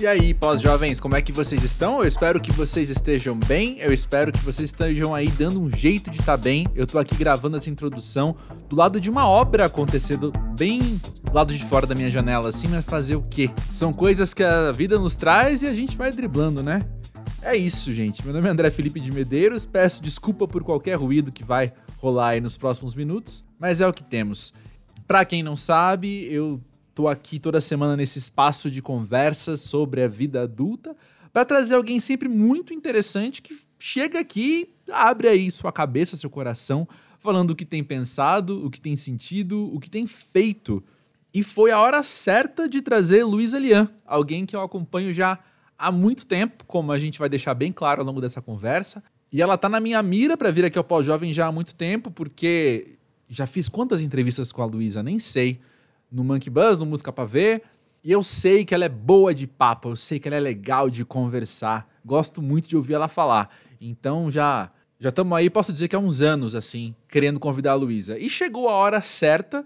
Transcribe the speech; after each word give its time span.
E 0.00 0.06
aí, 0.06 0.32
pós-jovens, 0.32 0.98
como 0.98 1.14
é 1.14 1.20
que 1.20 1.30
vocês 1.30 1.62
estão? 1.62 2.00
Eu 2.00 2.08
espero 2.08 2.40
que 2.40 2.50
vocês 2.52 2.88
estejam 2.88 3.38
bem, 3.38 3.78
eu 3.80 3.92
espero 3.92 4.32
que 4.32 4.38
vocês 4.38 4.70
estejam 4.70 5.14
aí 5.14 5.28
dando 5.28 5.60
um 5.60 5.68
jeito 5.68 6.10
de 6.10 6.18
estar 6.18 6.38
tá 6.38 6.42
bem. 6.42 6.66
Eu 6.74 6.86
tô 6.86 6.98
aqui 6.98 7.14
gravando 7.14 7.58
essa 7.58 7.68
introdução 7.68 8.34
do 8.66 8.74
lado 8.74 8.98
de 8.98 9.10
uma 9.10 9.28
obra 9.28 9.66
acontecendo 9.66 10.32
bem 10.58 10.80
do 11.22 11.34
lado 11.34 11.52
de 11.52 11.62
fora 11.66 11.86
da 11.86 11.94
minha 11.94 12.10
janela, 12.10 12.48
assim, 12.48 12.66
mas 12.68 12.82
fazer 12.86 13.14
o 13.14 13.22
quê? 13.22 13.50
São 13.74 13.92
coisas 13.92 14.32
que 14.32 14.42
a 14.42 14.72
vida 14.72 14.98
nos 14.98 15.16
traz 15.16 15.62
e 15.62 15.66
a 15.66 15.74
gente 15.74 15.98
vai 15.98 16.10
driblando, 16.10 16.62
né? 16.62 16.80
É 17.42 17.54
isso, 17.54 17.92
gente. 17.92 18.24
Meu 18.24 18.32
nome 18.32 18.48
é 18.48 18.50
André 18.50 18.70
Felipe 18.70 19.00
de 19.00 19.12
Medeiros. 19.12 19.66
Peço 19.66 20.02
desculpa 20.02 20.48
por 20.48 20.64
qualquer 20.64 20.94
ruído 20.94 21.30
que 21.30 21.44
vai 21.44 21.74
rolar 21.98 22.28
aí 22.28 22.40
nos 22.40 22.56
próximos 22.56 22.94
minutos, 22.94 23.44
mas 23.58 23.82
é 23.82 23.86
o 23.86 23.92
que 23.92 24.02
temos. 24.02 24.54
Para 25.06 25.26
quem 25.26 25.42
não 25.42 25.56
sabe, 25.56 26.24
eu 26.32 26.58
Tô 27.00 27.08
aqui 27.08 27.38
toda 27.38 27.62
semana 27.62 27.96
nesse 27.96 28.18
espaço 28.18 28.70
de 28.70 28.82
conversas 28.82 29.62
sobre 29.62 30.02
a 30.02 30.06
vida 30.06 30.42
adulta 30.42 30.94
para 31.32 31.46
trazer 31.46 31.74
alguém 31.74 31.98
sempre 31.98 32.28
muito 32.28 32.74
interessante 32.74 33.40
que 33.40 33.58
chega 33.78 34.20
aqui, 34.20 34.68
abre 34.92 35.26
aí 35.26 35.50
sua 35.50 35.72
cabeça, 35.72 36.14
seu 36.14 36.28
coração, 36.28 36.86
falando 37.18 37.52
o 37.52 37.56
que 37.56 37.64
tem 37.64 37.82
pensado, 37.82 38.66
o 38.66 38.70
que 38.70 38.78
tem 38.78 38.96
sentido, 38.96 39.74
o 39.74 39.80
que 39.80 39.88
tem 39.88 40.06
feito. 40.06 40.84
E 41.32 41.42
foi 41.42 41.70
a 41.70 41.80
hora 41.80 42.02
certa 42.02 42.68
de 42.68 42.82
trazer 42.82 43.24
Luísa 43.24 43.58
Lian, 43.58 43.88
alguém 44.04 44.44
que 44.44 44.54
eu 44.54 44.60
acompanho 44.60 45.10
já 45.10 45.38
há 45.78 45.90
muito 45.90 46.26
tempo, 46.26 46.64
como 46.66 46.92
a 46.92 46.98
gente 46.98 47.18
vai 47.18 47.30
deixar 47.30 47.54
bem 47.54 47.72
claro 47.72 48.02
ao 48.02 48.06
longo 48.06 48.20
dessa 48.20 48.42
conversa. 48.42 49.02
E 49.32 49.40
ela 49.40 49.56
tá 49.56 49.70
na 49.70 49.80
minha 49.80 50.02
mira 50.02 50.36
para 50.36 50.50
vir 50.50 50.66
aqui 50.66 50.76
ao 50.76 50.84
Pós-Jovem 50.84 51.32
já 51.32 51.46
há 51.46 51.52
muito 51.52 51.74
tempo, 51.74 52.10
porque 52.10 52.98
já 53.26 53.46
fiz 53.46 53.70
quantas 53.70 54.02
entrevistas 54.02 54.52
com 54.52 54.60
a 54.60 54.66
Luísa, 54.66 55.02
nem 55.02 55.18
sei 55.18 55.62
no 56.10 56.24
Monkey 56.24 56.50
Buzz, 56.50 56.78
no 56.78 56.86
Música 56.86 57.12
Pra 57.12 57.24
Ver. 57.24 57.62
E 58.04 58.10
eu 58.10 58.22
sei 58.22 58.64
que 58.64 58.74
ela 58.74 58.84
é 58.84 58.88
boa 58.88 59.34
de 59.34 59.46
papo, 59.46 59.90
eu 59.90 59.96
sei 59.96 60.18
que 60.18 60.26
ela 60.26 60.36
é 60.36 60.40
legal 60.40 60.88
de 60.88 61.04
conversar. 61.04 61.88
Gosto 62.04 62.40
muito 62.40 62.68
de 62.68 62.76
ouvir 62.76 62.94
ela 62.94 63.08
falar. 63.08 63.50
Então 63.80 64.30
já 64.30 64.70
já 65.02 65.08
estamos 65.08 65.36
aí, 65.36 65.48
posso 65.48 65.72
dizer 65.72 65.88
que 65.88 65.96
há 65.96 65.98
uns 65.98 66.20
anos, 66.20 66.54
assim, 66.54 66.94
querendo 67.08 67.40
convidar 67.40 67.72
a 67.72 67.74
Luísa. 67.74 68.18
E 68.18 68.28
chegou 68.28 68.68
a 68.68 68.74
hora 68.74 69.00
certa, 69.00 69.64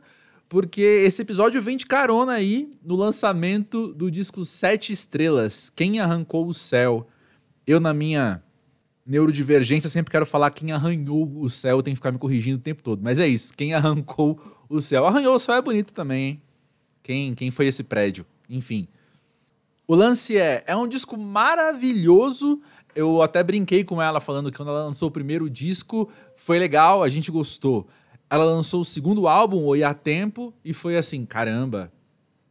porque 0.49 0.81
esse 0.81 1.23
episódio 1.23 1.61
vem 1.61 1.77
de 1.77 1.87
carona 1.87 2.35
aí 2.35 2.79
no 2.85 2.95
lançamento 2.95 3.93
do 3.93 4.13
disco 4.13 4.45
Sete 4.45 4.93
Estrelas, 4.93 5.69
Quem 5.71 5.99
Arrancou 5.99 6.47
o 6.47 6.55
Céu. 6.55 7.09
Eu, 7.67 7.81
na 7.81 7.93
minha 7.93 8.45
neurodivergência, 9.05 9.91
sempre 9.91 10.13
quero 10.13 10.25
falar 10.25 10.51
quem 10.51 10.71
arranhou 10.71 11.29
o 11.41 11.51
céu, 11.51 11.83
tem 11.83 11.95
que 11.95 11.99
ficar 11.99 12.13
me 12.13 12.19
corrigindo 12.19 12.59
o 12.59 12.63
tempo 12.63 12.83
todo. 12.83 13.03
Mas 13.03 13.19
é 13.19 13.27
isso, 13.27 13.53
quem 13.55 13.75
arrancou 13.75 14.41
o 14.69 14.81
céu. 14.81 15.05
Arranhou 15.05 15.35
o 15.35 15.39
céu 15.39 15.57
é 15.57 15.63
bonito 15.63 15.93
também, 15.93 16.25
hein? 16.29 16.43
Quem, 17.05 17.35
quem 17.35 17.51
foi 17.51 17.67
esse 17.67 17.85
prédio? 17.85 18.25
Enfim. 18.49 18.89
O 19.87 19.95
lance 19.95 20.39
é, 20.39 20.65
é 20.67 20.75
um 20.75 20.89
disco 20.89 21.19
maravilhoso. 21.19 22.63
Eu 22.95 23.21
até 23.21 23.43
brinquei 23.43 23.85
com 23.85 24.01
ela 24.01 24.21
falando 24.21 24.51
que 24.51 24.57
quando 24.57 24.71
ela 24.71 24.85
lançou 24.85 25.09
o 25.09 25.13
primeiro 25.13 25.49
disco 25.51 26.11
foi 26.35 26.59
legal, 26.59 27.03
a 27.03 27.09
gente 27.11 27.31
gostou. 27.31 27.87
Ela 28.31 28.45
lançou 28.45 28.81
o 28.81 28.85
segundo 28.87 29.29
álbum, 29.29 29.63
Oi 29.65 29.85
a 29.85 29.93
Tempo, 29.93 30.55
e 30.65 30.73
foi 30.73 30.97
assim, 30.97 31.27
caramba, 31.27 31.93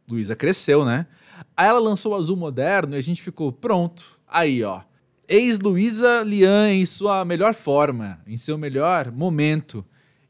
Luísa 0.08 0.36
cresceu, 0.36 0.84
né? 0.84 1.08
Aí 1.56 1.66
ela 1.66 1.80
lançou 1.80 2.12
o 2.12 2.14
Azul 2.14 2.36
Moderno 2.36 2.94
e 2.94 2.98
a 2.98 3.02
gente 3.02 3.20
ficou, 3.20 3.50
pronto. 3.50 4.20
Aí, 4.28 4.62
ó. 4.62 4.82
Ex-Luísa 5.26 6.22
Lian 6.22 6.70
em 6.72 6.86
sua 6.86 7.24
melhor 7.24 7.54
forma, 7.54 8.20
em 8.24 8.36
seu 8.36 8.56
melhor 8.56 9.10
momento. 9.10 9.84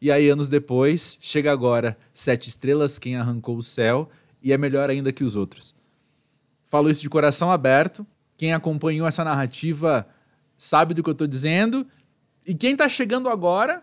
E 0.04 0.10
aí, 0.10 0.28
anos 0.28 0.50
depois, 0.50 1.16
chega 1.18 1.50
agora 1.50 1.96
Sete 2.12 2.50
Estrelas, 2.50 2.98
Quem 2.98 3.16
Arrancou 3.16 3.56
o 3.56 3.62
Céu, 3.62 4.10
e 4.42 4.52
é 4.52 4.58
melhor 4.58 4.90
ainda 4.90 5.10
que 5.10 5.24
os 5.24 5.34
outros. 5.34 5.74
Falo 6.66 6.90
isso 6.90 7.00
de 7.00 7.08
coração 7.08 7.50
aberto. 7.50 8.06
Quem 8.36 8.52
acompanhou 8.52 9.08
essa 9.08 9.24
narrativa 9.24 10.06
sabe 10.58 10.92
do 10.92 11.02
que 11.02 11.08
eu 11.08 11.12
estou 11.12 11.26
dizendo. 11.26 11.86
E 12.44 12.54
quem 12.54 12.72
está 12.72 12.86
chegando 12.86 13.30
agora 13.30 13.82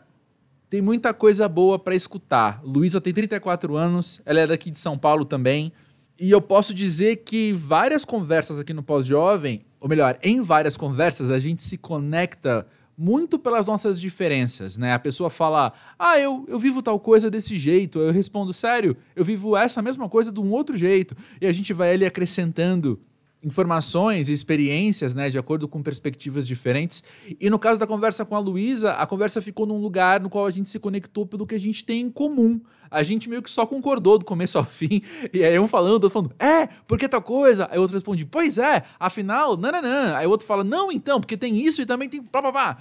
tem 0.70 0.80
muita 0.80 1.12
coisa 1.12 1.50
boa 1.50 1.80
para 1.80 1.96
escutar. 1.96 2.62
Luísa 2.64 3.02
tem 3.02 3.12
34 3.12 3.76
anos, 3.76 4.22
ela 4.24 4.42
é 4.42 4.46
daqui 4.46 4.70
de 4.70 4.78
São 4.78 5.00
Paulo 5.00 5.26
também. 5.26 5.74
E 6.20 6.30
eu 6.30 6.40
posso 6.40 6.72
dizer 6.72 7.24
que 7.26 7.52
várias 7.52 8.06
conversas 8.06 8.60
aqui 8.60 8.74
no 8.74 8.84
Pós-Jovem, 8.84 9.66
ou 9.80 9.90
melhor, 9.90 10.20
em 10.22 10.40
várias 10.40 10.78
conversas, 10.78 11.32
a 11.32 11.40
gente 11.40 11.64
se 11.64 11.80
conecta 11.80 12.68
muito 13.02 13.40
pelas 13.40 13.66
nossas 13.66 14.00
diferenças, 14.00 14.78
né? 14.78 14.94
A 14.94 15.00
pessoa 15.00 15.28
fala, 15.28 15.74
ah, 15.98 16.20
eu, 16.20 16.46
eu 16.48 16.60
vivo 16.60 16.84
tal 16.84 17.00
coisa 17.00 17.32
desse 17.32 17.58
jeito. 17.58 17.98
Eu 17.98 18.12
respondo, 18.12 18.54
sério, 18.54 18.96
eu 19.16 19.26
vivo 19.26 19.58
essa 19.58 19.82
mesma 19.82 20.08
coisa 20.08 20.32
de 20.32 20.40
um 20.40 20.52
outro 20.52 20.78
jeito. 20.78 21.18
E 21.42 21.48
a 21.48 21.52
gente 21.52 21.74
vai 21.74 21.94
ali 21.94 22.06
acrescentando 22.06 23.02
informações 23.44 24.30
e 24.30 24.34
experiências, 24.34 25.16
né, 25.16 25.32
de 25.32 25.40
acordo 25.40 25.68
com 25.68 25.82
perspectivas 25.82 26.46
diferentes. 26.46 27.04
E 27.40 27.50
no 27.50 27.58
caso 27.58 27.80
da 27.80 27.88
conversa 27.88 28.24
com 28.24 28.36
a 28.36 28.40
Luísa, 28.40 28.92
a 28.92 29.08
conversa 29.08 29.42
ficou 29.42 29.66
num 29.66 29.82
lugar 29.82 30.20
no 30.20 30.30
qual 30.30 30.46
a 30.46 30.52
gente 30.52 30.70
se 30.70 30.78
conectou 30.78 31.26
pelo 31.26 31.48
que 31.48 31.56
a 31.56 31.60
gente 31.60 31.84
tem 31.84 32.02
em 32.02 32.12
comum. 32.12 32.62
A 32.92 33.02
gente 33.02 33.30
meio 33.30 33.42
que 33.42 33.50
só 33.50 33.66
concordou 33.66 34.20
do 34.20 34.26
começo 34.26 34.58
ao 34.58 34.64
fim. 34.66 35.02
E 35.34 35.44
aí 35.44 35.58
um 35.58 35.68
falando, 35.68 35.94
outro 35.94 36.10
falando, 36.10 36.34
é, 36.38 36.68
porque 36.86 37.08
tal 37.08 37.22
coisa? 37.22 37.68
Aí 37.72 37.78
o 37.78 37.82
outro 37.82 37.96
responde, 37.96 38.26
pois 38.26 38.58
é, 38.58 38.84
afinal, 39.00 39.56
nananã. 39.56 40.16
Aí 40.18 40.28
o 40.28 40.30
outro 40.30 40.46
fala, 40.46 40.64
não, 40.64 40.92
então, 40.92 41.20
porque 41.22 41.38
tem 41.38 41.58
isso 41.58 41.82
e 41.82 41.86
também 41.86 42.10
tem 42.10 42.22
pá, 42.22 42.42
pá, 42.42 42.52
pá. 42.52 42.78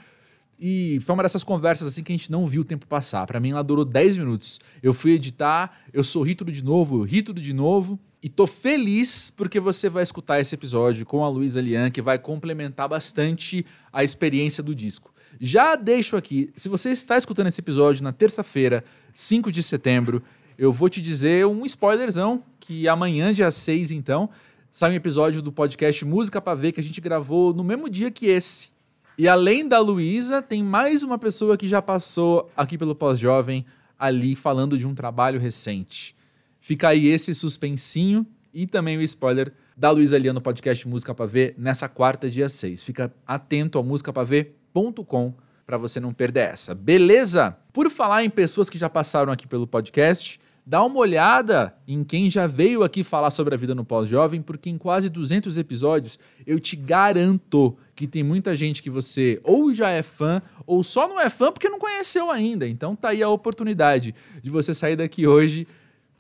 E 0.63 1.01
foi 1.01 1.15
uma 1.15 1.23
dessas 1.23 1.43
conversas 1.43 1.87
assim 1.87 2.03
que 2.03 2.13
a 2.13 2.17
gente 2.17 2.31
não 2.31 2.47
viu 2.47 2.61
o 2.61 2.65
tempo 2.65 2.87
passar. 2.87 3.27
Para 3.27 3.41
mim 3.41 3.53
ela 3.53 3.63
durou 3.63 3.83
10 3.83 4.19
minutos. 4.19 4.61
Eu 4.83 4.93
fui 4.93 5.13
editar, 5.13 5.81
eu 5.91 6.05
sorri 6.05 6.35
tudo 6.35 6.53
de 6.53 6.63
novo, 6.63 6.99
eu 6.99 7.03
ri 7.03 7.23
tudo 7.23 7.41
de 7.41 7.55
novo. 7.55 7.99
E 8.23 8.29
tô 8.29 8.47
feliz 8.47 9.33
porque 9.35 9.59
você 9.59 9.89
vai 9.89 10.03
escutar 10.03 10.39
esse 10.39 10.55
episódio 10.55 11.07
com 11.07 11.25
a 11.25 11.29
Luísa 11.31 11.63
Lian, 11.63 11.91
que 11.91 12.03
vai 12.03 12.19
complementar 12.19 12.87
bastante 12.87 13.65
a 13.91 14.05
experiência 14.05 14.63
do 14.63 14.75
disco. 14.75 15.15
Já 15.41 15.75
deixo 15.75 16.17
aqui, 16.17 16.53
se 16.55 16.69
você 16.69 16.91
está 16.91 17.17
escutando 17.17 17.47
esse 17.47 17.63
episódio 17.63 18.05
na 18.05 18.13
terça-feira, 18.13 18.85
5 19.15 19.51
de 19.51 19.63
setembro, 19.63 20.23
eu 20.59 20.73
vou 20.73 20.89
te 20.89 21.01
dizer 21.01 21.47
um 21.47 21.65
spoilerzão, 21.65 22.43
que 22.59 22.87
amanhã, 22.87 23.33
dia 23.33 23.51
6, 23.51 23.91
então, 23.91 24.29
sai 24.71 24.93
um 24.93 24.95
episódio 24.95 25.41
do 25.41 25.51
podcast 25.51 26.05
Música 26.05 26.41
Pra 26.41 26.55
Ver 26.55 26.73
que 26.73 26.81
a 26.81 26.83
gente 26.83 27.01
gravou 27.01 27.55
no 27.55 27.65
mesmo 27.65 27.89
dia 27.89 28.11
que 28.11 28.27
esse. 28.27 28.71
E 29.17 29.29
além 29.29 29.67
da 29.67 29.81
Luísa, 29.81 30.41
tem 30.41 30.63
mais 30.63 31.03
uma 31.03 31.19
pessoa 31.19 31.57
que 31.57 31.69
já 31.69 31.83
passou 31.83 32.51
aqui 32.57 32.79
pelo 32.79 32.95
Pós-Jovem 32.95 33.67
ali 33.99 34.35
falando 34.35 34.79
de 34.79 34.87
um 34.87 34.95
trabalho 34.95 35.39
recente. 35.39 36.17
Fica 36.59 36.89
aí 36.89 37.07
esse 37.09 37.35
suspensinho 37.35 38.27
e 38.53 38.67
também 38.67 38.97
o 38.97 39.03
spoiler 39.03 39.53
da 39.77 39.91
Luísa 39.91 40.19
Lia 40.19 40.33
no 40.33 40.41
podcast 40.41 40.87
Música 40.87 41.15
Pra 41.15 41.27
Ver 41.27 41.55
nessa 41.59 41.89
quarta, 41.89 42.31
dia 42.31 42.49
6. 42.49 42.83
Fica 42.83 43.13
atento 43.27 43.79
ao 43.79 43.85
musicapavê.com 43.85 45.35
para 45.71 45.79
você 45.79 46.01
não 46.01 46.13
perder 46.13 46.51
essa. 46.51 46.75
Beleza? 46.75 47.57
Por 47.73 47.89
falar 47.89 48.25
em 48.25 48.31
pessoas 48.31 48.69
que 48.69 48.77
já 48.77 48.91
passaram 48.91 49.33
aqui 49.33 49.47
pelo 49.47 49.69
podcast, 49.69 50.41
dá 50.67 50.83
uma 50.83 50.99
olhada 50.99 51.73
em 51.87 52.03
quem 52.03 52.29
já 52.29 52.45
veio 52.45 52.83
aqui 52.83 53.05
falar 53.05 53.31
sobre 53.31 53.55
a 53.55 53.57
vida 53.57 53.73
no 53.73 53.85
pós-jovem, 53.85 54.43
porque 54.43 54.69
em 54.69 54.77
quase 54.77 55.09
200 55.09 55.57
episódios 55.57 56.19
eu 56.45 56.59
te 56.59 56.75
garanto 56.75 57.79
que 57.95 58.09
tem 58.09 58.25
muita 58.25 58.57
gente 58.57 58.83
que 58.83 58.91
você 58.91 59.41
ou 59.45 59.73
já 59.73 59.91
é 59.91 60.03
fã 60.03 60.43
ou 60.67 60.83
só 60.83 61.07
não 61.07 61.21
é 61.21 61.31
fã 61.31 61.53
porque 61.53 61.69
não 61.69 61.79
conheceu 61.79 62.33
ainda. 62.33 62.67
Então 62.67 62.97
tá 62.97 63.11
aí 63.11 63.23
a 63.23 63.29
oportunidade 63.29 64.13
de 64.43 64.51
você 64.51 64.75
sair 64.75 64.97
daqui 64.97 65.25
hoje 65.25 65.69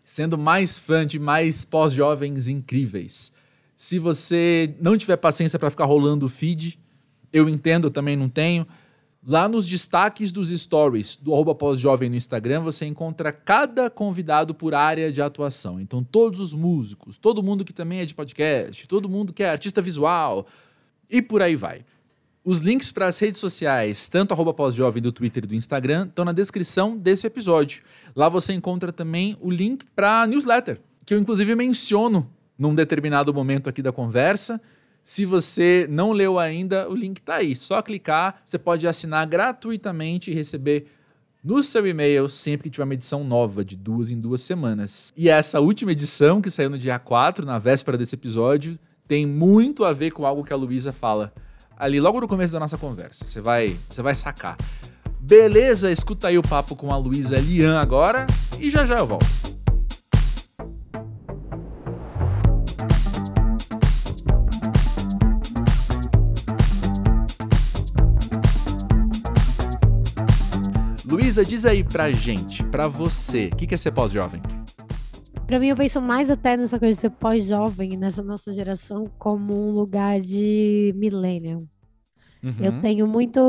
sendo 0.04 0.38
mais 0.38 0.78
fã 0.78 1.04
de 1.04 1.18
mais 1.18 1.64
pós-jovens 1.64 2.46
incríveis. 2.46 3.32
Se 3.76 3.98
você 3.98 4.76
não 4.80 4.96
tiver 4.96 5.16
paciência 5.16 5.58
para 5.58 5.70
ficar 5.70 5.86
rolando 5.86 6.26
o 6.26 6.28
feed, 6.28 6.78
eu 7.32 7.48
entendo, 7.48 7.90
também 7.90 8.16
não 8.16 8.28
tenho. 8.28 8.64
Lá 9.26 9.46
nos 9.46 9.68
destaques 9.68 10.32
dos 10.32 10.48
stories 10.48 11.16
do 11.16 11.34
arroba 11.34 11.54
pós-jovem 11.54 12.08
no 12.08 12.16
Instagram, 12.16 12.60
você 12.62 12.86
encontra 12.86 13.30
cada 13.30 13.90
convidado 13.90 14.54
por 14.54 14.74
área 14.74 15.12
de 15.12 15.20
atuação. 15.20 15.78
Então, 15.78 16.02
todos 16.02 16.40
os 16.40 16.54
músicos, 16.54 17.18
todo 17.18 17.42
mundo 17.42 17.62
que 17.62 17.72
também 17.72 18.00
é 18.00 18.06
de 18.06 18.14
podcast, 18.14 18.88
todo 18.88 19.10
mundo 19.10 19.30
que 19.32 19.42
é 19.42 19.50
artista 19.50 19.82
visual 19.82 20.46
e 21.08 21.20
por 21.20 21.42
aí 21.42 21.54
vai. 21.54 21.84
Os 22.42 22.60
links 22.60 22.90
para 22.90 23.06
as 23.06 23.18
redes 23.18 23.38
sociais, 23.38 24.08
tanto 24.08 24.32
arroba 24.32 24.54
pós-jovem 24.54 25.02
do 25.02 25.12
Twitter 25.12 25.44
e 25.44 25.48
do 25.48 25.54
Instagram, 25.54 26.06
estão 26.06 26.24
na 26.24 26.32
descrição 26.32 26.96
desse 26.96 27.26
episódio. 27.26 27.82
Lá 28.16 28.26
você 28.30 28.54
encontra 28.54 28.90
também 28.90 29.36
o 29.42 29.50
link 29.50 29.84
para 29.94 30.22
a 30.22 30.26
newsletter, 30.26 30.80
que 31.04 31.12
eu 31.12 31.18
inclusive 31.18 31.54
menciono 31.54 32.26
num 32.58 32.74
determinado 32.74 33.34
momento 33.34 33.68
aqui 33.68 33.82
da 33.82 33.92
conversa. 33.92 34.58
Se 35.02 35.24
você 35.24 35.86
não 35.90 36.12
leu 36.12 36.38
ainda, 36.38 36.88
o 36.88 36.94
link 36.94 37.18
está 37.18 37.36
aí. 37.36 37.56
Só 37.56 37.82
clicar, 37.82 38.40
você 38.44 38.58
pode 38.58 38.86
assinar 38.86 39.26
gratuitamente 39.26 40.30
e 40.30 40.34
receber 40.34 40.86
no 41.42 41.62
seu 41.62 41.86
e-mail 41.86 42.28
sempre 42.28 42.64
que 42.64 42.70
tiver 42.70 42.84
uma 42.84 42.94
edição 42.94 43.24
nova, 43.24 43.64
de 43.64 43.76
duas 43.76 44.10
em 44.10 44.20
duas 44.20 44.42
semanas. 44.42 45.12
E 45.16 45.28
essa 45.28 45.60
última 45.60 45.92
edição, 45.92 46.40
que 46.40 46.50
saiu 46.50 46.70
no 46.70 46.78
dia 46.78 46.98
4, 46.98 47.46
na 47.46 47.58
véspera 47.58 47.96
desse 47.96 48.14
episódio, 48.14 48.78
tem 49.08 49.26
muito 49.26 49.84
a 49.84 49.92
ver 49.92 50.10
com 50.12 50.26
algo 50.26 50.44
que 50.44 50.52
a 50.52 50.56
Luísa 50.56 50.92
fala 50.92 51.32
ali 51.76 51.98
logo 51.98 52.20
no 52.20 52.28
começo 52.28 52.52
da 52.52 52.60
nossa 52.60 52.76
conversa. 52.76 53.24
Você 53.24 53.40
vai, 53.40 53.76
você 53.88 54.02
vai 54.02 54.14
sacar. 54.14 54.56
Beleza? 55.18 55.90
Escuta 55.90 56.28
aí 56.28 56.36
o 56.36 56.42
papo 56.42 56.76
com 56.76 56.92
a 56.92 56.96
Luísa 56.96 57.38
Lian 57.38 57.80
agora 57.80 58.26
e 58.58 58.70
já 58.70 58.84
já 58.84 58.98
eu 58.98 59.06
volto. 59.06 59.59
Isa, 71.30 71.44
diz 71.44 71.64
aí 71.64 71.84
pra 71.84 72.10
gente, 72.10 72.64
pra 72.64 72.88
você, 72.88 73.50
o 73.52 73.56
que, 73.56 73.64
que 73.64 73.74
é 73.74 73.76
ser 73.76 73.92
pós-jovem? 73.92 74.42
Pra 75.46 75.60
mim, 75.60 75.68
eu 75.68 75.76
penso 75.76 76.02
mais 76.02 76.28
até 76.28 76.56
nessa 76.56 76.76
coisa 76.76 76.92
de 76.92 77.00
ser 77.00 77.10
pós-jovem, 77.10 77.96
nessa 77.96 78.20
nossa 78.20 78.52
geração, 78.52 79.08
como 79.16 79.54
um 79.54 79.70
lugar 79.70 80.20
de 80.20 80.92
millennial. 80.96 81.60
Uhum. 82.42 82.56
Eu 82.60 82.80
tenho 82.80 83.06
muito 83.06 83.40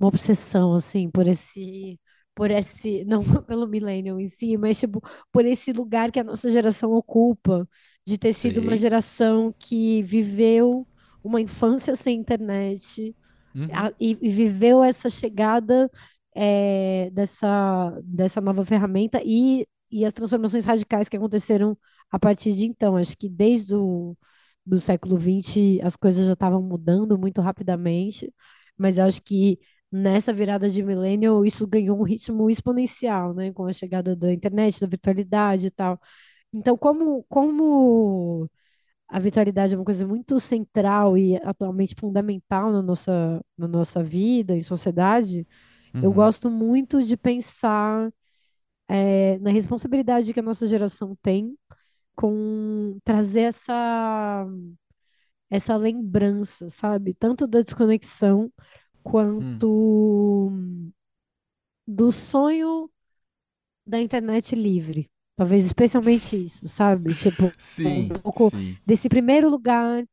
uma 0.00 0.08
obsessão, 0.08 0.72
assim, 0.74 1.10
por 1.10 1.26
esse 1.26 2.00
por 2.34 2.50
esse, 2.50 3.04
não 3.06 3.22
pelo 3.42 3.68
millennial 3.68 4.18
em 4.18 4.26
si, 4.26 4.56
mas 4.56 4.80
tipo, 4.80 5.02
por 5.30 5.44
esse 5.44 5.72
lugar 5.72 6.10
que 6.10 6.20
a 6.20 6.24
nossa 6.24 6.50
geração 6.50 6.90
ocupa, 6.94 7.68
de 8.06 8.16
ter 8.16 8.32
sido 8.32 8.62
uma 8.62 8.78
geração 8.78 9.54
que 9.58 10.02
viveu 10.02 10.86
uma 11.22 11.38
infância 11.38 11.94
sem 11.96 12.18
internet 12.18 13.14
uhum. 13.54 13.68
a, 13.72 13.92
e, 14.00 14.16
e, 14.22 14.30
viveu 14.30 14.82
essa 14.82 15.10
chegada 15.10 15.90
é, 16.34 17.10
dessa, 17.12 17.90
dessa 18.04 18.40
nova 18.40 18.64
ferramenta 18.64 19.20
e, 19.24 19.66
e 19.90 20.04
as 20.04 20.12
transformações 20.12 20.64
radicais 20.64 21.08
que 21.08 21.16
aconteceram 21.16 21.76
a 22.10 22.18
partir 22.18 22.54
de 22.54 22.64
então. 22.66 22.96
Acho 22.96 23.16
que 23.16 23.28
desde 23.28 23.74
o 23.74 24.16
do 24.66 24.78
século 24.80 25.18
XX 25.18 25.80
as 25.82 25.96
coisas 25.96 26.26
já 26.26 26.32
estavam 26.34 26.62
mudando 26.62 27.18
muito 27.18 27.40
rapidamente, 27.40 28.32
mas 28.78 28.98
acho 28.98 29.22
que 29.22 29.58
nessa 29.92 30.32
virada 30.32 30.68
de 30.68 30.82
milênio, 30.82 31.44
isso 31.44 31.66
ganhou 31.66 31.98
um 31.98 32.02
ritmo 32.02 32.50
exponencial, 32.50 33.32
né? 33.34 33.52
Com 33.52 33.64
a 33.66 33.72
chegada 33.72 34.16
da 34.16 34.32
internet, 34.32 34.80
da 34.80 34.86
virtualidade 34.88 35.66
e 35.68 35.70
tal. 35.70 36.00
Então, 36.52 36.76
como, 36.76 37.24
como 37.28 38.48
a 39.08 39.20
virtualidade 39.20 39.74
é 39.74 39.78
uma 39.78 39.84
coisa 39.84 40.06
muito 40.06 40.40
central 40.40 41.16
e 41.18 41.36
atualmente 41.38 41.94
fundamental 41.98 42.72
na 42.72 42.82
nossa, 42.82 43.40
na 43.56 43.68
nossa 43.68 44.02
vida, 44.02 44.56
em 44.56 44.62
sociedade, 44.62 45.46
uhum. 45.94 46.02
eu 46.02 46.12
gosto 46.12 46.50
muito 46.50 47.02
de 47.02 47.16
pensar 47.16 48.12
é, 48.88 49.38
na 49.38 49.50
responsabilidade 49.50 50.32
que 50.32 50.40
a 50.40 50.42
nossa 50.42 50.66
geração 50.66 51.16
tem 51.22 51.56
com 52.14 52.98
trazer 53.04 53.42
essa 53.42 54.46
essa 55.50 55.76
lembrança, 55.76 56.68
sabe? 56.68 57.14
Tanto 57.14 57.46
da 57.46 57.62
desconexão 57.62 58.52
quanto 59.02 60.48
hum. 60.50 60.90
do 61.86 62.10
sonho 62.10 62.90
da 63.86 64.00
internet 64.00 64.56
livre. 64.56 65.08
Talvez 65.36 65.64
especialmente 65.64 66.44
isso, 66.44 66.68
sabe? 66.68 67.14
Tipo, 67.14 67.52
sim, 67.58 68.04
um 68.04 68.08
pouco 68.08 68.50
sim. 68.50 68.76
desse 68.86 69.08
primeiro 69.08 69.48
lugar 69.48 70.04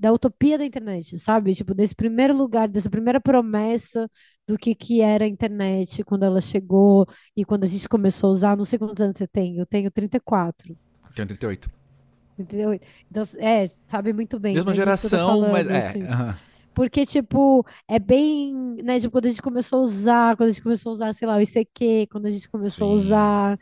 da 0.00 0.10
utopia 0.10 0.56
da 0.56 0.64
internet, 0.64 1.18
sabe? 1.18 1.54
Tipo, 1.54 1.74
desse 1.74 1.94
primeiro 1.94 2.34
lugar, 2.34 2.66
dessa 2.66 2.88
primeira 2.88 3.20
promessa 3.20 4.10
do 4.48 4.56
que, 4.56 4.74
que 4.74 5.02
era 5.02 5.26
a 5.26 5.28
internet 5.28 6.02
quando 6.04 6.22
ela 6.22 6.40
chegou 6.40 7.06
e 7.36 7.44
quando 7.44 7.64
a 7.64 7.66
gente 7.66 7.86
começou 7.86 8.28
a 8.28 8.30
usar. 8.30 8.56
Não 8.56 8.64
sei 8.64 8.78
quantos 8.78 9.02
anos 9.02 9.16
você 9.16 9.26
tem, 9.26 9.58
eu 9.58 9.66
tenho 9.66 9.90
34. 9.90 10.74
Tenho 11.14 11.28
38. 11.28 11.70
38. 12.34 12.86
Então, 13.10 13.22
é, 13.38 13.66
sabe 13.66 14.14
muito 14.14 14.40
bem. 14.40 14.54
Mesma 14.54 14.72
geração, 14.72 15.28
falando, 15.28 15.52
mas. 15.52 15.68
É, 15.68 15.76
assim. 15.76 16.02
Uh 16.02 16.06
-huh. 16.06 16.36
Porque, 16.72 17.04
tipo, 17.04 17.66
é 17.86 17.98
bem, 17.98 18.54
né? 18.82 18.98
Tipo, 18.98 19.12
quando 19.12 19.26
a 19.26 19.28
gente 19.28 19.42
começou 19.42 19.80
a 19.80 19.82
usar, 19.82 20.36
quando 20.36 20.48
a 20.48 20.52
gente 20.52 20.62
começou 20.62 20.90
a 20.90 20.92
usar, 20.94 21.12
sei 21.12 21.28
lá, 21.28 21.36
o 21.36 21.40
ICQ, 21.42 22.06
quando 22.10 22.24
a 22.24 22.30
gente 22.30 22.48
começou 22.48 22.88
Sim. 22.88 22.92
a 22.92 23.04
usar. 23.04 23.58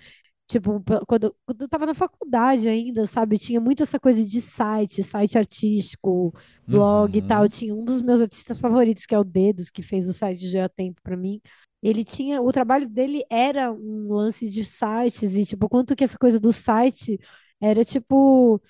Tipo, 0.48 0.82
quando, 1.06 1.36
quando 1.44 1.60
eu 1.62 1.68
tava 1.68 1.84
na 1.84 1.92
faculdade 1.92 2.68
ainda, 2.70 3.06
sabe? 3.06 3.38
Tinha 3.38 3.60
muito 3.60 3.82
essa 3.82 4.00
coisa 4.00 4.24
de 4.24 4.40
site, 4.40 5.02
site 5.02 5.36
artístico, 5.36 6.34
blog 6.66 7.18
uhum. 7.18 7.24
e 7.24 7.28
tal. 7.28 7.48
Tinha 7.48 7.74
um 7.74 7.84
dos 7.84 8.00
meus 8.00 8.22
artistas 8.22 8.58
favoritos, 8.58 9.04
que 9.04 9.14
é 9.14 9.18
o 9.18 9.24
Dedos, 9.24 9.68
que 9.68 9.82
fez 9.82 10.08
o 10.08 10.12
site 10.14 10.48
de 10.48 10.68
Tempo 10.70 11.02
para 11.02 11.16
mim. 11.18 11.38
Ele 11.82 12.02
tinha. 12.02 12.40
O 12.40 12.50
trabalho 12.50 12.88
dele 12.88 13.22
era 13.30 13.70
um 13.70 14.12
lance 14.12 14.48
de 14.48 14.64
sites, 14.64 15.36
e, 15.36 15.44
tipo, 15.44 15.68
quanto 15.68 15.94
que 15.94 16.02
essa 16.02 16.16
coisa 16.18 16.40
do 16.40 16.52
site 16.52 17.20
era, 17.60 17.84
tipo 17.84 18.60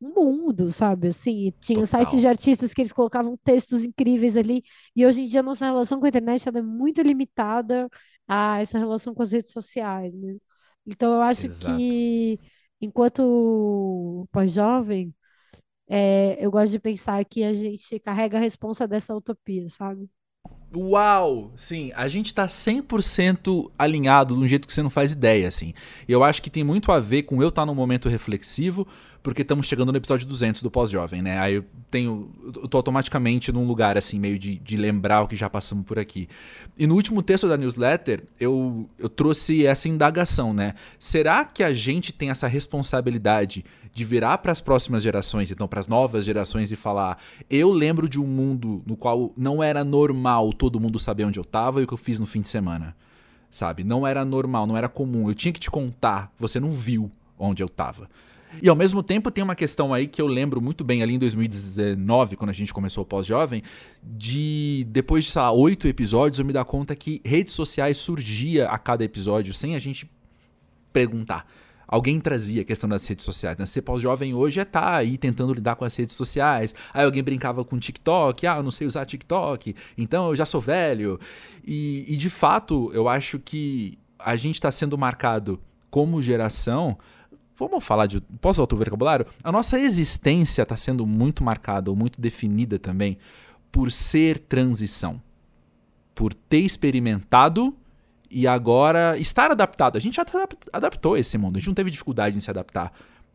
um 0.00 0.12
mundo, 0.14 0.70
sabe? 0.70 1.08
Assim, 1.08 1.52
tinha 1.60 1.80
Total. 1.80 2.00
sites 2.00 2.20
de 2.20 2.28
artistas 2.28 2.74
que 2.74 2.82
eles 2.82 2.92
colocavam 2.92 3.36
textos 3.42 3.84
incríveis 3.84 4.36
ali. 4.36 4.62
E 4.94 5.06
hoje 5.06 5.22
em 5.22 5.26
dia 5.26 5.40
a 5.40 5.42
nossa 5.42 5.64
relação 5.66 5.98
com 5.98 6.06
a 6.06 6.08
internet 6.08 6.48
ela 6.48 6.58
é 6.58 6.62
muito 6.62 7.00
limitada 7.02 7.88
a 8.28 8.60
essa 8.60 8.78
relação 8.78 9.14
com 9.14 9.22
as 9.22 9.32
redes 9.32 9.52
sociais, 9.52 10.14
né? 10.14 10.36
Então 10.86 11.14
eu 11.14 11.22
acho 11.22 11.48
Exato. 11.48 11.60
que 11.60 12.38
enquanto 12.80 14.28
pós-jovem, 14.32 15.14
é, 15.88 16.44
eu 16.44 16.50
gosto 16.50 16.72
de 16.72 16.80
pensar 16.80 17.24
que 17.24 17.44
a 17.44 17.52
gente 17.54 17.98
carrega 18.00 18.38
a 18.38 18.40
responsa 18.40 18.88
dessa 18.88 19.14
utopia, 19.14 19.68
sabe? 19.70 20.08
Uau! 20.74 21.52
Sim, 21.54 21.92
a 21.94 22.08
gente 22.08 22.34
tá 22.34 22.46
100% 22.46 23.70
alinhado 23.78 24.34
de 24.34 24.40
um 24.40 24.48
jeito 24.48 24.66
que 24.66 24.72
você 24.72 24.82
não 24.82 24.90
faz 24.90 25.12
ideia, 25.12 25.46
assim. 25.46 25.72
Eu 26.08 26.24
acho 26.24 26.42
que 26.42 26.50
tem 26.50 26.64
muito 26.64 26.90
a 26.90 26.98
ver 26.98 27.22
com 27.22 27.40
eu 27.42 27.48
estar 27.48 27.62
tá 27.62 27.66
num 27.66 27.74
momento 27.74 28.08
reflexivo, 28.08 28.86
porque 29.22 29.42
estamos 29.42 29.66
chegando 29.66 29.90
no 29.90 29.98
episódio 29.98 30.26
200 30.26 30.62
do 30.62 30.70
Pós-Jovem, 30.70 31.22
né? 31.22 31.38
Aí 31.38 31.54
eu 31.54 31.64
tenho. 31.90 32.30
Eu 32.44 32.68
tô 32.68 32.76
automaticamente 32.76 33.50
num 33.52 33.66
lugar, 33.66 33.96
assim, 33.96 34.18
meio 34.20 34.38
de, 34.38 34.56
de 34.56 34.76
lembrar 34.76 35.22
o 35.22 35.28
que 35.28 35.34
já 35.34 35.48
passamos 35.48 35.84
por 35.84 35.98
aqui. 35.98 36.28
E 36.78 36.86
no 36.86 36.94
último 36.94 37.22
texto 37.22 37.48
da 37.48 37.56
newsletter, 37.56 38.24
eu, 38.38 38.88
eu 38.98 39.08
trouxe 39.08 39.66
essa 39.66 39.88
indagação, 39.88 40.52
né? 40.52 40.74
Será 40.98 41.44
que 41.44 41.62
a 41.62 41.72
gente 41.72 42.12
tem 42.12 42.30
essa 42.30 42.46
responsabilidade 42.46 43.64
de 43.96 44.04
virar 44.04 44.36
para 44.38 44.52
as 44.52 44.60
próximas 44.60 45.02
gerações, 45.02 45.50
então 45.50 45.66
para 45.66 45.80
as 45.80 45.88
novas 45.88 46.22
gerações, 46.22 46.70
e 46.70 46.76
falar: 46.76 47.18
eu 47.48 47.72
lembro 47.72 48.06
de 48.06 48.20
um 48.20 48.26
mundo 48.26 48.82
no 48.84 48.94
qual 48.94 49.32
não 49.34 49.62
era 49.62 49.82
normal 49.82 50.52
todo 50.52 50.78
mundo 50.78 51.00
saber 51.00 51.24
onde 51.24 51.40
eu 51.40 51.44
tava 51.44 51.80
e 51.80 51.84
o 51.84 51.86
que 51.86 51.94
eu 51.94 51.98
fiz 51.98 52.20
no 52.20 52.26
fim 52.26 52.42
de 52.42 52.48
semana? 52.48 52.94
Sabe? 53.50 53.82
Não 53.82 54.06
era 54.06 54.22
normal, 54.22 54.66
não 54.66 54.76
era 54.76 54.86
comum. 54.86 55.30
Eu 55.30 55.34
tinha 55.34 55.50
que 55.50 55.58
te 55.58 55.70
contar, 55.70 56.30
você 56.36 56.60
não 56.60 56.70
viu 56.70 57.10
onde 57.38 57.62
eu 57.62 57.70
tava. 57.70 58.06
E 58.60 58.68
ao 58.68 58.76
mesmo 58.76 59.02
tempo 59.02 59.30
tem 59.30 59.42
uma 59.42 59.54
questão 59.54 59.94
aí 59.94 60.06
que 60.06 60.20
eu 60.20 60.26
lembro 60.26 60.60
muito 60.60 60.84
bem 60.84 61.02
ali 61.02 61.14
em 61.14 61.18
2019, 61.18 62.36
quando 62.36 62.50
a 62.50 62.52
gente 62.52 62.74
começou 62.74 63.02
o 63.02 63.06
pós-jovem, 63.06 63.62
de 64.02 64.86
depois 64.90 65.24
de, 65.24 65.30
sei 65.30 65.40
lá, 65.40 65.52
oito 65.52 65.88
episódios, 65.88 66.38
eu 66.38 66.44
me 66.44 66.52
dar 66.52 66.66
conta 66.66 66.94
que 66.94 67.22
redes 67.24 67.54
sociais 67.54 67.96
surgia 67.96 68.68
a 68.68 68.76
cada 68.76 69.02
episódio 69.02 69.54
sem 69.54 69.74
a 69.74 69.78
gente 69.78 70.10
perguntar. 70.92 71.46
Alguém 71.86 72.20
trazia 72.20 72.62
a 72.62 72.64
questão 72.64 72.88
das 72.88 73.06
redes 73.06 73.24
sociais. 73.24 73.56
Né? 73.58 73.66
Ser 73.66 73.82
pós-jovem 73.82 74.34
hoje 74.34 74.60
é 74.60 74.64
tá 74.64 74.96
aí 74.96 75.16
tentando 75.16 75.52
lidar 75.52 75.76
com 75.76 75.84
as 75.84 75.94
redes 75.94 76.16
sociais. 76.16 76.74
Aí 76.92 77.04
alguém 77.04 77.22
brincava 77.22 77.64
com 77.64 77.78
TikTok, 77.78 78.46
ah, 78.46 78.56
eu 78.56 78.62
não 78.62 78.70
sei 78.70 78.86
usar 78.86 79.04
TikTok, 79.04 79.74
então 79.96 80.28
eu 80.28 80.36
já 80.36 80.44
sou 80.44 80.60
velho. 80.60 81.18
E, 81.64 82.04
e 82.08 82.16
de 82.16 82.30
fato, 82.30 82.90
eu 82.92 83.08
acho 83.08 83.38
que 83.38 83.98
a 84.18 84.34
gente 84.36 84.54
está 84.56 84.70
sendo 84.70 84.98
marcado 84.98 85.60
como 85.90 86.22
geração 86.22 86.98
Vamos 87.58 87.82
falar 87.82 88.06
de. 88.06 88.20
Posso 88.20 88.62
usar 88.62 88.74
o 88.74 88.76
vocabulário? 88.76 89.26
A 89.42 89.50
nossa 89.50 89.80
existência 89.80 90.62
está 90.62 90.76
sendo 90.76 91.06
muito 91.06 91.42
marcada 91.42 91.90
ou 91.90 91.96
muito 91.96 92.20
definida 92.20 92.78
também 92.78 93.16
por 93.72 93.90
ser 93.90 94.38
transição. 94.38 95.20
Por 96.14 96.34
ter 96.34 96.58
experimentado 96.58 97.74
e 98.30 98.46
agora 98.46 99.16
estar 99.18 99.50
adaptado. 99.50 99.96
A 99.96 100.00
gente 100.00 100.16
já 100.16 100.24
adaptou 100.72 101.14
a 101.14 101.20
esse 101.20 101.36
mundo, 101.38 101.56
a 101.56 101.58
gente 101.58 101.68
não 101.68 101.74
teve 101.74 101.90
dificuldade 101.90 102.36
em 102.36 102.40
se 102.40 102.50
adaptar. 102.50 102.92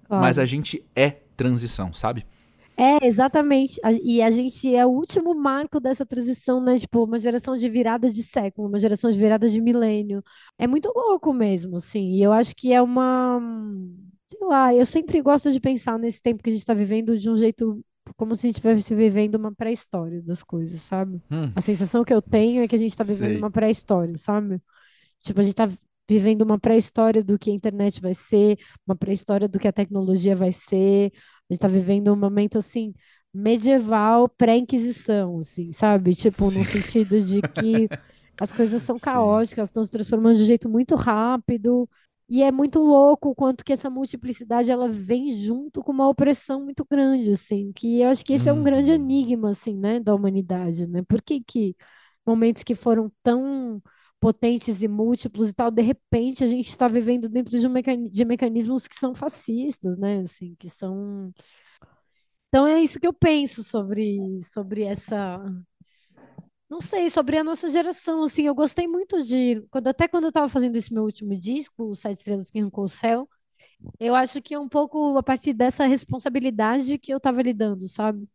Claro. 0.07 0.23
Mas 0.23 0.37
a 0.37 0.45
gente 0.45 0.83
é 0.95 1.09
transição, 1.35 1.93
sabe? 1.93 2.25
É, 2.77 3.05
exatamente. 3.05 3.79
E 4.03 4.21
a 4.21 4.31
gente 4.31 4.73
é 4.73 4.85
o 4.85 4.89
último 4.89 5.35
marco 5.35 5.79
dessa 5.79 6.05
transição, 6.05 6.61
né? 6.61 6.79
Tipo, 6.79 7.03
uma 7.03 7.19
geração 7.19 7.55
de 7.55 7.69
virada 7.69 8.09
de 8.09 8.23
século, 8.23 8.67
uma 8.67 8.79
geração 8.79 9.11
de 9.11 9.17
virada 9.17 9.47
de 9.47 9.61
milênio. 9.61 10.23
É 10.57 10.67
muito 10.67 10.91
louco 10.95 11.31
mesmo, 11.33 11.77
assim. 11.77 12.13
E 12.13 12.23
eu 12.23 12.31
acho 12.31 12.55
que 12.55 12.73
é 12.73 12.81
uma 12.81 13.39
sei 14.27 14.47
lá, 14.47 14.73
eu 14.73 14.85
sempre 14.85 15.21
gosto 15.21 15.51
de 15.51 15.59
pensar 15.59 15.99
nesse 15.99 16.21
tempo 16.21 16.41
que 16.41 16.49
a 16.49 16.53
gente 16.53 16.61
está 16.61 16.73
vivendo 16.73 17.19
de 17.19 17.29
um 17.29 17.37
jeito 17.37 17.83
como 18.15 18.35
se 18.35 18.45
a 18.45 18.47
gente 18.47 18.55
estivesse 18.55 18.95
vivendo 18.95 19.35
uma 19.35 19.53
pré-história 19.53 20.21
das 20.21 20.43
coisas, 20.43 20.81
sabe? 20.81 21.21
Hum. 21.29 21.51
A 21.55 21.61
sensação 21.61 22.03
que 22.03 22.13
eu 22.13 22.21
tenho 22.21 22.63
é 22.63 22.67
que 22.67 22.75
a 22.75 22.77
gente 22.77 22.91
está 22.91 23.03
vivendo 23.03 23.29
Sei. 23.29 23.37
uma 23.37 23.51
pré-história, 23.51 24.15
sabe? 24.17 24.61
Tipo, 25.21 25.39
a 25.39 25.43
gente 25.43 25.53
está 25.53 25.69
vivendo 26.09 26.41
uma 26.41 26.59
pré-história 26.59 27.23
do 27.23 27.39
que 27.39 27.49
a 27.49 27.53
internet 27.53 28.01
vai 28.01 28.13
ser, 28.13 28.57
uma 28.85 28.95
pré-história 28.95 29.47
do 29.47 29.59
que 29.59 29.67
a 29.67 29.73
tecnologia 29.73 30.35
vai 30.35 30.51
ser. 30.51 31.11
A 31.13 31.53
gente 31.53 31.57
está 31.57 31.67
vivendo 31.67 32.11
um 32.11 32.15
momento 32.17 32.57
assim 32.57 32.93
medieval, 33.33 34.27
pré-inquisição, 34.27 35.39
assim, 35.39 35.71
sabe? 35.71 36.13
Tipo, 36.13 36.49
Sim. 36.49 36.59
no 36.59 36.65
sentido 36.65 37.21
de 37.21 37.41
que 37.41 37.87
as 38.39 38.51
coisas 38.51 38.81
são 38.81 38.99
caóticas, 38.99 39.69
estão 39.69 39.83
se 39.83 39.91
transformando 39.91 40.37
de 40.37 40.43
um 40.43 40.45
jeito 40.45 40.69
muito 40.69 40.95
rápido. 40.95 41.89
E 42.27 42.43
é 42.43 42.51
muito 42.51 42.79
louco 42.79 43.29
o 43.29 43.35
quanto 43.35 43.63
que 43.63 43.73
essa 43.73 43.89
multiplicidade 43.89 44.71
ela 44.71 44.89
vem 44.89 45.33
junto 45.33 45.83
com 45.83 45.91
uma 45.91 46.07
opressão 46.07 46.63
muito 46.63 46.85
grande, 46.89 47.31
assim, 47.31 47.73
que 47.73 47.99
eu 48.01 48.09
acho 48.09 48.23
que 48.23 48.33
esse 48.33 48.47
é 48.47 48.53
um 48.53 48.63
grande 48.63 48.89
uhum. 48.91 48.95
enigma, 48.95 49.49
assim, 49.49 49.75
né, 49.77 49.99
da 49.99 50.15
humanidade, 50.15 50.87
né? 50.87 51.03
Por 51.03 51.21
que 51.21 51.41
que 51.41 51.75
momentos 52.25 52.63
que 52.63 52.73
foram 52.73 53.11
tão 53.21 53.81
potentes 54.21 54.83
e 54.83 54.87
múltiplos 54.87 55.49
e 55.49 55.53
tal, 55.53 55.71
de 55.71 55.81
repente 55.81 56.43
a 56.43 56.47
gente 56.47 56.69
está 56.69 56.87
vivendo 56.87 57.27
dentro 57.27 57.59
de, 57.59 57.67
um 57.67 58.07
de 58.07 58.23
mecanismos 58.23 58.87
que 58.87 58.95
são 58.95 59.15
fascistas, 59.15 59.97
né, 59.97 60.19
assim, 60.19 60.55
que 60.59 60.69
são... 60.69 61.33
Então 62.47 62.67
é 62.67 62.81
isso 62.81 62.99
que 62.99 63.07
eu 63.07 63.13
penso 63.13 63.63
sobre, 63.63 64.41
sobre 64.43 64.83
essa 64.83 65.41
não 66.69 66.79
sei, 66.79 67.09
sobre 67.09 67.37
a 67.37 67.43
nossa 67.43 67.67
geração, 67.67 68.23
assim, 68.23 68.43
eu 68.43 68.55
gostei 68.55 68.87
muito 68.87 69.21
de, 69.23 69.61
quando, 69.69 69.87
até 69.87 70.07
quando 70.07 70.25
eu 70.25 70.31
tava 70.31 70.47
fazendo 70.47 70.77
esse 70.77 70.93
meu 70.93 71.03
último 71.03 71.37
disco, 71.37 71.83
o 71.83 71.95
Sete 71.95 72.19
Estrelas 72.19 72.49
que 72.49 72.59
Arrancou 72.59 72.85
o 72.85 72.87
Céu, 72.87 73.27
eu 73.99 74.15
acho 74.15 74.41
que 74.41 74.53
é 74.53 74.59
um 74.59 74.69
pouco 74.69 75.17
a 75.17 75.23
partir 75.23 75.53
dessa 75.53 75.85
responsabilidade 75.85 76.97
que 76.97 77.13
eu 77.13 77.19
tava 77.19 77.41
lidando, 77.41 77.89
sabe? 77.89 78.25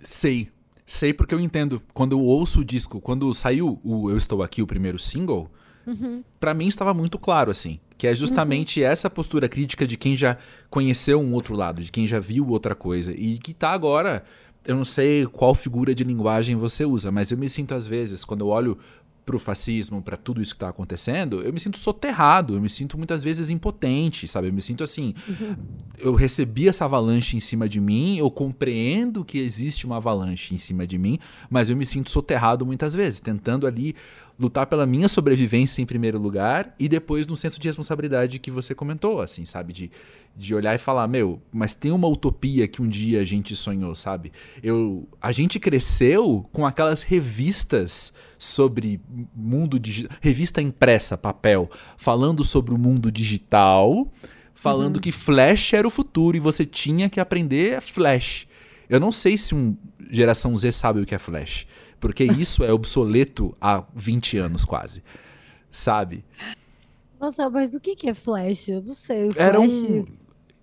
Sei, 0.00 0.52
sei 0.86 1.12
porque 1.12 1.34
eu 1.34 1.40
entendo. 1.40 1.82
Quando 1.94 2.12
eu 2.12 2.20
ouço 2.20 2.60
o 2.60 2.64
disco, 2.64 3.00
quando 3.00 3.32
saiu 3.32 3.80
o 3.82 4.10
Eu 4.10 4.16
Estou 4.16 4.42
Aqui, 4.42 4.62
o 4.62 4.66
primeiro 4.66 4.98
single, 4.98 5.50
uhum. 5.86 6.22
para 6.38 6.54
mim 6.54 6.66
estava 6.66 6.92
muito 6.92 7.18
claro, 7.18 7.50
assim, 7.50 7.78
que 7.96 8.06
é 8.06 8.14
justamente 8.14 8.80
uhum. 8.80 8.86
essa 8.86 9.08
postura 9.08 9.48
crítica 9.48 9.86
de 9.86 9.96
quem 9.96 10.16
já 10.16 10.36
conheceu 10.68 11.20
um 11.20 11.32
outro 11.32 11.54
lado, 11.54 11.82
de 11.82 11.90
quem 11.90 12.06
já 12.06 12.18
viu 12.18 12.48
outra 12.48 12.74
coisa, 12.74 13.12
e 13.12 13.38
que 13.38 13.54
tá 13.54 13.70
agora 13.70 14.24
eu 14.64 14.76
não 14.76 14.84
sei 14.84 15.26
qual 15.26 15.54
figura 15.54 15.94
de 15.94 16.04
linguagem 16.04 16.56
você 16.56 16.84
usa, 16.84 17.10
mas 17.10 17.30
eu 17.30 17.38
me 17.38 17.48
sinto 17.48 17.74
às 17.74 17.86
vezes, 17.86 18.24
quando 18.24 18.42
eu 18.42 18.48
olho 18.48 18.78
pro 19.24 19.38
fascismo, 19.38 20.02
para 20.02 20.16
tudo 20.16 20.42
isso 20.42 20.54
que 20.54 20.58
tá 20.58 20.68
acontecendo, 20.68 21.42
eu 21.42 21.52
me 21.52 21.60
sinto 21.60 21.78
soterrado, 21.78 22.54
eu 22.54 22.60
me 22.60 22.68
sinto 22.68 22.98
muitas 22.98 23.22
vezes 23.22 23.50
impotente, 23.50 24.26
sabe? 24.26 24.48
Eu 24.48 24.52
me 24.52 24.60
sinto 24.60 24.82
assim, 24.82 25.14
uhum. 25.28 25.56
eu 25.98 26.14
recebi 26.14 26.68
essa 26.68 26.84
avalanche 26.84 27.36
em 27.36 27.40
cima 27.40 27.68
de 27.68 27.80
mim, 27.80 28.18
eu 28.18 28.30
compreendo 28.30 29.24
que 29.24 29.38
existe 29.38 29.86
uma 29.86 29.96
avalanche 29.96 30.54
em 30.54 30.58
cima 30.58 30.86
de 30.86 30.98
mim, 30.98 31.18
mas 31.48 31.70
eu 31.70 31.76
me 31.76 31.86
sinto 31.86 32.10
soterrado 32.10 32.66
muitas 32.66 32.94
vezes, 32.94 33.20
tentando 33.20 33.66
ali 33.66 33.94
lutar 34.38 34.66
pela 34.66 34.86
minha 34.86 35.08
sobrevivência 35.08 35.80
em 35.82 35.86
primeiro 35.86 36.18
lugar 36.18 36.74
e 36.78 36.88
depois 36.88 37.26
no 37.26 37.36
senso 37.36 37.60
de 37.60 37.68
responsabilidade 37.68 38.38
que 38.38 38.50
você 38.50 38.74
comentou, 38.74 39.20
assim, 39.20 39.44
sabe? 39.44 39.72
De, 39.72 39.90
de 40.36 40.54
olhar 40.54 40.74
e 40.74 40.78
falar, 40.78 41.06
meu, 41.06 41.40
mas 41.52 41.74
tem 41.74 41.92
uma 41.92 42.08
utopia 42.08 42.66
que 42.66 42.82
um 42.82 42.88
dia 42.88 43.20
a 43.20 43.24
gente 43.24 43.54
sonhou, 43.54 43.94
sabe? 43.94 44.32
Eu, 44.62 45.08
a 45.20 45.30
gente 45.30 45.60
cresceu 45.60 46.48
com 46.52 46.66
aquelas 46.66 47.02
revistas 47.02 48.12
sobre 48.38 49.00
mundo 49.34 49.78
digital, 49.78 50.16
revista 50.20 50.62
impressa, 50.62 51.16
papel, 51.16 51.70
falando 51.96 52.44
sobre 52.44 52.74
o 52.74 52.78
mundo 52.78 53.10
digital, 53.10 54.06
falando 54.54 54.96
uhum. 54.96 55.02
que 55.02 55.12
Flash 55.12 55.72
era 55.72 55.86
o 55.86 55.90
futuro 55.90 56.36
e 56.36 56.40
você 56.40 56.64
tinha 56.64 57.08
que 57.08 57.20
aprender 57.20 57.80
Flash. 57.80 58.46
Eu 58.88 59.00
não 59.00 59.10
sei 59.10 59.38
se 59.38 59.54
um 59.54 59.76
geração 60.10 60.56
Z 60.56 60.70
sabe 60.72 61.00
o 61.00 61.06
que 61.06 61.14
é 61.14 61.18
Flash. 61.18 61.66
Porque 61.98 62.24
isso 62.38 62.62
é 62.62 62.72
obsoleto 62.72 63.56
há 63.60 63.82
20 63.94 64.38
anos 64.38 64.64
quase. 64.64 65.02
Sabe? 65.70 66.24
Nossa, 67.18 67.48
mas 67.48 67.74
o 67.74 67.80
que 67.80 67.96
é 68.08 68.14
Flash? 68.14 68.68
Eu 68.68 68.82
não 68.82 68.94
sei. 68.94 69.30
Flash... 69.30 69.36
Era 69.36 69.60
um. 69.60 70.04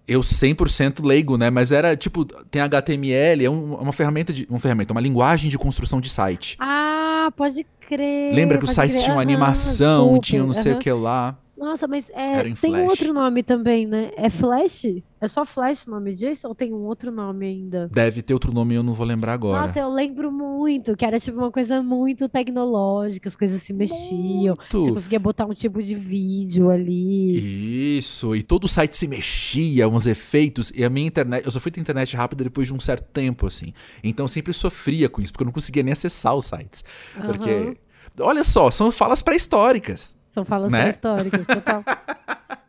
Eu 0.08 0.22
100% 0.22 1.06
leigo, 1.06 1.38
né? 1.38 1.50
Mas 1.50 1.72
era 1.72 1.96
tipo, 1.96 2.26
tem 2.26 2.62
HTML, 2.62 3.46
é 3.46 3.50
um, 3.50 3.76
uma 3.76 3.94
ferramenta 3.94 4.34
de. 4.34 4.46
Uma 4.50 4.60
ferramenta, 4.60 4.92
uma 4.92 5.02
linguagem 5.02 5.50
de 5.50 5.58
construção 5.58 6.02
de 6.02 6.10
site. 6.10 6.58
Ah, 6.60 6.89
pode 7.32 7.66
crer. 7.80 8.34
Lembra 8.34 8.58
que 8.58 8.66
os 8.66 8.72
sites 8.72 9.04
tinham 9.04 9.20
animação, 9.20 10.20
tinham 10.20 10.46
não 10.46 10.54
sei 10.54 10.74
o 10.74 10.80
que 10.80 10.92
lá. 10.92 11.38
Nossa, 11.60 11.88
mas 11.88 12.10
é, 12.12 12.44
tem 12.44 12.56
Flash. 12.56 12.72
um 12.72 12.86
outro 12.86 13.14
nome 13.14 13.44
também, 13.44 13.86
né? 13.86 14.12
É 14.16 14.30
Flash? 14.30 14.86
É 15.22 15.28
só 15.28 15.46
Flash 15.46 15.86
o 15.86 15.92
nome 15.92 16.16
disso 16.16 16.48
ou 16.48 16.56
tem 16.56 16.74
um 16.74 16.86
outro 16.86 17.12
nome 17.12 17.46
ainda? 17.46 17.90
Deve 17.92 18.22
ter 18.22 18.34
outro 18.34 18.54
nome, 18.54 18.76
eu 18.76 18.82
não 18.82 18.94
vou 18.94 19.06
lembrar 19.06 19.34
agora. 19.34 19.68
Nossa, 19.68 19.78
eu 19.78 19.90
lembro 19.90 20.32
muito, 20.32 20.96
que 20.96 21.04
era 21.04 21.20
tipo 21.20 21.38
uma 21.38 21.52
coisa 21.52 21.84
muito 21.84 22.30
tecnológica, 22.30 23.28
as 23.28 23.36
coisas 23.36 23.62
se 23.62 23.74
mexiam. 23.74 24.56
Muito. 24.58 24.84
Você 24.84 24.92
conseguia 24.92 25.20
botar 25.20 25.46
um 25.46 25.54
tipo 25.54 25.84
de 25.84 25.94
vídeo 25.94 26.70
ali. 26.70 27.98
Isso, 27.98 28.34
e 28.34 28.42
todo 28.42 28.64
o 28.64 28.68
site 28.70 28.96
se 28.96 29.10
mexia, 29.10 29.90
uns 29.90 30.06
efeitos. 30.06 30.72
E 30.74 30.86
a 30.86 30.90
minha 30.90 31.08
internet, 31.08 31.46
eu 31.46 31.52
só 31.52 31.60
fui 31.60 31.72
ter 31.72 31.82
internet 31.82 32.16
rápida 32.16 32.46
depois 32.46 32.68
de 32.68 32.74
um 32.74 32.80
certo 32.80 33.06
tempo, 33.12 33.46
assim. 33.46 33.74
Então 34.02 34.24
eu 34.24 34.30
sempre 34.30 34.54
sofria 34.54 35.10
com 35.10 35.22
isso, 35.22 35.34
porque 35.34 35.44
eu 35.44 35.48
não 35.48 35.52
conseguia 35.52 35.84
nem 35.84 35.92
acessar 35.92 36.34
os 36.34 36.46
sites. 36.46 36.86
Uhum. 37.18 37.26
Porque, 37.26 37.78
olha 38.22 38.46
só, 38.46 38.72
são 38.72 38.90
falas 38.90 39.22
pré-históricas. 39.22 40.18
São 40.32 40.46
falas 40.46 40.72
né? 40.72 40.90
históricas, 40.90 41.46
total. 41.48 41.84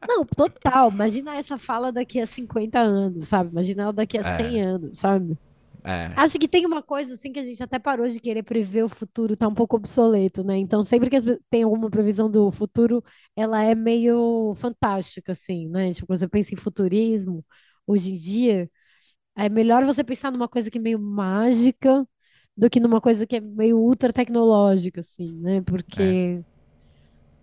Não, 0.06 0.24
total. 0.24 0.90
Imagina 0.90 1.36
essa 1.36 1.56
fala 1.56 1.92
daqui 1.92 2.20
a 2.20 2.26
50 2.26 2.78
anos, 2.78 3.28
sabe? 3.28 3.50
Imagina 3.50 3.84
ela 3.84 3.92
daqui 3.92 4.18
a 4.18 4.22
é. 4.22 4.36
100 4.36 4.62
anos, 4.62 4.98
sabe? 4.98 5.38
É. 5.84 6.12
Acho 6.16 6.38
que 6.38 6.48
tem 6.48 6.66
uma 6.66 6.82
coisa 6.82 7.14
assim 7.14 7.32
que 7.32 7.38
a 7.38 7.44
gente 7.44 7.62
até 7.62 7.78
parou 7.78 8.08
de 8.08 8.20
querer 8.20 8.42
prever 8.42 8.82
o 8.82 8.88
futuro, 8.88 9.36
tá 9.36 9.48
um 9.48 9.54
pouco 9.54 9.76
obsoleto, 9.76 10.44
né? 10.44 10.58
Então, 10.58 10.82
sempre 10.82 11.08
que 11.08 11.16
tem 11.48 11.62
alguma 11.62 11.88
previsão 11.90 12.30
do 12.30 12.50
futuro, 12.50 13.02
ela 13.36 13.62
é 13.62 13.74
meio 13.74 14.52
fantástica, 14.56 15.32
assim, 15.32 15.68
né? 15.68 15.92
Tipo, 15.92 16.08
quando 16.08 16.18
você 16.18 16.28
pensa 16.28 16.54
em 16.54 16.56
futurismo, 16.56 17.44
hoje 17.86 18.12
em 18.12 18.16
dia, 18.16 18.70
é 19.36 19.48
melhor 19.48 19.84
você 19.84 20.04
pensar 20.04 20.30
numa 20.30 20.48
coisa 20.48 20.70
que 20.70 20.78
é 20.78 20.80
meio 20.80 20.98
mágica 20.98 22.06
do 22.56 22.68
que 22.68 22.80
numa 22.80 23.00
coisa 23.00 23.26
que 23.26 23.36
é 23.36 23.40
meio 23.40 23.78
ultra 23.78 24.12
tecnológica, 24.12 25.00
assim, 25.00 25.32
né? 25.40 25.62
Porque. 25.62 26.02
É 26.02 26.49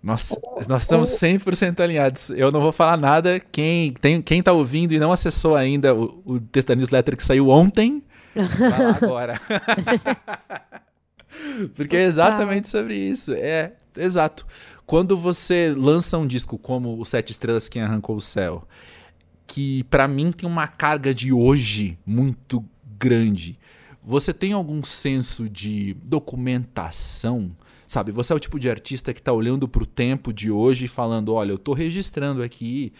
nossa, 0.02 0.40
nós 0.68 0.84
estamos 0.84 1.10
100% 1.10 1.80
alinhados. 1.80 2.30
Eu 2.30 2.52
não 2.52 2.62
vou 2.62 2.72
falar 2.72 2.98
nada. 2.98 3.40
Quem, 3.40 3.94
tem, 3.94 4.22
quem 4.22 4.42
tá 4.42 4.54
ouvindo 4.54 4.94
e 4.94 5.00
não 5.00 5.12
acessou 5.12 5.56
ainda 5.56 5.94
o, 5.94 6.22
o 6.26 6.40
texto 6.40 6.70
da 6.70 6.76
newsletter 6.76 7.18
que 7.18 7.24
saiu 7.24 7.50
ontem, 7.50 8.04
vai 8.36 8.70
lá 8.70 8.98
agora. 9.02 9.42
Porque 11.76 11.96
é 11.96 12.04
exatamente 12.04 12.68
sobre 12.68 12.96
isso. 12.96 13.34
É, 13.34 13.74
exato. 13.96 14.46
Quando 14.86 15.18
você 15.18 15.74
lança 15.76 16.18
um 16.18 16.26
disco 16.26 16.58
como 16.58 16.98
o 16.98 17.06
Sete 17.06 17.32
Estrelas 17.32 17.68
que 17.68 17.80
Arrancou 17.80 18.16
o 18.16 18.22
Céu, 18.22 18.66
que 19.46 19.84
para 19.86 20.08
mim 20.08 20.32
tem 20.32 20.48
uma 20.48 20.68
carga 20.68 21.14
de 21.14 21.34
hoje 21.34 21.98
muito 22.06 22.64
grande, 22.98 23.60
você 24.02 24.34
tem 24.34 24.54
algum 24.54 24.84
senso 24.84 25.50
de 25.50 25.96
documentação? 26.06 27.52
Sabe, 27.88 28.12
você 28.12 28.34
é 28.34 28.36
o 28.36 28.40
tipo 28.40 28.60
de 28.60 28.70
artista 28.70 29.14
que 29.14 29.22
está 29.22 29.32
olhando 29.32 29.66
para 29.66 29.82
o 29.82 29.86
tempo 29.86 30.34
de 30.34 30.52
hoje 30.52 30.86
e 30.86 30.88
falando: 30.90 31.34
olha, 31.34 31.52
eu 31.52 31.56
estou 31.56 31.74
registrando 31.74 32.44
aqui. 32.44 32.92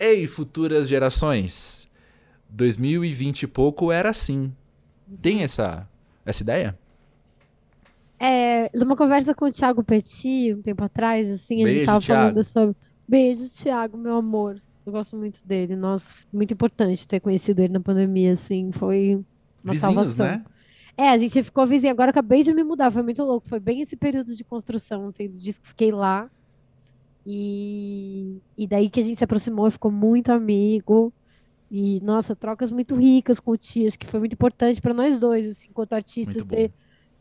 Ei, 0.00 0.26
futuras 0.26 0.88
gerações, 0.88 1.86
2020 2.48 3.42
e 3.42 3.46
pouco 3.46 3.92
era 3.92 4.08
assim. 4.08 4.50
Tem 5.20 5.42
essa, 5.42 5.86
essa 6.24 6.42
ideia? 6.42 6.78
É, 8.18 8.70
numa 8.74 8.96
conversa 8.96 9.34
com 9.34 9.44
o 9.44 9.52
Thiago 9.52 9.84
Petit, 9.84 10.54
um 10.54 10.62
tempo 10.62 10.82
atrás, 10.82 11.28
assim, 11.28 11.56
Beijo, 11.56 11.66
a 11.66 11.70
gente 11.70 11.80
estava 11.80 12.00
falando 12.00 12.42
sobre. 12.42 12.76
Beijo, 13.06 13.50
Thiago, 13.50 13.98
meu 13.98 14.16
amor. 14.16 14.56
Eu 14.86 14.92
gosto 14.92 15.14
muito 15.14 15.46
dele. 15.46 15.76
Nossa, 15.76 16.10
muito 16.32 16.54
importante 16.54 17.06
ter 17.06 17.20
conhecido 17.20 17.60
ele 17.60 17.74
na 17.74 17.80
pandemia, 17.80 18.32
assim, 18.32 18.72
foi 18.72 19.22
uma 19.62 19.74
Vizinhos, 19.74 19.94
salvação. 19.94 20.26
né? 20.26 20.44
É, 20.96 21.08
a 21.08 21.18
gente 21.18 21.42
ficou 21.42 21.66
vizinho. 21.66 21.92
Agora 21.92 22.10
acabei 22.10 22.42
de 22.42 22.52
me 22.52 22.62
mudar, 22.62 22.90
foi 22.90 23.02
muito 23.02 23.22
louco. 23.22 23.48
Foi 23.48 23.60
bem 23.60 23.80
esse 23.80 23.96
período 23.96 24.34
de 24.34 24.44
construção, 24.44 25.06
assim, 25.06 25.28
do 25.28 25.38
disco. 25.38 25.66
Fiquei 25.66 25.90
lá. 25.90 26.30
E, 27.26 28.40
e 28.56 28.66
daí 28.66 28.90
que 28.90 29.00
a 29.00 29.02
gente 29.02 29.18
se 29.18 29.24
aproximou, 29.24 29.70
ficou 29.70 29.90
muito 29.90 30.30
amigo. 30.30 31.12
E, 31.70 32.00
nossa, 32.00 32.36
trocas 32.36 32.70
muito 32.70 32.94
ricas 32.94 33.40
com 33.40 33.52
o 33.52 33.56
Tio. 33.56 33.86
Acho 33.86 33.98
que 33.98 34.06
foi 34.06 34.20
muito 34.20 34.34
importante 34.34 34.80
para 34.80 34.92
nós 34.92 35.18
dois, 35.18 35.46
assim, 35.46 35.68
enquanto 35.70 35.94
artistas, 35.94 36.44
ter, 36.44 36.70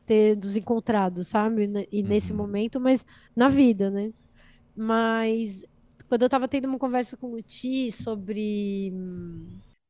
ter 0.05 0.35
nos 0.35 0.57
encontrado, 0.57 1.23
sabe? 1.23 1.69
E 1.91 2.03
nesse 2.03 2.31
uhum. 2.31 2.37
momento, 2.37 2.79
mas 2.79 3.05
na 3.33 3.47
vida, 3.47 3.89
né? 3.89 4.11
Mas 4.75 5.63
quando 6.11 6.23
eu 6.23 6.29
tava 6.29 6.45
tendo 6.45 6.65
uma 6.65 6.77
conversa 6.77 7.15
com 7.15 7.31
o 7.31 7.41
Ti 7.41 7.89
sobre. 7.89 8.93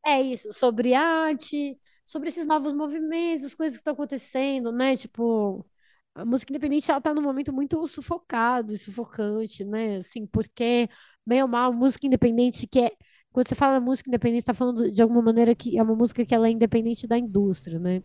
É 0.05 0.21
isso, 0.21 0.53
sobre 0.53 0.93
arte, 0.93 1.75
sobre 2.11 2.27
esses 2.27 2.45
novos 2.45 2.73
movimentos, 2.73 3.45
as 3.45 3.55
coisas 3.55 3.77
que 3.77 3.79
estão 3.79 3.93
acontecendo, 3.93 4.69
né? 4.69 4.97
Tipo, 4.97 5.65
a 6.13 6.25
música 6.25 6.51
independente 6.51 6.91
ela 6.91 6.99
tá 6.99 7.13
num 7.13 7.21
momento 7.21 7.53
muito 7.53 7.87
sufocado 7.87 8.73
e 8.73 8.77
sufocante, 8.77 9.63
né? 9.63 9.95
Assim, 9.95 10.25
porque, 10.25 10.89
bem 11.25 11.41
ou 11.41 11.47
mal, 11.47 11.71
música 11.71 12.05
independente 12.05 12.67
que 12.67 12.79
é. 12.79 12.91
Quando 13.31 13.47
você 13.47 13.55
fala 13.55 13.79
música 13.79 14.09
independente, 14.09 14.41
você 14.41 14.47
tá 14.47 14.53
falando 14.53 14.91
de 14.91 15.01
alguma 15.01 15.21
maneira 15.21 15.55
que 15.55 15.77
é 15.77 15.81
uma 15.81 15.95
música 15.95 16.25
que 16.25 16.35
ela 16.35 16.49
é 16.49 16.51
independente 16.51 17.07
da 17.07 17.17
indústria, 17.17 17.79
né? 17.79 18.03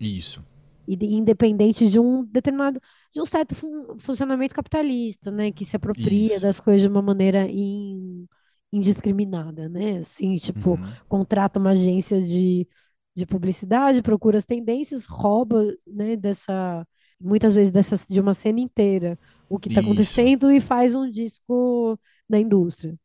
Isso. 0.00 0.44
E 0.84 0.96
de, 0.96 1.06
independente 1.06 1.88
de 1.88 2.00
um 2.00 2.24
determinado, 2.24 2.80
de 3.14 3.20
um 3.20 3.24
certo 3.24 3.54
fun 3.54 3.96
funcionamento 3.98 4.52
capitalista, 4.52 5.30
né? 5.30 5.52
Que 5.52 5.64
se 5.64 5.76
apropria 5.76 6.34
Isso. 6.34 6.42
das 6.42 6.58
coisas 6.58 6.82
de 6.82 6.88
uma 6.88 7.00
maneira 7.00 7.46
in, 7.48 8.26
indiscriminada, 8.72 9.68
né? 9.68 9.98
Assim, 9.98 10.34
tipo, 10.38 10.70
uhum. 10.70 10.92
contrata 11.08 11.60
uma 11.60 11.70
agência 11.70 12.20
de 12.20 12.66
de 13.14 13.26
publicidade, 13.26 14.02
procura 14.02 14.38
as 14.38 14.46
tendências, 14.46 15.06
rouba, 15.06 15.74
né, 15.86 16.16
dessa, 16.16 16.86
muitas 17.20 17.56
vezes 17.56 17.72
dessa, 17.72 17.96
de 18.08 18.20
uma 18.20 18.34
cena 18.34 18.60
inteira 18.60 19.18
o 19.48 19.58
que 19.58 19.68
está 19.68 19.80
acontecendo 19.80 20.50
e 20.50 20.60
faz 20.60 20.94
um 20.94 21.08
disco 21.10 21.98
da 22.28 22.38
indústria. 22.38 22.98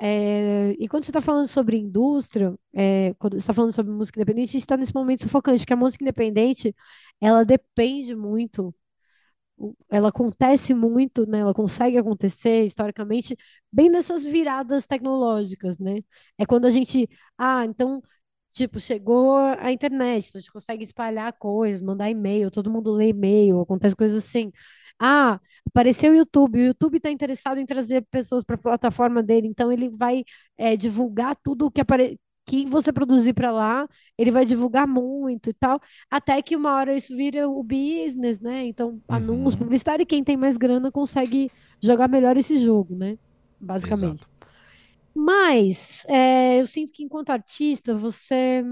É, 0.00 0.74
e 0.78 0.88
quando 0.88 1.04
você 1.04 1.10
está 1.10 1.20
falando 1.20 1.46
sobre 1.48 1.76
indústria, 1.76 2.56
é, 2.74 3.14
quando 3.18 3.34
você 3.34 3.38
está 3.38 3.54
falando 3.54 3.72
sobre 3.72 3.92
música 3.92 4.18
independente, 4.18 4.50
a 4.50 4.52
gente 4.52 4.62
está 4.62 4.76
nesse 4.76 4.94
momento 4.94 5.22
sufocante, 5.22 5.60
porque 5.60 5.72
a 5.72 5.76
música 5.76 6.02
independente, 6.04 6.74
ela 7.20 7.44
depende 7.44 8.14
muito, 8.16 8.74
ela 9.88 10.08
acontece 10.08 10.74
muito, 10.74 11.26
né? 11.26 11.40
Ela 11.40 11.54
consegue 11.54 11.96
acontecer 11.98 12.64
historicamente 12.64 13.36
bem 13.70 13.88
nessas 13.88 14.24
viradas 14.24 14.86
tecnológicas, 14.86 15.78
né? 15.78 16.00
É 16.38 16.44
quando 16.46 16.66
a 16.66 16.70
gente, 16.70 17.08
ah, 17.38 17.64
então 17.64 18.02
Tipo, 18.52 18.78
chegou 18.78 19.36
a 19.36 19.72
internet, 19.72 20.28
então 20.28 20.38
a 20.38 20.42
gente 20.42 20.52
consegue 20.52 20.84
espalhar 20.84 21.32
coisas, 21.32 21.80
mandar 21.80 22.10
e-mail, 22.10 22.50
todo 22.50 22.70
mundo 22.70 22.92
lê 22.92 23.08
e-mail, 23.08 23.60
acontece 23.60 23.96
coisas 23.96 24.22
assim. 24.22 24.52
Ah, 24.98 25.40
apareceu 25.66 26.12
o 26.12 26.14
YouTube, 26.14 26.58
o 26.60 26.66
YouTube 26.66 26.96
está 26.98 27.10
interessado 27.10 27.58
em 27.58 27.64
trazer 27.64 28.02
pessoas 28.10 28.44
para 28.44 28.56
a 28.56 28.58
plataforma 28.58 29.22
dele, 29.22 29.48
então 29.48 29.72
ele 29.72 29.88
vai 29.88 30.22
é, 30.58 30.76
divulgar 30.76 31.34
tudo 31.42 31.66
o 31.66 31.70
que, 31.70 31.80
apare... 31.80 32.20
que 32.46 32.66
você 32.66 32.92
produzir 32.92 33.32
para 33.32 33.50
lá, 33.50 33.88
ele 34.18 34.30
vai 34.30 34.44
divulgar 34.44 34.86
muito 34.86 35.48
e 35.50 35.54
tal, 35.54 35.80
até 36.10 36.40
que 36.42 36.54
uma 36.54 36.74
hora 36.74 36.94
isso 36.94 37.16
vira 37.16 37.48
o 37.48 37.62
business, 37.62 38.38
né? 38.38 38.66
Então, 38.66 38.90
uhum. 38.90 39.00
anúncio, 39.08 39.58
publicitário, 39.58 40.02
e 40.02 40.06
quem 40.06 40.22
tem 40.22 40.36
mais 40.36 40.58
grana 40.58 40.92
consegue 40.92 41.50
jogar 41.80 42.06
melhor 42.06 42.36
esse 42.36 42.58
jogo, 42.58 42.94
né? 42.94 43.18
Basicamente. 43.58 44.20
Exato. 44.20 44.31
Mas 45.14 46.04
é, 46.08 46.60
eu 46.60 46.66
sinto 46.66 46.92
que 46.92 47.02
enquanto 47.04 47.30
artista 47.30 47.94
você, 47.94 48.62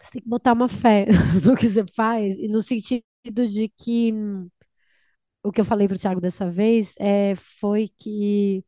você 0.00 0.12
tem 0.12 0.22
que 0.22 0.28
botar 0.28 0.52
uma 0.52 0.68
fé 0.68 1.06
no 1.44 1.56
que 1.56 1.68
você 1.68 1.84
faz 1.96 2.36
e 2.38 2.48
no 2.48 2.62
sentido 2.62 3.02
de 3.48 3.68
que 3.68 4.12
o 5.42 5.50
que 5.50 5.60
eu 5.60 5.64
falei 5.64 5.88
para 5.88 5.96
o 5.96 5.98
Thiago 5.98 6.20
dessa 6.20 6.48
vez 6.50 6.94
é, 6.98 7.34
foi 7.36 7.90
que 7.98 8.64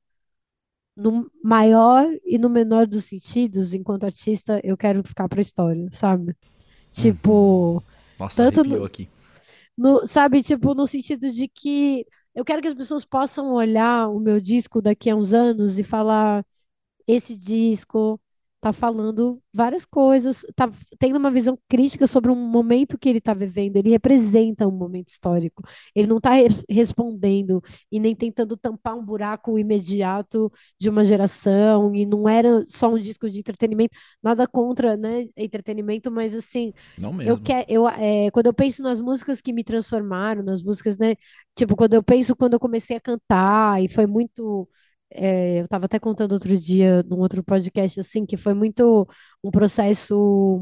no 0.96 1.30
maior 1.42 2.06
e 2.24 2.38
no 2.38 2.48
menor 2.48 2.86
dos 2.86 3.04
sentidos, 3.04 3.74
enquanto 3.74 4.04
artista, 4.04 4.60
eu 4.62 4.76
quero 4.76 5.02
ficar 5.02 5.28
para 5.28 5.40
a 5.40 5.42
história, 5.42 5.88
sabe? 5.90 6.36
Tipo, 6.90 7.74
uhum. 7.74 7.82
Nossa, 8.20 8.44
tanto 8.44 8.64
no, 8.64 8.84
aqui. 8.84 9.08
No, 9.76 10.06
sabe, 10.06 10.42
tipo, 10.42 10.74
no 10.74 10.86
sentido 10.86 11.28
de 11.30 11.48
que 11.48 12.06
eu 12.34 12.44
quero 12.44 12.60
que 12.62 12.68
as 12.68 12.74
pessoas 12.74 13.04
possam 13.04 13.52
olhar 13.54 14.08
o 14.08 14.20
meu 14.20 14.40
disco 14.40 14.82
daqui 14.82 15.10
a 15.10 15.16
uns 15.16 15.32
anos 15.32 15.78
e 15.78 15.84
falar: 15.84 16.44
esse 17.06 17.36
disco 17.36 18.20
tá 18.64 18.72
falando 18.72 19.42
várias 19.52 19.84
coisas, 19.84 20.40
tá 20.56 20.70
tendo 20.98 21.18
uma 21.18 21.30
visão 21.30 21.58
crítica 21.68 22.06
sobre 22.06 22.30
um 22.30 22.34
momento 22.34 22.96
que 22.96 23.10
ele 23.10 23.18
está 23.18 23.34
vivendo. 23.34 23.76
Ele 23.76 23.90
representa 23.90 24.66
um 24.66 24.70
momento 24.70 25.08
histórico. 25.08 25.62
Ele 25.94 26.08
não 26.08 26.16
está 26.16 26.30
re 26.30 26.48
respondendo 26.66 27.62
e 27.92 28.00
nem 28.00 28.16
tentando 28.16 28.56
tampar 28.56 28.96
um 28.96 29.04
buraco 29.04 29.58
imediato 29.58 30.50
de 30.80 30.88
uma 30.88 31.04
geração. 31.04 31.94
E 31.94 32.06
não 32.06 32.26
era 32.26 32.64
só 32.66 32.90
um 32.90 32.98
disco 32.98 33.28
de 33.28 33.40
entretenimento, 33.40 33.98
nada 34.22 34.46
contra, 34.46 34.96
né, 34.96 35.26
entretenimento, 35.36 36.10
mas 36.10 36.34
assim, 36.34 36.72
não 36.98 37.12
mesmo. 37.12 37.32
eu 37.32 37.38
quero, 37.38 37.66
eu, 37.68 37.86
é, 37.86 38.30
quando 38.30 38.46
eu 38.46 38.54
penso 38.54 38.82
nas 38.82 38.98
músicas 38.98 39.42
que 39.42 39.52
me 39.52 39.62
transformaram, 39.62 40.42
nas 40.42 40.62
músicas, 40.62 40.96
né, 40.96 41.16
tipo 41.54 41.76
quando 41.76 41.92
eu 41.92 42.02
penso 42.02 42.34
quando 42.34 42.54
eu 42.54 42.60
comecei 42.60 42.96
a 42.96 43.00
cantar 43.00 43.82
e 43.82 43.88
foi 43.90 44.06
muito 44.06 44.66
é, 45.14 45.60
eu 45.60 45.64
estava 45.64 45.86
até 45.86 45.98
contando 45.98 46.32
outro 46.32 46.56
dia, 46.58 47.02
num 47.04 47.18
outro 47.20 47.42
podcast, 47.42 48.00
assim, 48.00 48.26
que 48.26 48.36
foi 48.36 48.54
muito 48.54 49.08
um 49.42 49.50
processo 49.50 50.60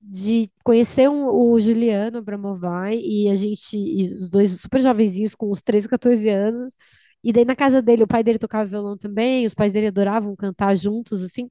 de 0.00 0.50
conhecer 0.64 1.08
um, 1.08 1.26
o 1.28 1.58
Juliano 1.60 2.18
Abramovai 2.18 2.98
e 2.98 3.28
a 3.30 3.34
gente, 3.34 3.76
e 3.76 4.06
os 4.06 4.30
dois 4.30 4.60
super 4.60 4.80
jovenzinhos, 4.80 5.34
com 5.34 5.50
uns 5.50 5.62
13, 5.62 5.88
14 5.88 6.28
anos, 6.28 6.74
e 7.22 7.32
daí 7.32 7.44
na 7.44 7.56
casa 7.56 7.80
dele, 7.82 8.04
o 8.04 8.06
pai 8.08 8.22
dele 8.22 8.38
tocava 8.38 8.64
violão 8.66 8.96
também, 8.98 9.46
os 9.46 9.54
pais 9.54 9.72
dele 9.72 9.88
adoravam 9.88 10.36
cantar 10.36 10.74
juntos, 10.76 11.22
assim, 11.22 11.48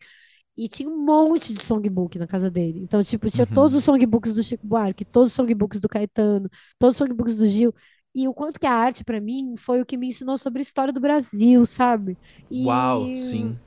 e 0.57 0.67
tinha 0.67 0.89
um 0.89 1.03
monte 1.03 1.53
de 1.53 1.61
songbook 1.63 2.17
na 2.19 2.27
casa 2.27 2.49
dele. 2.49 2.79
Então, 2.83 3.03
tipo, 3.03 3.29
tinha 3.29 3.45
uhum. 3.47 3.55
todos 3.55 3.75
os 3.75 3.83
songbooks 3.83 4.35
do 4.35 4.43
Chico 4.43 4.65
Buarque, 4.67 5.03
todos 5.05 5.29
os 5.29 5.33
songbooks 5.33 5.79
do 5.79 5.89
Caetano, 5.89 6.49
todos 6.77 6.93
os 6.93 6.97
songbooks 6.97 7.35
do 7.35 7.47
Gil 7.47 7.73
e 8.13 8.27
o 8.27 8.33
quanto 8.33 8.59
que 8.59 8.65
a 8.67 8.73
arte 8.73 9.03
para 9.03 9.19
mim 9.19 9.55
foi 9.57 9.81
o 9.81 9.85
que 9.85 9.97
me 9.97 10.07
ensinou 10.07 10.37
sobre 10.37 10.59
a 10.59 10.61
história 10.61 10.93
do 10.93 10.99
Brasil, 10.99 11.65
sabe? 11.65 12.17
E, 12.49 12.65
Uau, 12.65 13.15
sim. 13.17 13.57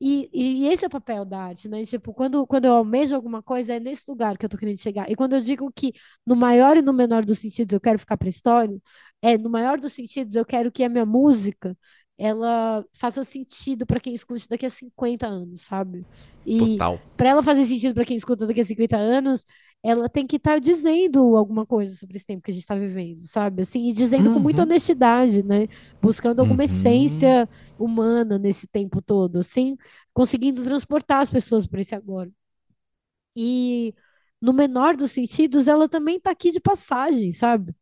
E, 0.00 0.28
e, 0.32 0.68
esse 0.68 0.84
é 0.84 0.88
o 0.88 0.90
papel 0.90 1.24
da 1.24 1.38
arte, 1.38 1.68
né? 1.68 1.82
Tipo, 1.84 2.12
quando, 2.12 2.46
quando 2.46 2.66
eu 2.66 2.74
almejo 2.74 3.16
alguma 3.16 3.42
coisa, 3.42 3.74
é 3.74 3.80
nesse 3.80 4.04
lugar 4.10 4.36
que 4.36 4.44
eu 4.44 4.48
tô 4.48 4.58
querendo 4.58 4.78
chegar. 4.78 5.10
E 5.10 5.16
quando 5.16 5.34
eu 5.34 5.40
digo 5.40 5.72
que 5.74 5.92
no 6.26 6.36
maior 6.36 6.76
e 6.76 6.82
no 6.82 6.92
menor 6.92 7.24
dos 7.24 7.38
sentidos 7.38 7.72
eu 7.72 7.80
quero 7.80 7.98
ficar 7.98 8.16
pra 8.16 8.28
história, 8.28 8.78
é 9.22 9.38
no 9.38 9.48
maior 9.48 9.78
dos 9.78 9.92
sentidos 9.92 10.34
eu 10.34 10.44
quero 10.44 10.70
que 10.70 10.84
a 10.84 10.88
minha 10.88 11.06
música 11.06 11.76
ela 12.18 12.84
faça 12.94 13.22
sentido 13.24 13.86
para 13.86 14.00
quem 14.00 14.14
escute 14.14 14.48
daqui 14.48 14.64
a 14.64 14.70
50 14.70 15.26
anos, 15.26 15.62
sabe? 15.62 16.04
E 16.46 16.78
para 17.16 17.30
ela 17.30 17.42
fazer 17.42 17.64
sentido 17.66 17.94
para 17.94 18.04
quem 18.04 18.16
escuta 18.16 18.46
daqui 18.46 18.60
a 18.60 18.64
50 18.64 18.96
anos, 18.96 19.44
ela 19.82 20.08
tem 20.08 20.26
que 20.26 20.36
estar 20.36 20.54
tá 20.54 20.58
dizendo 20.58 21.36
alguma 21.36 21.64
coisa 21.64 21.94
sobre 21.94 22.16
esse 22.16 22.26
tempo 22.26 22.42
que 22.42 22.50
a 22.50 22.54
gente 22.54 22.62
está 22.62 22.74
vivendo, 22.74 23.20
sabe? 23.20 23.62
Assim, 23.62 23.88
e 23.88 23.92
dizendo 23.92 24.28
uhum. 24.28 24.34
com 24.34 24.40
muita 24.40 24.62
uhum. 24.62 24.66
honestidade, 24.66 25.44
né? 25.44 25.68
Buscando 26.02 26.40
alguma 26.40 26.60
uhum. 26.60 26.64
essência 26.64 27.48
humana 27.78 28.38
nesse 28.38 28.66
tempo 28.66 29.00
todo, 29.00 29.38
assim, 29.38 29.76
conseguindo 30.12 30.64
transportar 30.64 31.20
as 31.20 31.30
pessoas 31.30 31.66
para 31.66 31.80
esse 31.80 31.94
agora. 31.94 32.30
E 33.36 33.94
no 34.40 34.52
menor 34.52 34.96
dos 34.96 35.12
sentidos, 35.12 35.68
ela 35.68 35.88
também 35.88 36.16
está 36.16 36.30
aqui 36.30 36.50
de 36.50 36.60
passagem, 36.60 37.30
sabe? 37.30 37.74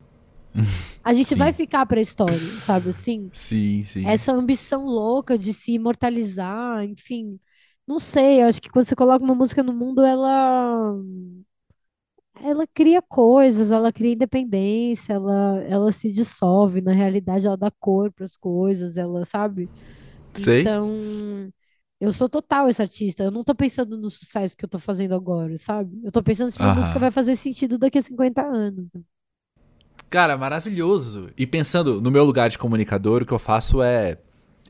A 1.02 1.12
gente 1.12 1.28
sim. 1.30 1.34
vai 1.36 1.52
ficar 1.52 1.84
para 1.84 1.98
a 1.98 2.02
história, 2.02 2.38
sabe 2.62 2.88
assim? 2.88 3.28
Sim, 3.32 3.84
sim. 3.84 4.06
Essa 4.06 4.32
ambição 4.32 4.84
louca 4.84 5.36
de 5.36 5.52
se 5.52 5.72
imortalizar, 5.72 6.84
enfim. 6.84 7.38
Não 7.86 7.98
sei, 7.98 8.40
eu 8.42 8.46
acho 8.46 8.62
que 8.62 8.70
quando 8.70 8.86
você 8.86 8.96
coloca 8.96 9.22
uma 9.22 9.34
música 9.34 9.62
no 9.62 9.72
mundo, 9.72 10.02
ela 10.02 10.94
ela 12.42 12.66
cria 12.66 13.00
coisas, 13.00 13.70
ela 13.70 13.92
cria 13.92 14.12
independência, 14.12 15.14
ela, 15.14 15.62
ela 15.68 15.92
se 15.92 16.10
dissolve, 16.12 16.80
na 16.80 16.92
realidade 16.92 17.46
ela 17.46 17.56
dá 17.56 17.70
cor 17.70 18.12
para 18.12 18.24
as 18.24 18.36
coisas, 18.36 18.96
ela 18.96 19.24
sabe? 19.24 19.68
Sei. 20.34 20.60
Então, 20.60 20.90
eu 22.00 22.12
sou 22.12 22.28
total 22.28 22.68
esse 22.68 22.82
artista, 22.82 23.22
eu 23.22 23.30
não 23.30 23.44
tô 23.44 23.54
pensando 23.54 23.96
no 23.96 24.10
sucesso 24.10 24.56
que 24.56 24.64
eu 24.64 24.68
tô 24.68 24.78
fazendo 24.78 25.14
agora, 25.14 25.56
sabe? 25.56 26.00
Eu 26.02 26.10
tô 26.10 26.22
pensando 26.22 26.50
se 26.50 26.60
a 26.60 26.74
música 26.74 26.98
vai 26.98 27.10
fazer 27.10 27.36
sentido 27.36 27.78
daqui 27.78 27.98
a 27.98 28.02
50 28.02 28.42
anos. 28.42 28.90
Cara, 30.10 30.36
maravilhoso. 30.36 31.30
E 31.36 31.46
pensando 31.46 32.00
no 32.00 32.10
meu 32.10 32.24
lugar 32.24 32.50
de 32.50 32.58
comunicador, 32.58 33.22
o 33.22 33.26
que 33.26 33.32
eu 33.32 33.38
faço 33.38 33.82
é 33.82 34.18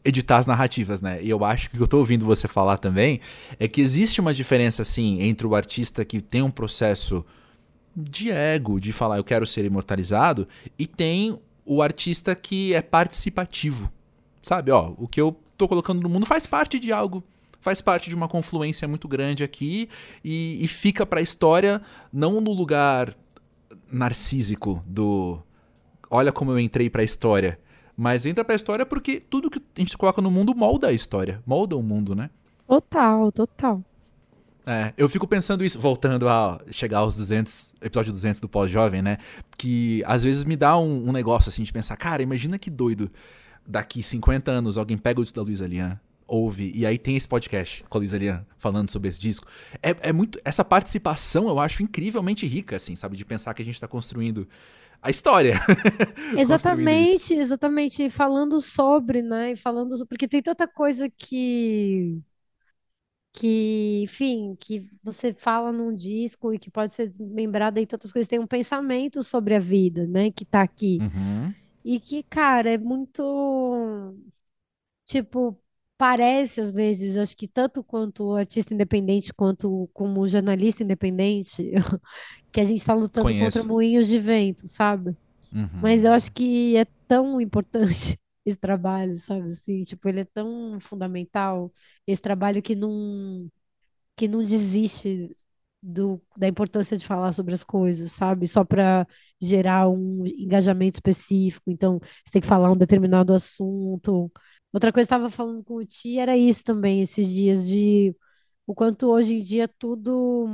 editar 0.05 0.37
as 0.37 0.47
narrativas, 0.47 1.01
né? 1.01 1.23
E 1.23 1.31
eu 1.31 1.45
acho 1.45 1.71
que 1.71 1.77
o 1.77 1.79
que 1.79 1.83
eu 1.83 1.89
tô 1.89 1.99
ouvindo 1.99 2.25
você 2.25 2.47
falar 2.47 2.77
também 2.79 3.21
é 3.59 3.67
que 3.67 3.81
existe 3.81 4.21
uma 4.21 4.35
diferença, 4.35 4.83
assim, 4.83 5.21
entre 5.23 5.47
o 5.47 5.55
artista 5.55 6.05
que 6.05 6.21
tem 6.21 6.43
um 6.43 6.51
processo 6.51 7.25
de 7.97 8.31
ego, 8.31 8.81
de 8.81 8.93
falar 8.93 9.19
eu 9.19 9.25
quero 9.25 9.47
ser 9.47 9.65
imortalizado, 9.65 10.49
e 10.79 10.87
tem 10.87 11.39
o 11.65 11.83
artista 11.83 12.35
que 12.35 12.75
é 12.75 12.83
participativo. 12.83 13.91
Sabe, 14.43 14.71
ó, 14.71 14.93
o 14.99 15.09
que 15.09 15.21
eu 15.21 15.37
tô 15.57 15.67
colocando 15.67 16.03
no 16.03 16.09
mundo 16.09 16.27
faz 16.27 16.47
parte 16.47 16.79
de 16.79 16.93
algo, 16.93 17.25
faz 17.61 17.81
parte 17.81 18.11
de 18.11 18.17
uma 18.17 18.29
confluência 18.29 18.87
muito 18.87 19.09
grande 19.09 19.43
aqui 19.43 19.89
e, 20.23 20.63
e 20.63 20.69
fica 20.69 21.07
pra 21.07 21.23
história 21.23 21.81
não 22.13 22.41
no 22.41 22.53
lugar 22.53 23.15
narcísico 23.91 24.83
do 24.87 25.41
olha 26.11 26.33
como 26.33 26.51
eu 26.51 26.59
entrei 26.59 26.91
pra 26.91 27.03
história, 27.03 27.59
mas 27.97 28.27
entra 28.27 28.45
pra 28.45 28.55
história 28.55 28.85
porque 28.85 29.19
tudo 29.19 29.51
que 29.51 29.59
a 29.59 29.81
gente 29.81 29.97
coloca 29.97 30.21
no 30.21 30.31
mundo 30.31 30.55
molda 30.55 30.89
a 30.89 30.93
história, 30.93 31.43
molda 31.47 31.77
o 31.77 31.83
mundo, 31.83 32.15
né? 32.15 32.29
Total, 32.67 33.33
total. 33.33 33.83
É, 34.67 34.95
eu 34.97 35.09
fico 35.09 35.27
pensando 35.27 35.65
isso, 35.65 35.79
voltando 35.79 36.29
a 36.29 36.61
chegar 36.71 36.99
aos 36.99 37.17
200, 37.17 37.75
episódio 37.83 38.13
200 38.13 38.41
do 38.41 38.49
Pós-Jovem, 38.49 39.03
né? 39.03 39.19
Que 39.59 40.03
às 40.07 40.23
vezes 40.23 40.45
me 40.45 40.57
dá 40.57 40.79
um, 40.79 41.09
um, 41.09 41.13
negócio 41.13 41.49
assim 41.49 41.63
de 41.63 41.73
pensar, 41.73 41.97
cara, 41.97 42.23
imagina 42.23 42.59
que 42.59 42.71
doido. 42.71 43.11
Daqui 43.67 44.03
50 44.03 44.51
anos 44.51 44.77
alguém 44.77 44.97
pega 44.97 45.21
o 45.21 45.25
disco 45.25 45.37
da 45.37 45.43
Luísa 45.43 45.67
Lian, 45.67 45.99
ouve, 46.27 46.71
e 46.75 46.85
aí 46.85 46.99
tem 46.99 47.17
esse 47.17 47.27
podcast 47.27 47.83
com 47.89 47.97
a 47.97 48.01
Luísa 48.01 48.19
Lian 48.19 48.45
falando 48.59 48.91
sobre 48.91 49.09
esse 49.09 49.21
disco. 49.21 49.47
É, 49.83 49.97
é 50.01 50.13
muito. 50.13 50.39
Essa 50.45 50.65
participação 50.65 51.49
eu 51.49 51.59
acho 51.59 51.83
incrivelmente 51.83 52.47
rica, 52.47 52.77
assim, 52.77 52.95
sabe? 52.95 53.17
De 53.17 53.25
pensar 53.25 53.53
que 53.55 53.63
a 53.63 53.65
gente 53.65 53.81
tá 53.81 53.89
construindo 53.89 54.47
a 55.03 55.11
história. 55.11 55.61
exatamente, 56.37 57.35
exatamente. 57.35 58.09
Falando 58.09 58.59
sobre, 58.61 59.23
né? 59.23 59.57
Falando. 59.57 60.07
Porque 60.07 60.27
tem 60.27 60.43
tanta 60.43 60.67
coisa 60.67 61.09
que 61.11 62.23
que, 63.35 64.03
enfim, 64.05 64.57
que 64.61 64.89
você 65.03 65.35
fala 65.35 65.73
num 65.73 65.95
disco 65.95 66.55
e 66.55 66.59
que 66.59 66.71
pode 66.71 66.93
ser 66.93 67.13
lembrado 67.19 67.79
em 67.79 67.85
tantas 67.85 68.13
coisas, 68.13 68.29
tem 68.29 68.39
um 68.39 68.47
pensamento 68.47 69.25
sobre 69.25 69.57
a 69.57 69.59
vida, 69.59 70.07
né, 70.07 70.31
que 70.31 70.45
tá 70.45 70.63
aqui. 70.63 71.01
Uhum. 71.03 71.53
E 71.85 71.99
que, 71.99 72.23
cara, 72.23 72.71
é 72.71 72.79
muito, 72.79 74.15
tipo, 75.05 75.59
parece 75.99 76.61
às 76.61 76.71
vezes, 76.71 77.17
acho 77.17 77.37
que 77.37 77.49
tanto 77.49 77.83
quanto 77.83 78.35
artista 78.35 78.73
independente 78.73 79.35
quanto 79.35 79.91
como 79.93 80.29
jornalista 80.29 80.85
independente, 80.85 81.73
que 82.53 82.61
a 82.61 82.65
gente 82.65 82.79
está 82.79 82.95
lutando 82.95 83.27
Conheço. 83.27 83.59
contra 83.59 83.65
moinhos 83.65 84.07
de 84.07 84.19
vento, 84.19 84.69
sabe? 84.69 85.17
Uhum. 85.53 85.81
Mas 85.83 86.05
eu 86.05 86.13
acho 86.13 86.31
que 86.31 86.77
é 86.77 86.87
tão 87.09 87.41
importante 87.41 88.17
esse 88.45 88.59
trabalho, 88.59 89.17
sabe? 89.17 89.49
Assim, 89.49 89.83
tipo, 89.83 90.09
ele 90.09 90.21
é 90.21 90.25
tão 90.25 90.79
fundamental, 90.81 91.73
esse 92.07 92.23
trabalho 92.23 92.63
que 92.63 92.75
não 92.75 93.51
que 94.17 94.29
não 94.29 94.45
desiste 94.45 95.35
do, 95.83 96.21
da 96.37 96.49
importância 96.49 96.97
de 96.97 97.07
falar 97.07 97.33
sobre 97.33 97.55
as 97.55 97.65
coisas, 97.65 98.13
sabe? 98.13 98.47
Só 98.49 98.65
para 98.65 99.07
gerar 99.41 99.89
um 99.89 100.25
engajamento 100.27 100.97
específico. 100.97 101.71
Então, 101.71 101.99
você 102.01 102.33
tem 102.33 102.41
que 102.43 102.49
falar 102.49 102.71
um 102.73 102.77
determinado 102.77 103.35
assunto. 103.35 104.31
Outra 104.73 104.93
coisa 104.93 105.09
que 105.09 105.15
eu 105.15 105.19
estava 105.19 105.31
falando 105.31 105.65
com 105.65 105.77
o 105.77 105.85
Ti 105.85 106.19
era 106.19 106.37
isso 106.37 106.65
também, 106.65 107.03
esses 107.03 107.27
dias 107.29 107.67
de 107.67 108.15
o 108.67 108.75
quanto 108.75 109.09
hoje 109.11 109.35
em 109.37 109.43
dia 109.43 109.69
tudo 109.69 110.47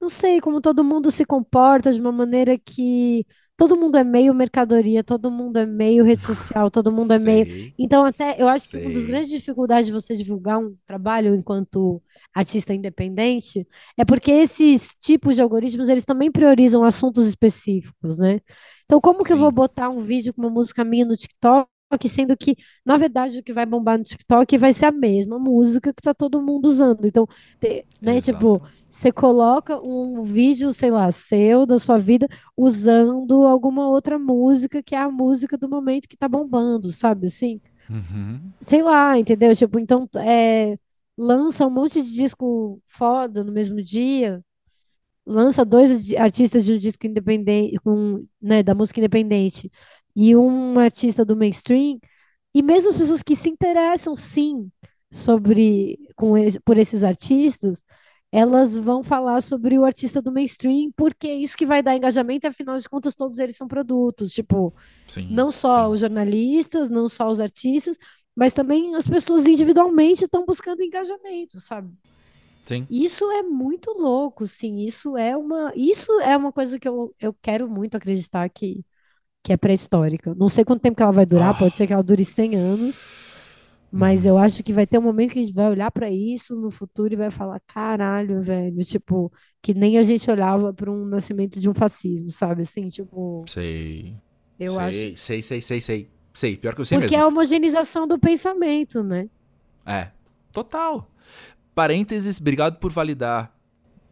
não 0.00 0.08
sei 0.08 0.40
como 0.40 0.60
todo 0.60 0.82
mundo 0.84 1.10
se 1.10 1.24
comporta 1.24 1.92
de 1.92 2.00
uma 2.00 2.12
maneira 2.12 2.58
que 2.58 3.24
todo 3.56 3.76
mundo 3.76 3.96
é 3.98 4.04
meio 4.04 4.34
mercadoria, 4.34 5.04
todo 5.04 5.30
mundo 5.30 5.58
é 5.58 5.66
meio 5.66 6.04
rede 6.04 6.22
social, 6.22 6.70
todo 6.70 6.90
mundo 6.92 7.12
é 7.12 7.18
meio. 7.18 7.46
Sei, 7.46 7.76
Então, 7.78 8.04
até 8.04 8.36
eu 8.40 8.48
acho 8.48 8.68
que 8.70 8.76
uma 8.78 8.90
das 8.90 9.04
sei. 9.04 9.06
grandes 9.06 9.30
dificuldades 9.30 9.86
de 9.86 9.92
você 9.92 10.16
divulgar 10.16 10.58
um 10.58 10.76
trabalho 10.86 11.34
enquanto 11.34 12.02
artista 12.34 12.74
independente 12.74 13.66
é 13.96 14.04
porque 14.04 14.30
esses 14.32 14.94
tipos 15.00 15.36
de 15.36 15.42
algoritmos 15.42 15.88
eles 15.88 16.04
também 16.04 16.30
priorizam 16.30 16.84
assuntos 16.84 17.26
específicos, 17.26 18.18
né? 18.18 18.40
Então, 18.84 19.00
como 19.00 19.24
que 19.24 19.32
eu 19.32 19.36
vou 19.36 19.50
Sim. 19.50 19.52
botar 19.52 19.88
um 19.90 19.98
vídeo 19.98 20.34
com 20.34 20.42
uma 20.42 20.50
música 20.50 20.84
minha 20.84 21.04
no 21.06 21.16
TikTok? 21.16 21.71
Sendo 22.08 22.36
que, 22.36 22.56
na 22.84 22.96
verdade, 22.96 23.38
o 23.38 23.42
que 23.42 23.52
vai 23.52 23.64
bombar 23.66 23.98
no 23.98 24.04
TikTok 24.04 24.56
vai 24.58 24.72
ser 24.72 24.86
a 24.86 24.92
mesma 24.92 25.38
música 25.38 25.92
que 25.92 26.02
tá 26.02 26.12
todo 26.14 26.42
mundo 26.42 26.66
usando. 26.66 27.06
Então, 27.06 27.26
te- 27.60 27.84
né, 28.00 28.20
tipo, 28.20 28.56
Exato. 28.56 28.72
você 28.90 29.12
coloca 29.12 29.80
um 29.80 30.22
vídeo, 30.22 30.72
sei 30.72 30.90
lá, 30.90 31.10
seu, 31.10 31.64
da 31.66 31.78
sua 31.78 31.98
vida, 31.98 32.26
usando 32.56 33.44
alguma 33.46 33.88
outra 33.88 34.18
música 34.18 34.82
que 34.82 34.94
é 34.94 34.98
a 34.98 35.10
música 35.10 35.56
do 35.56 35.68
momento 35.68 36.08
que 36.08 36.16
tá 36.16 36.28
bombando, 36.28 36.92
sabe? 36.92 37.26
Assim, 37.28 37.60
Uhum. 37.88 38.52
sei 38.60 38.82
lá, 38.82 39.18
entendeu? 39.18 39.54
Tipo, 39.54 39.78
então, 39.78 40.08
é, 40.16 40.76
lança 41.16 41.66
um 41.66 41.70
monte 41.70 42.02
de 42.02 42.12
disco 42.12 42.80
foda 42.88 43.44
no 43.44 43.52
mesmo 43.52 43.82
dia, 43.82 44.42
lança 45.26 45.64
dois 45.64 46.12
artistas 46.14 46.64
de 46.64 46.74
um 46.74 46.78
disco 46.78 47.06
independente, 47.06 47.78
com, 47.80 48.24
né, 48.40 48.62
da 48.62 48.74
música 48.74 48.98
independente, 49.00 49.70
e 50.14 50.36
um 50.36 50.78
artista 50.78 51.24
do 51.24 51.36
mainstream, 51.36 51.98
e 52.54 52.62
mesmo 52.62 52.90
as 52.90 52.98
pessoas 52.98 53.22
que 53.22 53.36
se 53.36 53.48
interessam, 53.48 54.14
sim, 54.14 54.70
sobre, 55.10 55.98
com, 56.16 56.34
por 56.64 56.76
esses 56.78 57.04
artistas, 57.04 57.82
elas 58.30 58.76
vão 58.76 59.02
falar 59.04 59.42
sobre 59.42 59.78
o 59.78 59.84
artista 59.84 60.22
do 60.22 60.32
mainstream, 60.32 60.90
porque 60.96 61.28
é 61.28 61.34
isso 61.36 61.56
que 61.56 61.66
vai 61.66 61.82
dar 61.82 61.96
engajamento, 61.96 62.46
afinal 62.48 62.76
de 62.76 62.88
contas, 62.88 63.14
todos 63.14 63.38
eles 63.38 63.56
são 63.56 63.68
produtos. 63.68 64.32
Tipo, 64.32 64.74
Sim, 65.06 65.28
não 65.28 65.50
só 65.50 65.88
sim, 65.88 65.90
os 65.90 66.00
jornalistas, 66.00 66.90
não 66.90 67.08
só 67.08 67.28
os 67.30 67.40
artistas, 67.40 67.96
mas 68.36 68.52
também 68.54 68.94
as 68.96 69.06
pessoas 69.06 69.46
individualmente 69.46 70.24
estão 70.24 70.44
buscando 70.46 70.82
engajamento, 70.82 71.60
sabe? 71.60 71.92
sim. 72.64 72.88
Isso 72.88 73.30
é 73.30 73.42
muito 73.42 73.90
louco, 73.92 74.46
sim. 74.46 74.78
Isso 74.84 75.16
é 75.16 75.36
uma, 75.36 75.72
isso 75.74 76.10
é 76.20 76.36
uma 76.36 76.52
coisa 76.52 76.78
que 76.78 76.88
eu, 76.88 77.14
eu 77.18 77.32
quero 77.34 77.68
muito 77.68 77.96
acreditar 77.96 78.48
que, 78.50 78.84
que 79.42 79.52
é 79.52 79.56
pré-histórica. 79.56 80.34
Não 80.34 80.48
sei 80.48 80.64
quanto 80.64 80.82
tempo 80.82 80.96
que 80.96 81.02
ela 81.02 81.12
vai 81.12 81.26
durar, 81.26 81.56
pode 81.58 81.76
ser 81.76 81.86
que 81.86 81.92
ela 81.92 82.02
dure 82.02 82.24
100 82.24 82.56
anos, 82.56 82.98
mas 83.90 84.22
uhum. 84.22 84.28
eu 84.28 84.38
acho 84.38 84.62
que 84.62 84.72
vai 84.72 84.86
ter 84.86 84.98
um 84.98 85.02
momento 85.02 85.32
que 85.32 85.40
a 85.40 85.42
gente 85.42 85.54
vai 85.54 85.68
olhar 85.68 85.90
para 85.90 86.10
isso 86.10 86.54
no 86.56 86.70
futuro 86.70 87.12
e 87.12 87.16
vai 87.16 87.30
falar, 87.30 87.60
caralho, 87.66 88.40
velho, 88.40 88.84
tipo, 88.84 89.32
que 89.60 89.74
nem 89.74 89.98
a 89.98 90.02
gente 90.02 90.30
olhava 90.30 90.72
para 90.72 90.90
um 90.90 91.04
nascimento 91.04 91.58
de 91.58 91.68
um 91.68 91.74
fascismo, 91.74 92.30
sabe? 92.30 92.62
Assim, 92.62 92.88
tipo, 92.88 93.44
Sei, 93.48 94.14
eu 94.58 94.78
acho. 94.78 94.96
sei, 94.96 95.16
sei, 95.16 95.42
sei, 95.42 95.60
sei, 95.60 95.80
sei. 95.80 96.10
Sei, 96.34 96.56
pior 96.56 96.74
que 96.74 96.80
eu 96.80 96.84
sei 96.84 96.98
Porque 96.98 97.14
é 97.14 97.18
mesmo. 97.18 97.28
a 97.28 97.28
homogeneização 97.28 98.06
do 98.06 98.18
pensamento, 98.18 99.02
né? 99.02 99.28
É, 99.84 100.08
total. 100.50 101.10
Parênteses, 101.74 102.40
obrigado 102.40 102.78
por 102.78 102.90
validar 102.90 103.54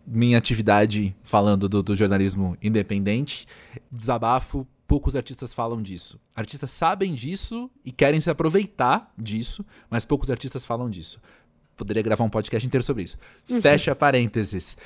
minha 0.07 0.37
atividade 0.37 1.17
falando 1.23 1.69
do, 1.69 1.83
do 1.83 1.95
jornalismo 1.95 2.57
independente. 2.61 3.47
Desabafo, 3.91 4.67
poucos 4.91 5.15
artistas 5.15 5.55
falam 5.55 5.81
disso. 5.81 6.19
Artistas 6.35 6.69
sabem 6.73 7.15
disso 7.15 7.71
e 7.85 7.93
querem 7.93 8.21
se 8.21 8.29
aproveitar 8.29 9.15
disso, 9.17 9.65
mas 9.89 10.05
poucos 10.05 10.33
artistas 10.33 10.65
falam 10.65 10.91
disso. 10.91 11.21
Poderia 11.77 12.03
gravar 12.03 12.25
um 12.25 12.29
podcast 12.29 12.67
inteiro 12.67 12.83
sobre 12.83 13.05
isso. 13.05 13.17
Uhum. 13.49 13.61
Fecha 13.61 13.95
parênteses. 13.95 14.77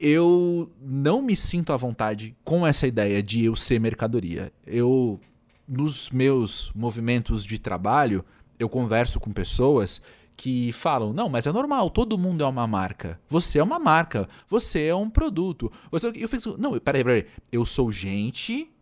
Eu 0.00 0.68
não 0.80 1.22
me 1.22 1.36
sinto 1.36 1.72
à 1.72 1.76
vontade 1.76 2.36
com 2.42 2.66
essa 2.66 2.88
ideia 2.88 3.22
de 3.22 3.44
eu 3.44 3.54
ser 3.54 3.78
mercadoria. 3.78 4.52
Eu, 4.66 5.20
nos 5.68 6.10
meus 6.10 6.72
movimentos 6.74 7.44
de 7.44 7.56
trabalho, 7.56 8.24
eu 8.58 8.68
converso 8.68 9.20
com 9.20 9.30
pessoas 9.30 10.02
que 10.36 10.72
falam: 10.72 11.12
não, 11.12 11.28
mas 11.28 11.46
é 11.46 11.52
normal, 11.52 11.88
todo 11.88 12.18
mundo 12.18 12.42
é 12.42 12.46
uma 12.48 12.66
marca. 12.66 13.20
Você 13.28 13.60
é 13.60 13.62
uma 13.62 13.78
marca, 13.78 14.28
você 14.48 14.86
é 14.86 14.94
um 14.96 15.08
produto. 15.08 15.70
Você... 15.92 16.08
Eu 16.16 16.28
penso: 16.28 16.56
não, 16.58 16.76
peraí, 16.80 17.04
peraí. 17.04 17.26
Eu 17.52 17.64
sou 17.64 17.92
gente 17.92 18.72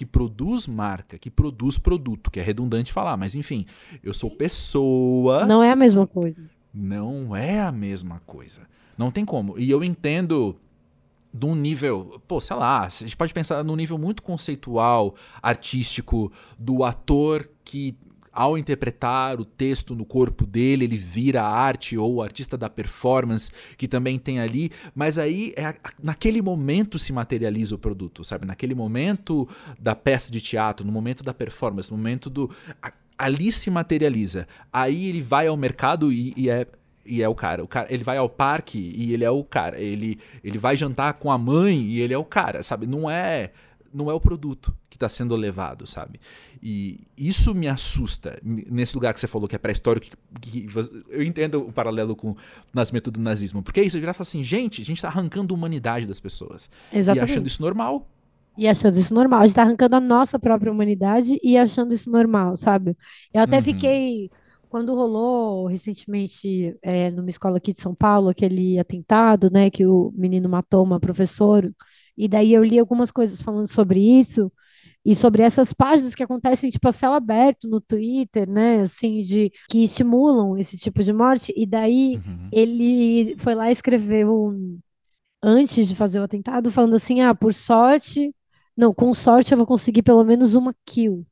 que 0.00 0.06
produz 0.06 0.66
marca, 0.66 1.18
que 1.18 1.30
produz 1.30 1.76
produto, 1.76 2.30
que 2.30 2.40
é 2.40 2.42
redundante 2.42 2.90
falar, 2.90 3.18
mas 3.18 3.34
enfim, 3.34 3.66
eu 4.02 4.14
sou 4.14 4.30
pessoa 4.30 5.44
Não 5.44 5.62
é 5.62 5.70
a 5.70 5.76
mesma 5.76 6.06
coisa. 6.06 6.42
não 6.72 7.36
é 7.36 7.60
a 7.60 7.70
mesma 7.70 8.18
coisa. 8.24 8.62
Não 8.96 9.10
tem 9.10 9.26
como. 9.26 9.58
E 9.58 9.70
eu 9.70 9.84
entendo 9.84 10.56
de 11.34 11.44
um 11.44 11.54
nível, 11.54 12.18
pô, 12.26 12.40
sei 12.40 12.56
lá, 12.56 12.86
a 12.86 12.88
gente 12.88 13.14
pode 13.14 13.34
pensar 13.34 13.62
num 13.62 13.76
nível 13.76 13.98
muito 13.98 14.22
conceitual, 14.22 15.14
artístico, 15.42 16.32
do 16.58 16.82
ator 16.82 17.46
que, 17.62 17.94
ao 18.32 18.56
interpretar 18.56 19.40
o 19.40 19.44
texto 19.44 19.94
no 19.94 20.04
corpo 20.04 20.46
dele, 20.46 20.84
ele 20.84 20.96
vira 20.96 21.42
arte, 21.42 21.96
ou 21.96 22.14
o 22.16 22.22
artista 22.22 22.56
da 22.56 22.70
performance, 22.70 23.50
que 23.76 23.88
também 23.88 24.18
tem 24.18 24.40
ali, 24.40 24.70
mas 24.94 25.18
aí 25.18 25.52
é 25.56 25.66
a- 25.66 25.74
naquele 26.02 26.40
momento 26.40 26.98
se 26.98 27.12
materializa 27.12 27.74
o 27.74 27.78
produto, 27.78 28.24
sabe? 28.24 28.46
Naquele 28.46 28.74
momento 28.74 29.48
da 29.78 29.94
peça 29.96 30.30
de 30.30 30.40
teatro, 30.40 30.86
no 30.86 30.92
momento 30.92 31.22
da 31.24 31.34
performance, 31.34 31.90
no 31.90 31.96
momento 31.96 32.30
do. 32.30 32.50
a- 32.82 32.92
ali 33.18 33.52
se 33.52 33.70
materializa. 33.70 34.46
Aí 34.72 35.08
ele 35.08 35.20
vai 35.20 35.46
ao 35.46 35.56
mercado 35.56 36.10
e, 36.12 36.32
e 36.36 36.48
é 36.48 36.66
e 37.04 37.22
é 37.22 37.28
o 37.28 37.34
cara. 37.34 37.64
o 37.64 37.66
cara. 37.68 37.92
Ele 37.92 38.04
vai 38.04 38.16
ao 38.18 38.28
parque 38.28 38.78
e 38.96 39.12
ele 39.12 39.24
é 39.24 39.30
o 39.30 39.42
cara. 39.42 39.80
Ele, 39.80 40.18
ele 40.44 40.58
vai 40.58 40.76
jantar 40.76 41.14
com 41.14 41.30
a 41.32 41.36
mãe 41.38 41.76
e 41.82 42.00
ele 42.00 42.14
é 42.14 42.18
o 42.18 42.24
cara, 42.24 42.62
sabe? 42.62 42.86
Não 42.86 43.10
é 43.10 43.50
não 43.92 44.10
é 44.10 44.14
o 44.14 44.20
produto 44.20 44.74
que 44.88 44.96
está 44.96 45.08
sendo 45.08 45.34
levado, 45.34 45.86
sabe? 45.86 46.20
E 46.62 47.00
isso 47.16 47.54
me 47.54 47.68
assusta. 47.68 48.38
Nesse 48.42 48.94
lugar 48.94 49.12
que 49.12 49.20
você 49.20 49.26
falou 49.26 49.48
que 49.48 49.56
é 49.56 49.58
pré-histórico, 49.58 50.06
que, 50.40 50.62
que, 50.62 50.68
eu 51.08 51.22
entendo 51.22 51.66
o 51.66 51.72
paralelo 51.72 52.14
com 52.14 52.30
o 52.30 52.36
nascimento 52.72 53.10
do 53.10 53.20
nazismo. 53.20 53.62
Porque 53.62 53.80
é 53.80 53.84
isso, 53.84 53.98
eu 53.98 54.02
já 54.02 54.14
falo 54.14 54.22
assim, 54.22 54.42
gente, 54.42 54.82
a 54.82 54.84
gente 54.84 54.98
está 54.98 55.08
arrancando 55.08 55.54
a 55.54 55.56
humanidade 55.56 56.06
das 56.06 56.20
pessoas. 56.20 56.70
E 56.92 56.98
achando 56.98 56.98
Exatamente. 56.98 57.46
isso 57.48 57.62
normal. 57.62 58.06
E 58.56 58.68
achando 58.68 58.98
isso 58.98 59.14
normal. 59.14 59.40
A 59.40 59.46
gente 59.46 59.54
tá 59.54 59.62
arrancando 59.62 59.96
a 59.96 60.00
nossa 60.00 60.38
própria 60.38 60.70
humanidade 60.70 61.38
e 61.42 61.56
achando 61.56 61.94
isso 61.94 62.10
normal, 62.10 62.56
sabe? 62.56 62.96
Eu 63.32 63.42
até 63.42 63.56
Uhum, 63.56 63.62
fiquei. 63.62 64.30
Quando 64.68 64.94
rolou 64.94 65.66
recentemente 65.66 66.76
é, 66.80 67.10
numa 67.10 67.28
escola 67.28 67.56
aqui 67.56 67.72
de 67.72 67.80
São 67.80 67.92
Paulo, 67.92 68.28
aquele 68.28 68.78
atentado, 68.78 69.50
né, 69.50 69.68
que 69.68 69.84
o 69.84 70.12
menino 70.14 70.48
matou 70.48 70.84
uma 70.84 71.00
professora, 71.00 71.72
e 72.24 72.28
daí 72.28 72.52
eu 72.52 72.62
li 72.64 72.78
algumas 72.78 73.10
coisas 73.10 73.40
falando 73.40 73.66
sobre 73.66 74.00
isso, 74.00 74.52
e 75.04 75.14
sobre 75.14 75.42
essas 75.42 75.72
páginas 75.72 76.14
que 76.14 76.22
acontecem, 76.22 76.70
tipo, 76.70 76.86
a 76.86 76.92
céu 76.92 77.12
aberto 77.12 77.66
no 77.68 77.80
Twitter, 77.80 78.48
né, 78.48 78.80
assim, 78.80 79.22
de 79.22 79.50
que 79.68 79.84
estimulam 79.84 80.58
esse 80.58 80.76
tipo 80.76 81.02
de 81.02 81.12
morte, 81.12 81.54
e 81.56 81.64
daí 81.64 82.16
uhum. 82.16 82.48
ele 82.52 83.34
foi 83.38 83.54
lá 83.54 83.70
e 83.70 83.72
escreveu 83.72 84.54
antes 85.42 85.88
de 85.88 85.96
fazer 85.96 86.20
o 86.20 86.24
atentado, 86.24 86.70
falando 86.70 86.96
assim: 86.96 87.22
ah, 87.22 87.34
por 87.34 87.54
sorte, 87.54 88.34
não, 88.76 88.92
com 88.92 89.12
sorte 89.14 89.52
eu 89.52 89.58
vou 89.58 89.66
conseguir 89.66 90.02
pelo 90.02 90.22
menos 90.24 90.54
uma 90.54 90.74
kill. 90.84 91.26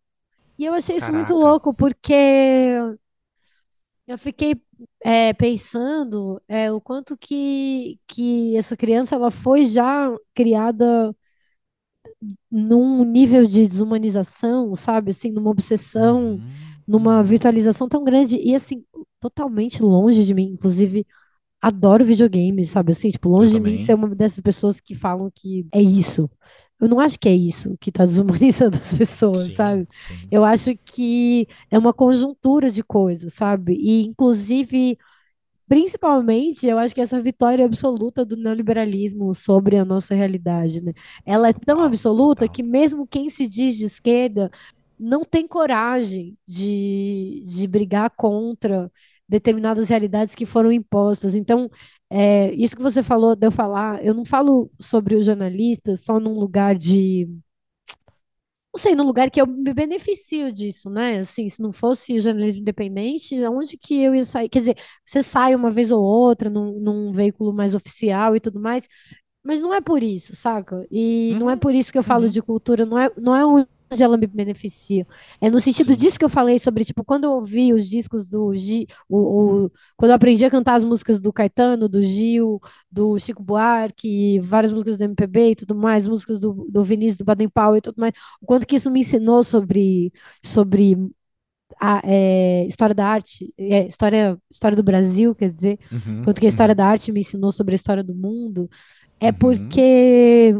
E 0.59 0.65
eu 0.65 0.75
achei 0.75 0.97
isso 0.97 1.13
muito 1.13 1.29
Caraca. 1.29 1.47
louco, 1.47 1.75
porque 1.75 2.15
eu 4.07 4.19
fiquei 4.19 4.61
é, 5.05 5.33
pensando 5.35 6.41
é, 6.49 6.71
o 6.73 6.81
quanto 6.81 7.17
que, 7.17 7.99
que 8.07 8.57
essa 8.57 8.77
criança 8.77 9.15
ela 9.17 9.31
foi 9.31 9.65
já 9.65 10.11
criada 10.35 11.15
num 12.51 13.05
nível 13.05 13.45
de 13.47 13.67
desumanização, 13.67 14.75
sabe? 14.75 15.11
Assim, 15.11 15.31
numa 15.31 15.51
obsessão, 15.51 16.37
Uhum, 16.37 16.41
numa 16.87 17.19
uhum. 17.19 17.25
virtualização 17.25 17.89
tão 17.89 18.05
grande 18.05 18.39
e 18.39 18.55
assim, 18.55 18.85
totalmente 19.21 19.83
longe 19.83 20.25
de 20.25 20.35
mim. 20.35 20.53
Inclusive, 20.53 21.07
adoro 21.63 22.05
videogames, 22.05 22.71
sabe? 22.71 22.93
Assim, 22.93 23.11
tipo, 23.11 23.29
longe 23.29 23.53
de 23.53 23.61
mim 23.61 23.79
ser 23.79 23.95
uma 23.95 24.15
dessas 24.15 24.41
pessoas 24.41 24.81
que 24.81 24.95
falam 24.95 25.31
que 25.35 25.67
é 25.73 25.81
isso. 25.83 26.31
Eu 26.81 26.89
não 26.89 27.01
acho 27.01 27.19
que 27.19 27.29
é 27.29 27.35
isso 27.35 27.77
que 27.81 27.91
tá 27.93 28.05
desumanizando 28.05 28.77
as 28.79 28.97
pessoas, 28.97 29.53
Sim, 29.53 29.55
sabe? 29.55 29.87
sim. 29.93 30.31
Eu 30.31 30.45
acho 30.45 30.77
que 30.85 31.47
é 31.71 31.79
uma 31.79 31.93
conjuntura 31.93 32.71
de 32.71 32.83
coisas, 32.85 33.35
sabe? 33.35 33.75
E, 33.81 34.05
inclusive, 34.07 34.97
principalmente, 35.69 36.67
eu 36.67 36.79
acho 36.79 36.95
que 36.95 37.01
essa 37.01 37.21
vitória 37.21 37.65
absoluta 37.67 38.25
do 38.25 38.37
neoliberalismo 38.37 39.35
sobre 39.35 39.77
a 39.77 39.85
nossa 39.85 40.15
realidade, 40.15 40.83
né? 40.83 40.93
Ela 41.27 41.49
é 41.51 41.53
tão 41.53 41.83
absoluta 41.83 42.49
que 42.49 42.63
mesmo 42.63 43.07
quem 43.07 43.29
se 43.31 43.49
diz 43.49 43.77
de 43.77 43.85
esquerda 43.87 44.51
não 44.99 45.25
tem 45.25 45.47
coragem 45.47 46.37
de, 46.47 47.43
de 47.47 47.67
brigar 47.69 48.11
contra 48.17 48.91
determinadas 49.29 49.89
realidades 49.89 50.35
que 50.35 50.47
foram 50.47 50.73
impostas. 50.73 51.35
Então, 51.35 51.71
é, 52.11 52.53
isso 52.55 52.77
que 52.77 52.83
você 52.83 53.03
falou, 53.03 53.37
de 53.37 53.47
eu 53.47 53.53
falar, 53.53 54.05
eu 54.05 54.15
não 54.15 54.25
falo 54.25 54.71
sobre 54.81 55.15
os 55.15 55.25
jornalistas 55.25 56.05
só 56.05 56.19
num 56.19 56.39
lugar 56.39 56.75
de 56.77 57.29
sei, 58.79 58.95
no 58.95 59.03
lugar 59.05 59.31
que 59.31 59.41
eu 59.41 59.47
me 59.47 59.75
beneficio 59.75 60.53
disso, 60.53 60.89
né? 60.89 61.19
Assim, 61.19 61.49
se 61.49 61.61
não 61.61 61.73
fosse 61.73 62.17
o 62.17 62.21
jornalismo 62.21 62.63
independente, 62.63 63.43
aonde 63.45 63.77
que 63.77 64.01
eu 64.03 64.15
ia 64.15 64.25
sair? 64.25 64.49
Quer 64.49 64.61
dizer, 64.61 64.77
você 65.05 65.23
sai 65.23 65.55
uma 65.55 65.71
vez 65.71 65.91
ou 65.91 66.03
outra 66.03 66.49
num, 66.49 66.79
num 66.81 67.13
veículo 67.13 67.53
mais 67.53 67.75
oficial 67.75 68.35
e 68.37 68.41
tudo 68.41 68.61
mais, 68.61 68.89
mas 69.45 69.61
não 69.61 69.75
é 69.75 69.81
por 69.81 70.03
isso, 70.03 70.35
saca? 70.37 70.87
E 70.91 71.31
uhum. 71.33 71.39
não 71.41 71.51
é 71.51 71.55
uhum. 71.55 71.59
por 71.59 71.75
isso 71.75 71.93
que 71.93 71.99
eu 71.99 72.03
falo 72.03 72.25
uhum. 72.25 72.31
de 72.31 72.41
cultura, 72.43 72.87
não 72.87 72.99
é, 72.99 73.11
não 73.17 73.35
é 73.37 73.45
um 73.47 73.67
ela 74.01 74.17
me 74.17 74.27
beneficia. 74.27 75.07
É 75.41 75.51
no 75.51 75.61
sentido 75.61 75.91
Sim. 75.91 75.97
disso 75.97 76.19
que 76.19 76.25
eu 76.25 76.29
falei 76.29 76.59
sobre, 76.59 76.85
tipo, 76.85 77.05
quando 77.05 77.25
eu 77.25 77.33
ouvi 77.33 77.73
os 77.73 77.89
discos 77.89 78.29
do 78.29 78.55
Gil, 78.55 78.87
o, 79.09 79.17
o, 79.65 79.71
quando 79.97 80.11
eu 80.11 80.17
aprendi 80.17 80.45
a 80.45 80.51
cantar 80.51 80.75
as 80.75 80.85
músicas 80.85 81.21
do 81.21 81.33
Caetano, 81.33 81.89
do 81.89 82.03
Gil, 82.03 82.61
do 82.91 83.19
Chico 83.19 83.43
Buarque, 83.43 84.41
várias 84.41 84.73
músicas 84.73 84.97
do 84.97 85.05
MPB 85.05 85.51
e 85.51 85.57
tudo 85.57 85.75
mais, 85.75 86.07
músicas 86.07 86.39
do, 86.39 86.67
do 86.69 86.85
Vinícius, 86.85 87.19
do 87.19 87.25
Baden 87.25 87.49
Powell 87.49 87.77
e 87.77 87.81
tudo 87.81 87.97
mais, 87.99 88.15
o 88.41 88.47
quanto 88.47 88.67
que 88.67 88.77
isso 88.77 88.91
me 88.91 89.01
ensinou 89.01 89.43
sobre, 89.43 90.13
sobre 90.43 90.97
a 91.81 92.01
é, 92.05 92.67
história 92.67 92.95
da 92.95 93.07
arte, 93.07 93.53
é, 93.57 93.87
história, 93.87 94.39
história 94.51 94.77
do 94.77 94.83
Brasil, 94.83 95.35
quer 95.35 95.51
dizer, 95.51 95.79
uhum, 95.93 96.23
quanto 96.25 96.41
que 96.41 96.47
a 96.47 96.49
história 96.49 96.73
uhum. 96.73 96.77
da 96.77 96.87
arte 96.87 97.13
me 97.13 97.21
ensinou 97.21 97.51
sobre 97.53 97.75
a 97.75 97.77
história 97.77 98.03
do 98.03 98.15
mundo, 98.15 98.69
é 99.21 99.29
uhum. 99.29 99.35
porque 99.35 100.55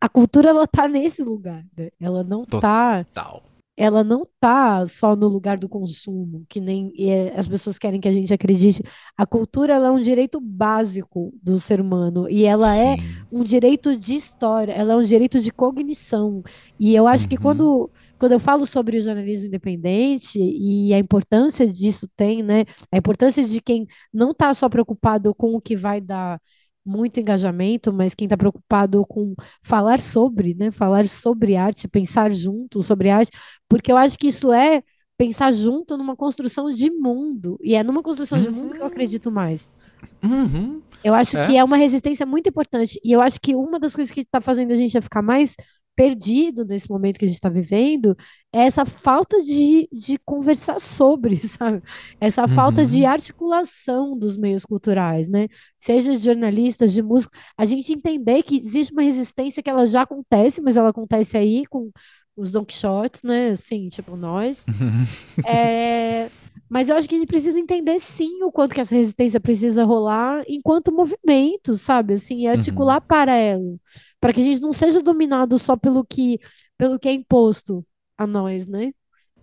a 0.00 0.08
cultura 0.08 0.50
ela 0.50 0.66
tá 0.66 0.86
nesse 0.86 1.22
lugar, 1.22 1.64
né? 1.76 1.90
Ela 2.00 2.22
não 2.22 2.44
tá 2.44 3.04
Total. 3.04 3.40
tá 3.40 3.48
ela 3.78 4.02
não 4.02 4.24
tá 4.40 4.84
só 4.86 5.14
no 5.14 5.28
lugar 5.28 5.56
do 5.56 5.68
consumo, 5.68 6.44
que 6.48 6.60
nem 6.60 6.92
é, 6.98 7.38
as 7.38 7.46
pessoas 7.46 7.78
querem 7.78 8.00
que 8.00 8.08
a 8.08 8.12
gente 8.12 8.34
acredite. 8.34 8.82
A 9.16 9.24
cultura 9.24 9.74
é 9.74 9.90
um 9.90 10.00
direito 10.00 10.40
básico 10.40 11.32
do 11.40 11.60
ser 11.60 11.80
humano 11.80 12.28
e 12.28 12.44
ela 12.44 12.74
é 12.74 12.96
Sim. 12.96 13.02
é 13.02 13.26
um 13.30 13.44
direito 13.44 13.96
de 13.96 14.16
história, 14.16 14.72
ela 14.72 14.94
é 14.94 14.96
um 14.96 15.04
direito 15.04 15.38
de 15.38 15.52
cognição. 15.52 16.42
E 16.76 16.92
eu 16.92 17.06
acho 17.06 17.24
uhum. 17.24 17.28
que 17.28 17.36
quando 17.36 17.90
quando 18.18 18.32
eu 18.32 18.40
falo 18.40 18.66
sobre 18.66 18.96
o 18.96 19.00
jornalismo 19.00 19.46
independente 19.46 20.40
e 20.40 20.92
a 20.92 20.98
importância 20.98 21.64
disso 21.70 22.08
tem, 22.16 22.42
né? 22.42 22.64
A 22.90 22.98
importância 22.98 23.44
de 23.44 23.60
quem 23.60 23.86
não 24.12 24.32
está 24.32 24.52
só 24.54 24.68
preocupado 24.68 25.32
com 25.32 25.54
o 25.54 25.60
que 25.60 25.76
vai 25.76 26.00
dar 26.00 26.40
muito 26.88 27.20
engajamento, 27.20 27.92
mas 27.92 28.14
quem 28.14 28.26
está 28.26 28.36
preocupado 28.36 29.04
com 29.06 29.34
falar 29.62 30.00
sobre, 30.00 30.54
né? 30.54 30.70
Falar 30.70 31.06
sobre 31.06 31.56
arte, 31.56 31.86
pensar 31.86 32.32
junto 32.32 32.82
sobre 32.82 33.10
arte, 33.10 33.30
porque 33.68 33.92
eu 33.92 33.96
acho 33.96 34.18
que 34.18 34.28
isso 34.28 34.52
é 34.52 34.82
pensar 35.18 35.52
junto 35.52 35.98
numa 35.98 36.16
construção 36.16 36.72
de 36.72 36.90
mundo. 36.90 37.58
E 37.62 37.74
é 37.74 37.82
numa 37.82 38.02
construção 38.02 38.38
uhum. 38.38 38.44
de 38.44 38.50
mundo 38.50 38.70
que 38.70 38.78
eu 38.78 38.82
uhum. 38.82 38.88
acredito 38.88 39.30
mais. 39.30 39.74
Uhum. 40.22 40.80
Eu 41.02 41.12
acho 41.12 41.36
é. 41.36 41.46
que 41.46 41.56
é 41.56 41.64
uma 41.64 41.76
resistência 41.76 42.24
muito 42.24 42.48
importante. 42.48 43.00
E 43.04 43.12
eu 43.12 43.20
acho 43.20 43.40
que 43.40 43.54
uma 43.54 43.78
das 43.78 43.94
coisas 43.94 44.14
que 44.14 44.20
está 44.20 44.40
fazendo 44.40 44.72
a 44.72 44.76
gente 44.76 45.00
ficar 45.00 45.22
mais 45.22 45.56
perdido 45.98 46.64
nesse 46.64 46.88
momento 46.88 47.18
que 47.18 47.24
a 47.24 47.28
gente 47.28 47.38
está 47.38 47.48
vivendo 47.48 48.16
é 48.52 48.62
essa 48.62 48.84
falta 48.84 49.36
de, 49.42 49.88
de 49.92 50.16
conversar 50.24 50.78
sobre, 50.78 51.36
sabe? 51.44 51.82
Essa 52.20 52.42
uhum. 52.42 52.48
falta 52.48 52.86
de 52.86 53.04
articulação 53.04 54.16
dos 54.16 54.36
meios 54.36 54.64
culturais, 54.64 55.28
né? 55.28 55.48
Seja 55.76 56.16
de 56.16 56.24
jornalistas, 56.24 56.92
de 56.92 57.02
músicos, 57.02 57.36
a 57.58 57.64
gente 57.64 57.92
entender 57.92 58.44
que 58.44 58.58
existe 58.58 58.92
uma 58.92 59.02
resistência 59.02 59.60
que 59.60 59.68
ela 59.68 59.84
já 59.86 60.02
acontece, 60.02 60.62
mas 60.62 60.76
ela 60.76 60.90
acontece 60.90 61.36
aí 61.36 61.66
com 61.66 61.90
os 62.36 62.52
Don 62.52 62.64
Quixotes, 62.64 63.24
né? 63.24 63.48
Assim, 63.48 63.88
tipo, 63.88 64.14
nós. 64.14 64.64
é, 65.44 66.30
mas 66.68 66.88
eu 66.88 66.96
acho 66.96 67.08
que 67.08 67.14
a 67.14 67.18
gente 67.18 67.28
precisa 67.28 67.58
entender 67.58 67.98
sim 67.98 68.42
o 68.42 68.52
quanto 68.52 68.74
que 68.74 68.80
essa 68.80 68.94
resistência 68.94 69.40
precisa 69.40 69.84
rolar 69.84 70.44
enquanto 70.48 70.92
movimento, 70.92 71.76
sabe? 71.76 72.14
Assim, 72.14 72.40
e 72.42 72.46
articular 72.48 73.00
uhum. 73.00 73.06
para 73.06 73.34
ela 73.34 73.78
para 74.20 74.32
que 74.32 74.40
a 74.40 74.44
gente 74.44 74.60
não 74.60 74.72
seja 74.72 75.02
dominado 75.02 75.58
só 75.58 75.76
pelo 75.76 76.04
que, 76.04 76.40
pelo 76.76 76.98
que 76.98 77.08
é 77.08 77.12
imposto 77.12 77.84
a 78.16 78.26
nós, 78.26 78.66
né? 78.66 78.92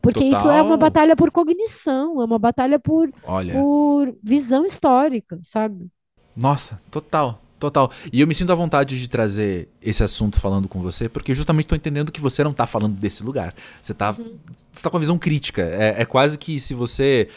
Porque 0.01 0.19
Total. 0.19 0.39
isso 0.39 0.49
é 0.49 0.62
uma 0.62 0.78
batalha 0.78 1.15
por 1.15 1.32
cognição, 1.32 2.21
é 2.21 2.25
uma 2.25 2.38
batalha 2.38 2.78
por, 2.78 3.10
Olha. 3.23 3.54
por 3.54 4.15
visão 4.21 4.65
histórica, 4.65 5.39
sabe? 5.41 5.88
Nossa, 6.36 6.80
total, 6.91 7.41
total. 7.60 7.91
E 8.12 8.22
eu 8.22 8.28
me 8.28 8.36
sinto 8.36 8.52
à 8.52 8.56
vontade 8.56 9.00
de 9.00 9.08
trazer 9.08 9.70
esse 9.82 10.04
assunto 10.04 10.39
falando 10.39 10.68
com 10.68 10.82
você, 10.82 11.08
porque 11.08 11.34
justamente 11.34 11.65
estou 11.65 11.76
entendendo 11.76 12.12
que 12.12 12.22
você 12.22 12.44
não 12.44 12.52
está 12.52 12.65
falando 12.65 13.00
desse 13.00 13.24
lugar. 13.24 13.54
Você 13.82 13.91
está 13.91 14.12
uhum. 14.12 14.36
Você 14.72 14.84
tá 14.84 14.89
com 14.89 14.98
a 14.98 15.00
visão 15.00 15.18
crítica. 15.18 15.62
É, 15.62 16.02
é 16.02 16.06
quase 16.06 16.38
que 16.38 16.60
se 16.60 16.74
você 16.74 17.30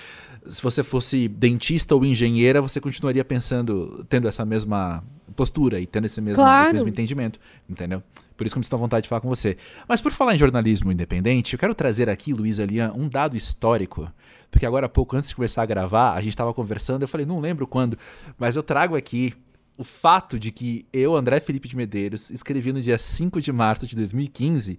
se 0.46 0.62
você 0.62 0.82
fosse 0.82 1.28
dentista 1.28 1.94
ou 1.94 2.04
engenheira, 2.04 2.62
você 2.62 2.80
continuaria 2.80 3.24
pensando, 3.24 4.04
tendo 4.08 4.26
essa 4.26 4.44
mesma 4.44 5.04
postura 5.36 5.78
e 5.78 5.86
tendo 5.86 6.06
esse 6.06 6.20
mesmo, 6.20 6.42
claro. 6.42 6.64
esse 6.64 6.72
mesmo 6.72 6.88
entendimento, 6.88 7.38
entendeu? 7.68 8.02
Por 8.36 8.46
isso 8.46 8.54
que 8.54 8.58
eu 8.58 8.60
me 8.60 8.64
sinto 8.64 8.74
à 8.74 8.78
vontade 8.78 9.02
de 9.02 9.08
falar 9.08 9.20
com 9.20 9.28
você. 9.28 9.56
Mas 9.86 10.00
por 10.00 10.10
falar 10.10 10.34
em 10.34 10.38
jornalismo 10.38 10.90
independente, 10.90 11.52
eu 11.52 11.58
quero 11.58 11.74
trazer 11.74 12.08
aqui, 12.08 12.32
Luiz 12.32 12.58
Alian, 12.58 12.92
um 12.96 13.08
dado 13.08 13.36
histórico. 13.36 14.10
Porque 14.50 14.64
agora 14.64 14.86
há 14.86 14.88
pouco, 14.88 15.16
antes 15.16 15.28
de 15.28 15.36
começar 15.36 15.62
a 15.62 15.66
gravar, 15.66 16.14
a 16.14 16.20
gente 16.20 16.30
estava 16.30 16.54
conversando, 16.54 17.02
eu 17.02 17.08
falei, 17.08 17.26
não 17.26 17.40
lembro 17.40 17.66
quando, 17.66 17.98
mas 18.38 18.56
eu 18.56 18.62
trago 18.62 18.96
aqui 18.96 19.34
o 19.78 19.84
fato 19.84 20.40
de 20.40 20.50
que 20.50 20.84
eu, 20.92 21.14
André 21.14 21.38
Felipe 21.38 21.68
de 21.68 21.76
Medeiros, 21.76 22.30
escrevi 22.32 22.72
no 22.72 22.82
dia 22.82 22.98
5 22.98 23.40
de 23.40 23.52
março 23.52 23.86
de 23.86 23.94
2015 23.94 24.76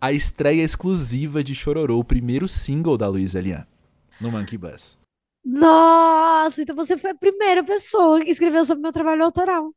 a 0.00 0.12
estreia 0.12 0.64
exclusiva 0.64 1.44
de 1.44 1.54
Chororô, 1.54 2.00
o 2.00 2.04
primeiro 2.04 2.48
single 2.48 2.98
da 2.98 3.06
Luiz 3.06 3.36
Alian, 3.36 3.64
no 4.20 4.32
Monkey 4.32 4.58
Bus. 4.58 4.98
Nossa, 5.44 6.62
então 6.62 6.74
você 6.74 6.98
foi 6.98 7.10
a 7.10 7.14
primeira 7.14 7.62
pessoa 7.62 8.20
que 8.24 8.30
escreveu 8.30 8.64
sobre 8.64 8.82
meu 8.82 8.92
trabalho 8.92 9.24
autoral. 9.24 9.72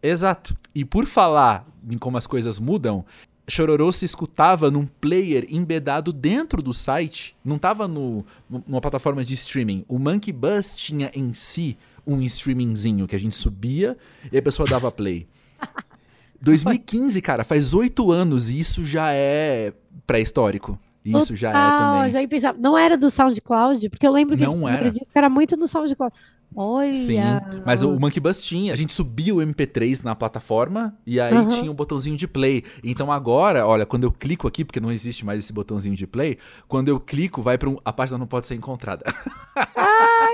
Exato. 0.00 0.56
E 0.72 0.84
por 0.84 1.06
falar 1.06 1.66
em 1.90 1.98
como 1.98 2.16
as 2.16 2.26
coisas 2.26 2.60
mudam, 2.60 3.04
Chororô 3.48 3.90
se 3.90 4.04
escutava 4.04 4.70
num 4.70 4.86
player 4.86 5.44
embedado 5.50 6.12
dentro 6.12 6.62
do 6.62 6.72
site, 6.72 7.36
não 7.44 7.56
estava 7.56 7.88
numa 7.88 8.80
plataforma 8.80 9.24
de 9.24 9.34
streaming. 9.34 9.84
O 9.88 9.98
Monkey 9.98 10.32
Bus 10.32 10.76
tinha 10.76 11.10
em 11.14 11.34
si 11.34 11.76
um 12.06 12.20
streamingzinho 12.22 13.06
que 13.06 13.16
a 13.16 13.20
gente 13.20 13.36
subia 13.36 13.96
e 14.30 14.38
a 14.38 14.42
pessoa 14.42 14.68
dava 14.68 14.90
play. 14.90 15.26
2015, 16.40 17.20
cara, 17.22 17.42
faz 17.42 17.72
oito 17.72 18.12
anos 18.12 18.50
e 18.50 18.60
isso 18.60 18.84
já 18.84 19.12
é 19.12 19.72
pré-histórico. 20.06 20.78
Isso 21.04 21.36
já 21.36 21.50
é 21.50 21.52
também. 21.52 22.10
Já 22.10 22.28
pensava. 22.28 22.58
Não 22.58 22.78
era 22.78 22.96
do 22.96 23.10
SoundCloud, 23.10 23.90
porque 23.90 24.06
eu 24.06 24.12
lembro 24.12 24.36
que 24.36 24.44
não 24.44 24.66
era. 24.66 24.90
disso 24.90 25.12
que 25.12 25.18
era 25.18 25.28
muito 25.28 25.56
no 25.56 25.68
SoundCloud. 25.68 26.14
Olha. 26.56 26.94
Sim, 26.94 27.18
mas 27.66 27.82
o 27.82 27.98
Monkey 27.98 28.20
Bus 28.20 28.42
tinha. 28.42 28.72
A 28.72 28.76
gente 28.76 28.94
subia 28.94 29.34
o 29.34 29.38
MP3 29.38 30.04
na 30.04 30.14
plataforma 30.14 30.96
e 31.04 31.20
aí 31.20 31.34
uhum. 31.34 31.48
tinha 31.48 31.70
um 31.70 31.74
botãozinho 31.74 32.16
de 32.16 32.28
play. 32.28 32.62
Então 32.82 33.10
agora, 33.10 33.66
olha, 33.66 33.84
quando 33.84 34.04
eu 34.04 34.12
clico 34.12 34.46
aqui, 34.46 34.64
porque 34.64 34.80
não 34.80 34.92
existe 34.92 35.26
mais 35.26 35.40
esse 35.40 35.52
botãozinho 35.52 35.96
de 35.96 36.06
play, 36.06 36.38
quando 36.68 36.88
eu 36.88 37.00
clico, 37.00 37.42
vai 37.42 37.58
para 37.58 37.68
um, 37.68 37.76
a 37.84 37.92
página 37.92 38.16
não 38.18 38.26
pode 38.26 38.46
ser 38.46 38.54
encontrada. 38.54 39.04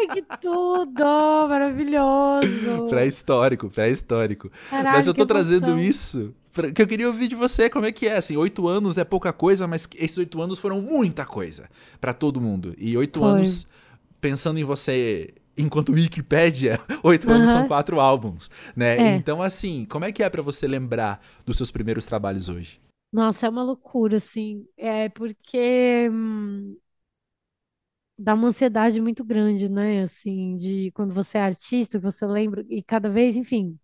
Ai, 0.01 0.07
que 0.09 0.23
tudo! 0.41 1.05
Maravilhoso! 1.49 2.89
Pré-histórico, 2.89 3.69
pré-histórico. 3.69 4.51
Mas 4.71 5.07
eu 5.07 5.15
tô 5.15 5.27
trazendo 5.27 5.79
isso 5.79 6.35
que 6.75 6.83
eu 6.83 6.87
queria 6.87 7.07
ouvir 7.07 7.29
de 7.29 7.37
você 7.37 7.71
como 7.71 7.87
é 7.87 7.93
que 7.93 8.09
é, 8.09 8.17
assim, 8.17 8.37
oito 8.37 8.67
anos 8.67 8.99
é 8.99 9.05
pouca 9.05 9.33
coisa, 9.33 9.67
mas 9.67 9.89
esses 9.95 10.19
oito 10.19 10.41
anos 10.43 10.59
foram 10.59 10.81
muita 10.81 11.25
coisa 11.25 11.69
para 12.01 12.13
todo 12.13 12.41
mundo. 12.41 12.75
E 12.77 12.97
oito 12.97 13.25
anos, 13.25 13.69
pensando 14.21 14.59
em 14.59 14.65
você 14.65 15.33
enquanto 15.57 15.93
Wikipédia, 15.93 16.81
oito 17.05 17.29
uhum. 17.29 17.35
anos 17.35 17.51
são 17.51 17.69
quatro 17.69 18.01
álbuns, 18.01 18.51
né? 18.75 18.97
É. 18.97 19.15
Então, 19.15 19.43
assim, 19.43 19.85
como 19.85 20.05
é 20.05 20.13
que 20.13 20.23
é 20.23 20.31
para 20.31 20.43
você 20.43 20.67
lembrar 20.67 21.21
dos 21.45 21.57
seus 21.57 21.71
primeiros 21.71 22.07
trabalhos 22.07 22.49
hoje? 22.49 22.81
Nossa, 23.13 23.47
é 23.47 23.49
uma 23.49 23.63
loucura, 23.63 24.17
assim. 24.17 24.67
É 24.77 25.09
porque 25.09 26.09
hum, 26.11 26.77
dá 28.21 28.35
uma 28.35 28.49
ansiedade 28.49 29.01
muito 29.01 29.25
grande, 29.25 29.71
né? 29.71 30.03
Assim, 30.03 30.57
de 30.57 30.91
quando 30.93 31.15
você 31.15 31.39
é 31.39 31.43
artista, 31.43 31.99
você 31.99 32.27
lembra, 32.27 32.65
e 32.69 32.83
cada 32.83 33.09
vez, 33.09 33.37
enfim, 33.37 33.79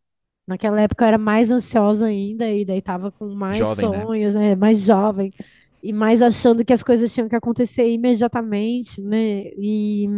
Naquela 0.46 0.80
época 0.80 1.04
eu 1.04 1.08
era 1.08 1.18
mais 1.18 1.50
ansiosa 1.50 2.06
ainda, 2.06 2.48
e 2.48 2.64
daí 2.64 2.80
tava 2.80 3.10
com 3.10 3.28
mais 3.34 3.58
jovem, 3.58 3.90
né? 3.90 4.02
sonhos, 4.02 4.34
né? 4.34 4.40
né? 4.50 4.54
Mais 4.54 4.80
jovem. 4.80 5.32
E 5.82 5.92
mais 5.92 6.22
achando 6.22 6.64
que 6.64 6.72
as 6.72 6.82
coisas 6.82 7.12
tinham 7.12 7.28
que 7.28 7.34
acontecer 7.34 7.88
imediatamente, 7.90 9.00
né? 9.02 9.50
E, 9.58 10.08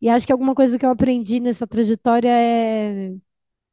e 0.00 0.08
acho 0.08 0.26
que 0.26 0.32
alguma 0.32 0.54
coisa 0.54 0.78
que 0.78 0.86
eu 0.86 0.90
aprendi 0.90 1.38
nessa 1.38 1.66
trajetória 1.66 2.30
é, 2.30 3.14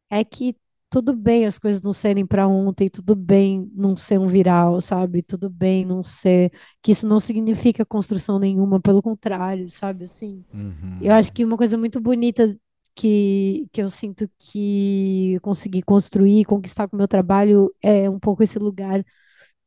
é 0.09 0.23
que 0.23 0.55
tudo 0.89 1.15
bem 1.15 1.45
as 1.45 1.59
coisas 1.59 1.81
não 1.81 1.93
serem 1.93 2.25
para 2.25 2.47
ontem, 2.47 2.89
tudo 2.89 3.15
bem 3.15 3.69
não 3.75 3.95
ser 3.97 4.19
um 4.19 4.27
viral, 4.27 4.79
sabe? 4.79 5.21
Tudo 5.21 5.49
bem 5.49 5.85
não 5.85 6.01
ser. 6.01 6.51
Que 6.81 6.91
isso 6.91 7.07
não 7.07 7.19
significa 7.19 7.85
construção 7.85 8.39
nenhuma, 8.39 8.79
pelo 8.79 9.01
contrário, 9.01 9.67
sabe? 9.67 10.05
Assim, 10.05 10.43
uhum. 10.53 10.99
eu 11.01 11.13
acho 11.13 11.33
que 11.33 11.43
uma 11.43 11.57
coisa 11.57 11.77
muito 11.77 11.99
bonita 11.99 12.57
que, 12.95 13.67
que 13.71 13.81
eu 13.81 13.89
sinto 13.89 14.29
que 14.39 15.37
consegui 15.41 15.81
construir, 15.83 16.45
conquistar 16.45 16.87
com 16.87 16.95
o 16.95 16.99
meu 16.99 17.07
trabalho 17.07 17.71
é 17.81 18.09
um 18.09 18.19
pouco 18.19 18.41
esse 18.41 18.57
lugar 18.57 19.03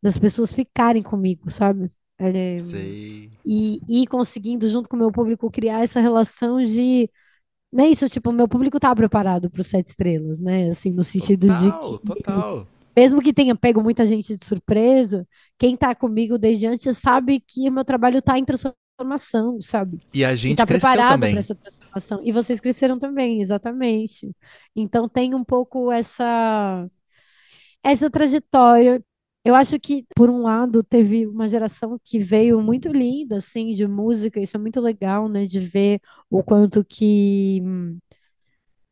das 0.03 0.19
pessoas 0.19 0.55
ficarem 0.55 1.03
comigo, 1.03 1.51
sabe? 1.51 1.87
É. 2.19 2.57
E, 3.45 4.03
e 4.03 4.07
conseguindo, 4.07 4.69
junto 4.69 4.89
com 4.89 4.97
o 4.97 4.99
meu 4.99 5.13
público, 5.13 5.51
criar 5.51 5.83
essa 5.83 6.01
relação 6.01 6.63
de. 6.63 7.09
Não 7.73 7.85
é 7.85 7.89
isso, 7.89 8.09
tipo, 8.09 8.31
o 8.31 8.33
meu 8.33 8.49
público 8.49 8.81
tá 8.81 8.95
preparado 8.95 9.49
para 9.49 9.61
os 9.61 9.69
sete 9.69 9.89
estrelas, 9.89 10.41
né? 10.41 10.71
Assim, 10.71 10.91
no 10.91 11.05
sentido 11.05 11.47
total, 11.47 11.93
de 11.93 11.99
que. 11.99 12.07
Total. 12.07 12.69
mesmo 12.97 13.23
que 13.23 13.33
tenha 13.33 13.55
pego 13.55 13.83
muita 13.83 14.05
gente 14.05 14.37
de 14.37 14.45
surpresa, 14.45 15.27
quem 15.59 15.77
tá 15.77 15.95
comigo 15.95 16.37
desde 16.37 16.67
antes 16.67 16.99
sabe 16.99 17.41
que 17.41 17.69
o 17.69 17.73
meu 17.73 17.85
trabalho 17.85 18.21
tá 18.21 18.39
em 18.39 18.45
transformação, 18.45 19.61
sabe? 19.61 19.99
E 20.13 20.25
a 20.25 20.35
gente 20.35 20.55
e 20.55 20.57
tá 20.57 20.67
cresceu 20.67 20.91
preparado 20.91 21.21
também. 21.21 21.37
essa 21.37 21.55
transformação. 21.55 22.21
E 22.25 22.33
vocês 22.33 22.61
cresceram 22.61 22.99
também, 22.99 23.41
exatamente. 23.41 24.31
Então 24.75 25.09
tem 25.09 25.35
um 25.35 25.45
pouco 25.45 25.93
essa 25.93 26.89
essa 27.83 28.11
trajetória. 28.11 29.03
Eu 29.44 29.55
acho 29.55 29.79
que, 29.81 30.05
por 30.14 30.29
um 30.29 30.42
lado, 30.42 30.83
teve 30.83 31.26
uma 31.26 31.48
geração 31.48 31.98
que 32.05 32.18
veio 32.18 32.61
muito 32.61 32.88
linda, 32.90 33.38
assim, 33.38 33.72
de 33.72 33.87
música, 33.87 34.38
isso 34.40 34.57
é 34.57 34.61
muito 34.61 34.81
legal, 34.81 35.29
né, 35.29 35.46
de 35.46 35.59
ver 35.59 36.00
o 36.29 36.42
quanto 36.42 36.85
que, 36.85 37.62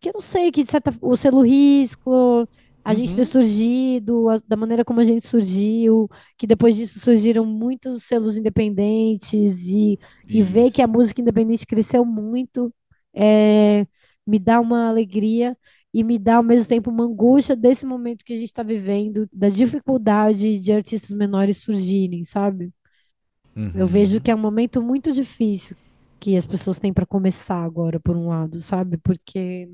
que 0.00 0.08
eu 0.08 0.12
não 0.14 0.20
sei, 0.20 0.50
que 0.52 0.62
de 0.62 0.70
certa, 0.70 0.92
o 1.02 1.16
selo 1.16 1.42
risco, 1.42 2.46
a 2.84 2.90
uhum. 2.90 2.94
gente 2.94 3.16
ter 3.16 3.24
surgido, 3.24 4.28
a, 4.28 4.38
da 4.46 4.56
maneira 4.56 4.84
como 4.84 5.00
a 5.00 5.04
gente 5.04 5.26
surgiu, 5.26 6.08
que 6.36 6.46
depois 6.46 6.76
disso 6.76 7.00
surgiram 7.00 7.44
muitos 7.44 8.04
selos 8.04 8.36
independentes 8.36 9.66
e, 9.66 9.98
e 10.26 10.42
ver 10.42 10.70
que 10.70 10.80
a 10.82 10.86
música 10.86 11.20
independente 11.20 11.66
cresceu 11.66 12.04
muito, 12.04 12.72
é, 13.14 13.86
me 14.26 14.38
dá 14.38 14.60
uma 14.60 14.88
alegria 14.88 15.56
e 15.92 16.04
me 16.04 16.18
dá 16.18 16.36
ao 16.36 16.42
mesmo 16.42 16.68
tempo 16.68 16.90
uma 16.90 17.04
angústia 17.04 17.56
desse 17.56 17.86
momento 17.86 18.24
que 18.24 18.32
a 18.32 18.36
gente 18.36 18.48
está 18.48 18.62
vivendo, 18.62 19.28
da 19.32 19.48
dificuldade 19.48 20.58
de 20.58 20.72
artistas 20.72 21.16
menores 21.16 21.58
surgirem, 21.58 22.24
sabe? 22.24 22.70
Uhum. 23.56 23.72
Eu 23.74 23.86
vejo 23.86 24.20
que 24.20 24.30
é 24.30 24.34
um 24.34 24.38
momento 24.38 24.82
muito 24.82 25.10
difícil 25.12 25.76
que 26.20 26.36
as 26.36 26.46
pessoas 26.46 26.78
têm 26.78 26.92
para 26.92 27.06
começar 27.06 27.62
agora, 27.62 27.98
por 27.98 28.16
um 28.16 28.28
lado, 28.28 28.60
sabe? 28.60 28.96
Porque 28.98 29.68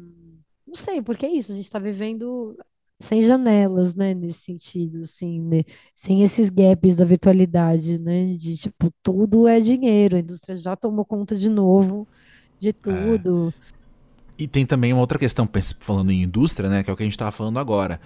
não 0.67 0.75
sei, 0.75 1.03
porque 1.03 1.27
é 1.27 1.31
isso, 1.31 1.53
a 1.53 1.55
gente 1.55 1.65
está 1.65 1.79
vivendo 1.79 2.57
sem 3.01 3.23
janelas, 3.23 3.95
né, 3.95 4.15
nesse 4.15 4.41
sentido, 4.41 5.03
assim, 5.03 5.41
né? 5.41 5.63
sem 5.95 6.23
esses 6.23 6.49
gaps 6.49 6.97
da 6.97 7.05
virtualidade, 7.05 7.99
né, 7.99 8.35
de 8.35 8.57
tipo, 8.57 8.93
tudo 9.03 9.49
é 9.49 9.61
dinheiro, 9.61 10.17
a 10.17 10.21
indústria 10.21 10.57
já 10.57 10.77
tomou 10.77 11.05
conta 11.05 11.37
de 11.37 11.49
novo 11.49 12.07
de 12.59 12.69
é. 12.69 12.73
tudo. 12.73 13.53
É. 13.71 13.74
E 14.37 14.49
tem 14.49 14.67
também 14.67 14.93
uma 14.93 15.01
outra 15.01 15.19
questão, 15.19 15.49
falando 15.81 16.11
em 16.11 16.23
indústria, 16.23 16.69
né, 16.69 16.83
que 16.83 16.91
é 16.91 16.93
o 16.93 16.97
que 16.97 17.03
a 17.03 17.07
gente 17.07 17.13
estava 17.13 17.31
falando 17.31 17.59
agora. 17.59 18.01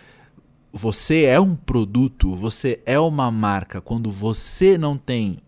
Você 0.73 1.25
é 1.25 1.41
um 1.41 1.57
produto, 1.57 2.35
você 2.35 2.81
é 2.85 2.99
uma 2.99 3.31
marca, 3.31 3.81
quando 3.81 4.11
você 4.11 4.77
não 4.77 4.99
tem, 4.99 5.39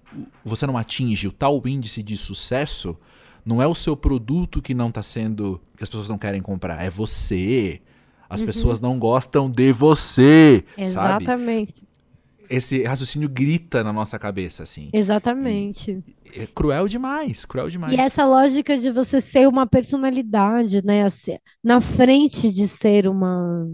você 0.42 0.66
não 0.66 0.78
atinge 0.78 1.28
o 1.28 1.32
tal 1.32 1.60
índice 1.66 2.02
de 2.02 2.16
sucesso, 2.16 2.96
não 3.44 3.60
é 3.60 3.66
o 3.66 3.74
seu 3.74 3.96
produto 3.96 4.62
que 4.62 4.72
não 4.74 4.88
está 4.88 5.02
sendo, 5.02 5.60
que 5.76 5.82
as 5.82 5.88
pessoas 5.90 6.08
não 6.08 6.18
querem 6.18 6.40
comprar, 6.40 6.82
é 6.82 6.88
você. 6.88 7.80
As 8.28 8.40
uhum. 8.40 8.46
pessoas 8.46 8.80
não 8.80 8.98
gostam 8.98 9.50
de 9.50 9.72
você. 9.72 10.64
Exatamente. 10.78 11.74
Sabe? 11.74 11.89
Esse 12.50 12.82
raciocínio 12.82 13.28
grita 13.28 13.84
na 13.84 13.92
nossa 13.92 14.18
cabeça, 14.18 14.64
assim. 14.64 14.90
Exatamente. 14.92 16.02
é 16.34 16.46
cruel 16.46 16.88
demais, 16.88 17.44
cruel 17.44 17.70
demais. 17.70 17.92
E 17.92 17.96
essa 18.00 18.24
lógica 18.26 18.76
de 18.76 18.90
você 18.90 19.20
ser 19.20 19.46
uma 19.46 19.66
personalidade, 19.66 20.84
né? 20.84 21.04
Assim, 21.04 21.38
na 21.62 21.80
frente 21.80 22.52
de 22.52 22.66
ser 22.66 23.06
uma. 23.06 23.66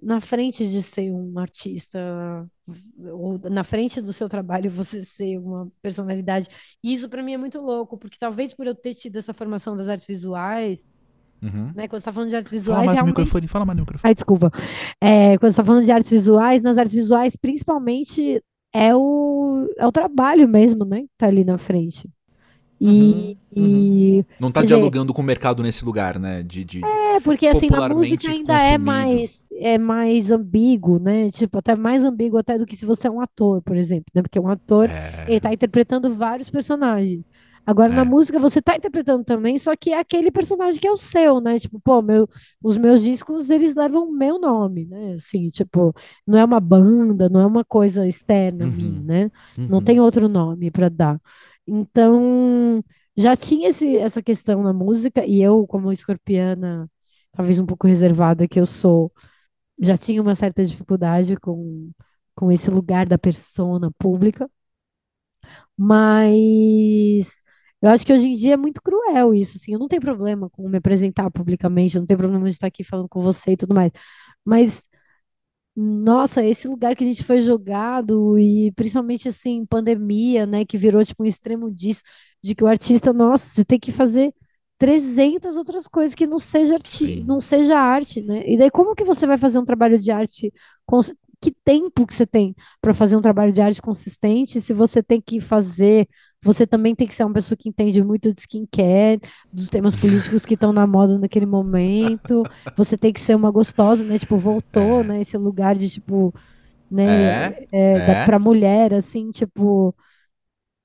Na 0.00 0.20
frente 0.20 0.68
de 0.68 0.82
ser 0.82 1.10
um 1.10 1.38
artista, 1.38 1.98
ou 3.12 3.38
na 3.50 3.64
frente 3.64 4.00
do 4.00 4.12
seu 4.12 4.28
trabalho 4.28 4.70
você 4.70 5.02
ser 5.04 5.38
uma 5.38 5.70
personalidade. 5.82 6.46
Isso 6.82 7.08
para 7.08 7.22
mim 7.22 7.32
é 7.32 7.38
muito 7.38 7.60
louco, 7.60 7.98
porque 7.98 8.18
talvez 8.18 8.54
por 8.54 8.66
eu 8.66 8.74
ter 8.74 8.94
tido 8.94 9.16
essa 9.16 9.34
formação 9.34 9.76
das 9.76 9.88
artes 9.88 10.06
visuais, 10.06 10.92
Uhum. 11.44 11.72
Né? 11.74 11.86
Quando 11.88 12.00
você 12.00 12.06
tá 12.06 12.12
falando 12.12 12.30
de 12.30 12.36
artes 12.36 12.50
visuais. 12.50 12.76
Fala 12.76 12.86
mais 12.86 12.96
realmente... 12.96 13.14
no 13.14 13.20
microfone, 13.20 13.48
fala 13.48 13.64
mais 13.66 13.76
no 13.76 13.82
microfone. 13.82 14.08
Ai, 14.08 14.14
desculpa. 14.14 14.50
É, 15.00 15.36
quando 15.38 15.52
você 15.52 15.56
tá 15.56 15.64
falando 15.64 15.84
de 15.84 15.92
artes 15.92 16.10
visuais, 16.10 16.62
nas 16.62 16.78
artes 16.78 16.94
visuais, 16.94 17.36
principalmente, 17.36 18.42
é 18.72 18.94
o, 18.94 19.68
é 19.76 19.86
o 19.86 19.92
trabalho 19.92 20.48
mesmo, 20.48 20.84
né? 20.84 21.02
Que 21.02 21.08
tá 21.18 21.26
ali 21.26 21.44
na 21.44 21.58
frente. 21.58 22.08
E, 22.80 23.38
uhum, 23.56 23.64
e 23.64 24.16
uhum. 24.16 24.24
não 24.40 24.50
tá 24.50 24.62
dialogando 24.62 25.06
dizer, 25.06 25.14
com 25.14 25.22
o 25.22 25.24
mercado 25.24 25.62
nesse 25.62 25.84
lugar, 25.84 26.18
né? 26.18 26.42
De, 26.42 26.64
de 26.64 26.84
é, 26.84 27.20
porque 27.20 27.46
assim, 27.46 27.68
na 27.68 27.88
música 27.88 28.30
ainda 28.30 28.52
é 28.52 28.56
consumido. 28.56 28.74
é 28.74 28.78
mais, 28.78 29.46
é 29.52 29.78
mais 29.78 30.30
ambíguo, 30.30 30.98
né? 30.98 31.30
Tipo, 31.30 31.58
até 31.58 31.76
mais 31.76 32.04
ambíguo 32.04 32.36
até 32.36 32.58
do 32.58 32.66
que 32.66 32.76
se 32.76 32.84
você 32.84 33.06
é 33.06 33.10
um 33.10 33.20
ator, 33.20 33.62
por 33.62 33.76
exemplo, 33.76 34.06
né? 34.14 34.22
Porque 34.22 34.40
um 34.40 34.48
ator, 34.48 34.90
é... 34.90 35.24
ele 35.28 35.40
tá 35.40 35.52
interpretando 35.52 36.12
vários 36.14 36.50
personagens. 36.50 37.22
Agora, 37.66 37.92
é. 37.92 37.96
na 37.96 38.04
música, 38.04 38.38
você 38.38 38.60
tá 38.60 38.76
interpretando 38.76 39.24
também, 39.24 39.56
só 39.58 39.74
que 39.74 39.90
é 39.90 39.98
aquele 39.98 40.30
personagem 40.30 40.78
que 40.80 40.86
é 40.86 40.90
o 40.90 40.96
seu, 40.96 41.40
né? 41.40 41.58
Tipo, 41.58 41.80
pô, 41.80 42.02
meu, 42.02 42.28
os 42.62 42.76
meus 42.76 43.02
discos, 43.02 43.48
eles 43.50 43.74
levam 43.74 44.08
o 44.08 44.12
meu 44.12 44.38
nome, 44.38 44.84
né? 44.86 45.14
Assim, 45.14 45.48
tipo, 45.48 45.94
não 46.26 46.38
é 46.38 46.44
uma 46.44 46.60
banda, 46.60 47.28
não 47.28 47.40
é 47.40 47.46
uma 47.46 47.64
coisa 47.64 48.06
externa 48.06 48.64
uhum. 48.64 48.70
a 48.70 48.74
mim, 48.74 48.98
uhum. 48.98 49.04
né? 49.04 49.30
Uhum. 49.58 49.68
Não 49.68 49.82
tem 49.82 50.00
outro 50.00 50.28
nome 50.28 50.70
para 50.70 50.88
dar. 50.88 51.20
Então, 51.66 52.82
já 53.16 53.36
tinha 53.36 53.68
esse, 53.68 53.96
essa 53.96 54.22
questão 54.22 54.62
na 54.62 54.72
música, 54.72 55.24
e 55.26 55.40
eu, 55.42 55.66
como 55.66 55.92
escorpiana, 55.92 56.90
talvez 57.32 57.58
um 57.58 57.66
pouco 57.66 57.86
reservada 57.86 58.46
que 58.48 58.60
eu 58.60 58.66
sou, 58.66 59.12
já 59.80 59.96
tinha 59.96 60.20
uma 60.22 60.34
certa 60.34 60.64
dificuldade 60.64 61.36
com, 61.36 61.90
com 62.34 62.52
esse 62.52 62.70
lugar 62.70 63.06
da 63.06 63.18
persona 63.18 63.90
pública. 63.98 64.48
Mas 65.76 67.42
eu 67.84 67.90
acho 67.90 68.06
que 68.06 68.12
hoje 68.12 68.28
em 68.28 68.34
dia 68.36 68.54
é 68.54 68.56
muito 68.56 68.82
cruel 68.82 69.34
isso, 69.34 69.58
assim. 69.58 69.72
Eu 69.72 69.78
não 69.78 69.88
tenho 69.88 70.02
problema 70.02 70.48
com 70.50 70.68
me 70.68 70.78
apresentar 70.78 71.30
publicamente, 71.30 71.96
eu 71.96 72.00
não 72.00 72.06
tenho 72.06 72.18
problema 72.18 72.46
de 72.46 72.52
estar 72.54 72.66
aqui 72.68 72.84
falando 72.84 73.08
com 73.08 73.20
você 73.22 73.52
e 73.52 73.56
tudo 73.56 73.74
mais. 73.74 73.92
Mas, 74.44 74.86
nossa, 75.76 76.44
esse 76.44 76.68
lugar 76.68 76.96
que 76.96 77.04
a 77.04 77.06
gente 77.06 77.24
foi 77.24 77.40
jogado, 77.42 78.38
e 78.38 78.72
principalmente 78.72 79.28
assim, 79.28 79.66
pandemia, 79.66 80.46
né, 80.46 80.64
que 80.64 80.78
virou 80.78 81.04
tipo 81.04 81.24
um 81.24 81.26
extremo 81.26 81.70
disso, 81.72 82.02
de 82.42 82.54
que 82.54 82.62
o 82.64 82.66
artista, 82.68 83.12
nossa, 83.12 83.46
você 83.48 83.64
tem 83.64 83.80
que 83.80 83.92
fazer 83.92 84.32
300 84.78 85.56
outras 85.56 85.88
coisas 85.88 86.14
que 86.14 86.26
não 86.26 86.38
seja 86.38 86.74
arte, 86.76 87.24
não 87.24 87.40
seja 87.40 87.78
arte, 87.78 88.20
né? 88.22 88.44
E 88.46 88.56
daí 88.58 88.70
como 88.70 88.94
que 88.94 89.04
você 89.04 89.26
vai 89.26 89.38
fazer 89.38 89.58
um 89.58 89.64
trabalho 89.64 89.98
de 89.98 90.10
arte 90.10 90.52
que 91.44 91.54
tempo 91.62 92.06
que 92.06 92.14
você 92.14 92.26
tem 92.26 92.54
para 92.80 92.94
fazer 92.94 93.16
um 93.16 93.20
trabalho 93.20 93.52
de 93.52 93.60
arte 93.60 93.82
consistente 93.82 94.62
se 94.62 94.72
você 94.72 95.02
tem 95.02 95.20
que 95.20 95.40
fazer 95.40 96.08
você 96.42 96.66
também 96.66 96.94
tem 96.94 97.06
que 97.06 97.12
ser 97.12 97.24
uma 97.24 97.34
pessoa 97.34 97.56
que 97.56 97.68
entende 97.68 98.02
muito 98.02 98.32
de 98.32 98.40
skincare, 98.42 99.20
dos 99.50 99.70
temas 99.70 99.94
políticos 99.94 100.44
que 100.44 100.52
estão 100.52 100.74
na 100.74 100.86
moda 100.86 101.18
naquele 101.18 101.46
momento. 101.46 102.42
Você 102.76 102.98
tem 102.98 103.14
que 103.14 103.20
ser 103.20 103.34
uma 103.34 103.50
gostosa, 103.50 104.04
né? 104.04 104.18
Tipo, 104.18 104.36
voltou, 104.36 105.00
é. 105.00 105.04
né? 105.04 105.20
Esse 105.22 105.38
lugar 105.38 105.74
de, 105.74 105.88
tipo, 105.88 106.34
né? 106.90 107.46
É, 107.46 107.68
é, 107.72 107.92
é. 107.96 108.24
Pra 108.26 108.38
mulher, 108.38 108.92
assim, 108.92 109.30
tipo 109.30 109.94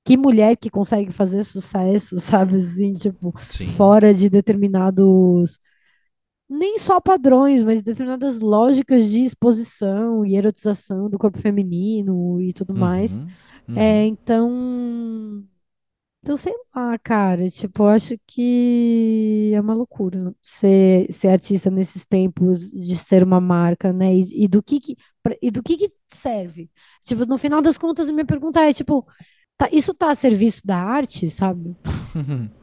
que 0.02 0.16
mulher 0.16 0.56
que 0.56 0.70
consegue 0.70 1.12
fazer 1.12 1.44
sucesso, 1.44 2.18
sabe, 2.20 2.56
assim, 2.56 2.94
tipo, 2.94 3.34
Sim. 3.50 3.66
fora 3.66 4.14
de 4.14 4.30
determinados 4.30 5.60
nem 6.50 6.78
só 6.78 7.00
padrões, 7.00 7.62
mas 7.62 7.80
determinadas 7.82 8.40
lógicas 8.40 9.08
de 9.08 9.22
exposição 9.22 10.26
e 10.26 10.36
erotização 10.36 11.08
do 11.08 11.16
corpo 11.18 11.38
feminino 11.38 12.40
e 12.40 12.52
tudo 12.52 12.74
mais. 12.74 13.12
Uhum, 13.12 13.28
uhum. 13.68 13.76
É, 13.78 14.04
então, 14.06 15.44
então, 16.22 16.36
sei 16.36 16.52
lá, 16.74 16.98
cara, 16.98 17.48
tipo, 17.48 17.84
eu 17.84 17.88
acho 17.88 18.14
que 18.26 19.52
é 19.54 19.60
uma 19.60 19.74
loucura 19.74 20.34
ser, 20.42 21.10
ser 21.12 21.28
artista 21.28 21.70
nesses 21.70 22.04
tempos 22.04 22.70
de 22.70 22.96
ser 22.96 23.22
uma 23.22 23.40
marca, 23.40 23.92
né? 23.92 24.14
E, 24.14 24.44
e 24.44 24.48
do 24.48 24.62
que 24.62 24.80
que, 24.80 24.96
e 25.40 25.50
do 25.50 25.62
que 25.62 25.76
que 25.78 25.88
serve? 26.10 26.70
Tipo, 27.02 27.24
no 27.26 27.38
final 27.38 27.62
das 27.62 27.78
contas, 27.78 28.08
a 28.08 28.12
minha 28.12 28.26
pergunta 28.26 28.60
é, 28.60 28.72
tipo, 28.72 29.06
tá, 29.56 29.68
isso 29.72 29.94
tá 29.94 30.10
a 30.10 30.14
serviço 30.14 30.66
da 30.66 30.76
arte, 30.78 31.30
sabe? 31.30 31.76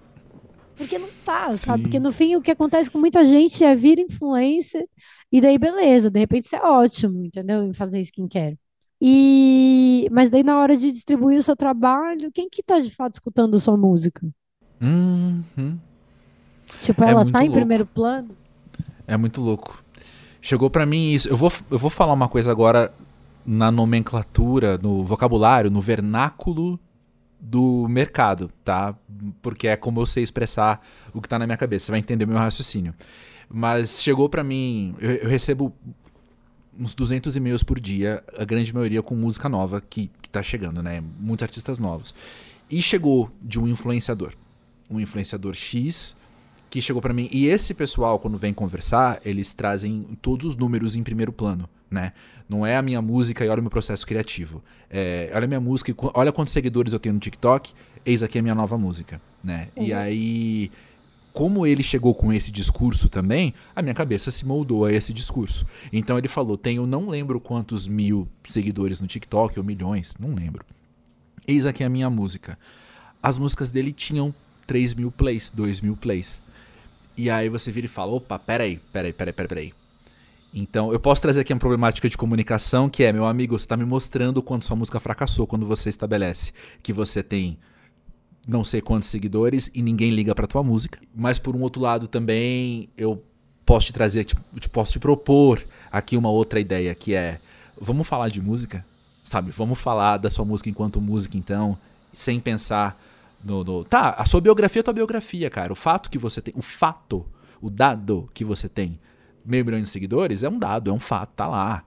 Porque 0.78 0.98
não 1.00 1.10
tá, 1.26 1.52
Sim. 1.52 1.58
sabe? 1.58 1.84
Porque 1.84 2.00
no 2.00 2.12
fim 2.12 2.36
o 2.36 2.42
que 2.42 2.52
acontece 2.52 2.92
com 2.92 3.00
muita 3.00 3.26
gente 3.26 3.64
é 3.64 3.76
vir 3.76 3.98
influencer 4.00 4.88
e 5.32 5.42
daí 5.42 5.58
beleza, 5.58 6.12
de 6.12 6.20
repente 6.20 6.48
você 6.48 6.56
é 6.56 6.62
ótimo, 6.62 7.26
entendeu? 7.26 7.64
Em 7.64 7.74
fazer 7.74 8.00
skincare. 8.02 8.58
E 9.02 10.08
mas 10.12 10.30
daí 10.30 10.44
na 10.44 10.60
hora 10.60 10.78
de 10.78 10.92
distribuir 10.92 11.40
o 11.40 11.44
seu 11.44 11.56
trabalho, 11.56 12.32
quem 12.32 12.50
que 12.50 12.62
tá 12.62 12.80
de 12.80 12.94
fato 12.94 13.16
escutando 13.16 13.60
sua 13.60 13.76
música? 13.76 14.28
Uhum. 14.80 15.78
Tipo, 16.82 17.04
é 17.04 17.10
ela 17.10 17.30
tá 17.32 17.44
em 17.44 17.52
primeiro 17.52 17.86
plano? 17.86 18.36
É 19.08 19.18
muito 19.18 19.42
louco. 19.42 19.84
Chegou 20.42 20.70
para 20.70 20.86
mim 20.86 21.12
isso. 21.12 21.28
Eu 21.28 21.38
vou, 21.38 21.52
eu 21.72 21.78
vou 21.78 21.90
falar 21.90 22.14
uma 22.14 22.28
coisa 22.28 22.52
agora 22.52 22.94
na 23.46 23.72
nomenclatura, 23.72 24.78
no 24.78 25.04
vocabulário, 25.04 25.72
no 25.72 25.82
vernáculo 25.82 26.80
do 27.40 27.88
mercado, 27.88 28.52
tá? 28.64 28.96
Porque 29.42 29.68
é 29.68 29.76
como 29.76 30.02
eu 30.02 30.06
sei 30.06 30.24
expressar 30.24 30.86
o 31.14 31.22
que 31.22 31.30
tá 31.30 31.38
na 31.38 31.46
minha 31.46 31.58
cabeça. 31.58 31.86
Você 31.86 31.92
vai 31.92 32.00
entender 32.00 32.26
meu 32.26 32.38
raciocínio. 32.38 32.94
Mas 33.50 34.02
chegou 34.02 34.28
para 34.28 34.44
mim, 34.44 34.96
eu, 35.00 35.12
eu, 35.12 35.30
recebo 35.30 35.74
uns 36.78 36.94
200 36.94 37.36
e-mails 37.36 37.64
por 37.64 37.80
dia, 37.80 38.24
a 38.38 38.44
grande 38.44 38.74
maioria 38.74 39.02
com 39.02 39.16
música 39.16 39.48
nova 39.48 39.82
que, 39.82 40.12
que 40.22 40.30
tá 40.30 40.44
chegando, 40.44 40.84
né? 40.84 41.02
Muitos 41.20 41.44
artistas 41.44 41.80
novos. 41.80 42.14
E 42.70 42.82
chegou 42.82 43.32
de 43.42 43.60
um 43.60 43.68
influenciador. 43.68 44.34
Um 44.90 45.00
influenciador 45.00 45.54
X 45.54 46.16
que 46.78 46.82
chegou 46.82 47.02
para 47.02 47.14
mim. 47.14 47.28
E 47.32 47.48
esse 47.48 47.74
pessoal, 47.74 48.20
quando 48.20 48.38
vem 48.38 48.54
conversar, 48.54 49.20
eles 49.26 49.54
trazem 49.54 50.18
todos 50.22 50.46
os 50.46 50.56
números 50.56 50.96
em 50.96 51.04
primeiro 51.04 51.34
plano, 51.34 51.68
né? 51.90 52.14
Não 52.48 52.66
é 52.66 52.78
a 52.78 52.82
minha 52.82 53.02
música 53.02 53.44
e 53.44 53.50
olha 53.50 53.60
o 53.60 53.64
meu 53.64 53.72
processo 53.72 54.06
criativo. 54.06 54.64
É, 54.90 55.32
olha 55.34 55.46
a 55.46 55.48
minha 55.48 55.60
música 55.60 55.92
e 55.92 55.96
olha 56.14 56.32
quantos 56.32 56.54
seguidores 56.54 56.94
eu 56.94 57.00
tenho 57.00 57.14
no 57.14 57.20
TikTok, 57.20 57.74
eis 58.06 58.22
aqui 58.24 58.38
a 58.40 58.42
minha 58.42 58.56
nova 58.56 58.78
música, 58.78 59.20
né? 59.44 59.70
Uhum. 59.76 59.84
E 59.84 59.94
aí, 59.94 60.72
como 61.34 61.66
ele 61.66 61.84
chegou 61.84 62.14
com 62.14 62.32
esse 62.32 62.52
discurso 62.52 63.10
também, 63.10 63.54
a 63.76 63.82
minha 63.82 63.96
cabeça 63.96 64.30
se 64.30 64.46
moldou 64.46 64.86
a 64.86 64.94
esse 64.94 65.12
discurso. 65.12 65.66
Então 65.92 66.18
ele 66.18 66.28
falou: 66.28 66.58
tenho 66.58 66.86
não 66.86 67.10
lembro 67.10 67.40
quantos 67.40 67.88
mil 67.88 68.28
seguidores 68.44 69.02
no 69.02 69.08
TikTok, 69.08 69.60
ou 69.60 69.66
milhões, 69.66 70.16
não 70.20 70.34
lembro. 70.34 70.64
Eis 71.48 71.66
aqui 71.66 71.84
a 71.84 71.90
minha 71.90 72.10
música. 72.10 72.58
As 73.22 73.38
músicas 73.38 73.72
dele 73.72 73.92
tinham 73.92 74.34
3 74.68 74.94
mil 74.94 75.12
plays, 75.12 75.50
2 75.50 75.82
mil 75.82 75.96
plays. 75.98 76.42
E 77.18 77.30
aí 77.30 77.50
você 77.50 77.72
vira 77.72 77.86
e 77.86 77.90
fala: 77.90 78.14
opa, 78.14 78.38
peraí, 78.38 78.80
peraí, 78.94 79.12
peraí, 79.12 79.34
peraí, 79.34 79.48
peraí. 79.48 79.74
Então, 80.54 80.94
eu 80.94 81.00
posso 81.00 81.22
trazer 81.22 81.42
aqui 81.42 81.52
uma 81.52 81.60
problemática 81.60 82.08
de 82.08 82.18
comunicação 82.18 82.90
que 82.90 83.04
é, 83.04 83.12
meu 83.12 83.26
amigo, 83.26 83.58
você 83.58 83.66
está 83.66 83.76
me 83.76 83.86
mostrando 83.86 84.42
quanto 84.42 84.66
sua 84.66 84.76
música 84.76 85.00
fracassou 85.00 85.46
quando 85.46 85.66
você 85.66 85.90
estabelece 85.90 86.54
que 86.82 86.94
você 86.94 87.22
tem 87.22 87.58
não 88.48 88.64
sei 88.64 88.80
quantos 88.80 89.10
seguidores 89.10 89.70
e 89.76 89.82
ninguém 89.82 90.10
liga 90.10 90.34
para 90.34 90.48
tua 90.48 90.64
música. 90.64 91.00
Mas 91.14 91.38
por 91.38 91.56
um 91.56 91.62
outro 91.62 91.82
lado 91.82 92.08
também 92.08 92.88
eu 92.96 93.22
posso 93.66 93.88
te 93.88 93.94
trazer, 93.94 94.24
tipo, 94.24 94.42
posso 94.72 94.94
te 94.94 95.00
propor 95.00 95.62
aqui 95.92 96.16
uma 96.16 96.30
outra 96.30 96.60
ideia 96.60 96.96
que 96.96 97.14
é, 97.14 97.42
vamos 97.80 98.08
falar 98.08 98.30
de 98.30 98.42
música, 98.42 98.86
sabe? 99.22 99.52
Vamos 99.52 99.78
falar 99.78 100.16
da 100.18 100.30
sua 100.30 100.46
música 100.46 100.70
enquanto 100.70 101.02
música 101.02 101.38
então, 101.38 101.78
sem 102.14 102.40
pensar 102.40 102.98
no, 103.44 103.64
no, 103.64 103.84
Tá, 103.84 104.12
a 104.12 104.26
sua 104.26 104.42
biografia 104.42 104.80
é 104.80 104.82
a 104.82 104.84
tua 104.84 104.94
biografia, 104.94 105.50
cara. 105.50 105.72
O 105.72 105.76
fato 105.76 106.10
que 106.10 106.18
você 106.18 106.42
tem. 106.42 106.54
O 106.58 106.62
fato, 106.62 107.26
o 107.62 107.70
dado 107.70 108.30
que 108.34 108.44
você 108.44 108.68
tem 108.68 109.00
meio 109.46 109.64
milhão 109.66 109.82
de 109.82 109.88
seguidores 109.88 110.44
é 110.44 110.50
um 110.50 110.60
dado, 110.60 110.90
é 110.90 110.94
um 110.94 111.00
fato, 111.00 111.32
tá 111.36 111.48
lá. 111.48 111.84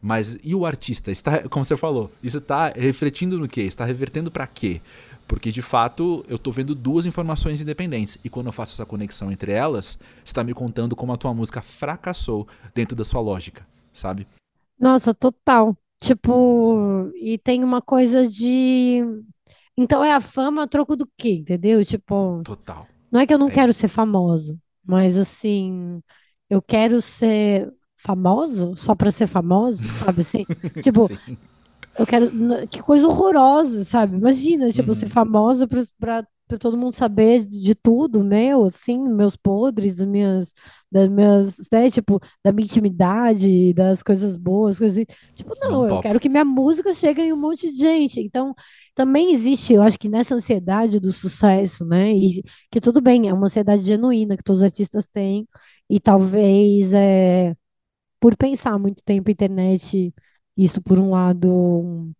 Mas 0.00 0.38
e 0.42 0.54
o 0.54 0.66
artista? 0.66 1.12
Está, 1.12 1.48
como 1.48 1.64
você 1.64 1.76
falou, 1.76 2.10
isso 2.22 2.38
está 2.38 2.70
refletindo 2.70 3.38
no 3.38 3.46
quê? 3.46 3.62
Está 3.62 3.84
revertendo 3.84 4.30
para 4.30 4.46
quê? 4.46 4.80
Porque 5.28 5.52
de 5.52 5.62
fato 5.62 6.24
eu 6.28 6.36
estou 6.36 6.52
vendo 6.52 6.74
duas 6.74 7.06
informações 7.06 7.60
independentes. 7.60 8.18
E 8.24 8.28
quando 8.28 8.46
eu 8.46 8.52
faço 8.52 8.72
essa 8.72 8.84
conexão 8.84 9.30
entre 9.30 9.52
elas, 9.52 9.98
está 10.24 10.42
me 10.42 10.52
contando 10.52 10.96
como 10.96 11.12
a 11.12 11.16
tua 11.16 11.32
música 11.32 11.62
fracassou 11.62 12.48
dentro 12.74 12.96
da 12.96 13.04
sua 13.04 13.20
lógica, 13.20 13.64
sabe? 13.92 14.26
Nossa, 14.80 15.14
total. 15.14 15.76
Tipo, 16.00 17.12
e 17.14 17.38
tem 17.38 17.62
uma 17.62 17.80
coisa 17.80 18.26
de 18.26 19.04
então 19.76 20.04
é 20.04 20.12
a 20.12 20.20
fama 20.20 20.64
a 20.64 20.68
troco 20.68 20.96
do 20.96 21.08
quê, 21.16 21.34
entendeu? 21.36 21.84
Tipo, 21.84 22.42
Total. 22.44 22.86
não 23.10 23.20
é 23.20 23.26
que 23.26 23.34
eu 23.34 23.38
não 23.38 23.48
é 23.48 23.50
quero 23.50 23.70
isso. 23.70 23.80
ser 23.80 23.88
famoso, 23.88 24.58
mas 24.84 25.16
assim, 25.16 26.00
eu 26.48 26.60
quero 26.60 27.00
ser 27.00 27.72
famoso 27.96 28.74
só 28.76 28.94
para 28.94 29.10
ser 29.10 29.26
famoso, 29.26 29.86
sabe 29.88 30.20
assim? 30.22 30.44
Tipo, 30.82 31.06
Sim. 31.06 31.38
eu 31.98 32.06
quero 32.06 32.26
que 32.68 32.82
coisa 32.82 33.06
horrorosa, 33.08 33.84
sabe? 33.84 34.16
Imagina, 34.16 34.70
tipo, 34.70 34.88
uhum. 34.90 34.94
ser 34.94 35.08
famosa 35.08 35.66
para 35.98 36.26
para 36.52 36.58
todo 36.58 36.76
mundo 36.76 36.92
saber 36.92 37.46
de 37.46 37.74
tudo 37.74 38.22
meu, 38.22 38.64
assim, 38.64 38.98
meus 38.98 39.34
podres, 39.36 39.96
das 39.96 40.06
minhas, 40.06 40.52
das 40.90 41.08
minhas, 41.08 41.56
né, 41.72 41.90
tipo, 41.90 42.20
da 42.44 42.52
minha 42.52 42.66
intimidade, 42.66 43.72
das 43.72 44.02
coisas 44.02 44.36
boas, 44.36 44.78
coisas 44.78 44.98
assim. 44.98 45.06
Tipo, 45.34 45.54
não, 45.58 45.86
eu 45.88 46.00
quero 46.02 46.20
que 46.20 46.28
minha 46.28 46.44
música 46.44 46.92
chegue 46.92 47.22
em 47.22 47.32
um 47.32 47.36
monte 47.38 47.72
de 47.72 47.78
gente. 47.78 48.20
Então, 48.20 48.54
também 48.94 49.32
existe, 49.32 49.72
eu 49.72 49.82
acho 49.82 49.98
que 49.98 50.10
nessa 50.10 50.34
ansiedade 50.34 51.00
do 51.00 51.10
sucesso, 51.10 51.86
né, 51.86 52.12
e 52.12 52.42
que 52.70 52.80
tudo 52.82 53.00
bem, 53.00 53.28
é 53.28 53.32
uma 53.32 53.46
ansiedade 53.46 53.82
genuína 53.82 54.36
que 54.36 54.44
todos 54.44 54.58
os 54.60 54.64
artistas 54.64 55.06
têm, 55.06 55.48
e 55.88 55.98
talvez, 55.98 56.92
é, 56.92 57.54
por 58.20 58.36
pensar 58.36 58.78
muito 58.78 59.02
tempo 59.04 59.30
internet, 59.30 60.14
isso 60.56 60.82
por 60.82 60.98
um 61.00 61.10
lado 61.12 62.12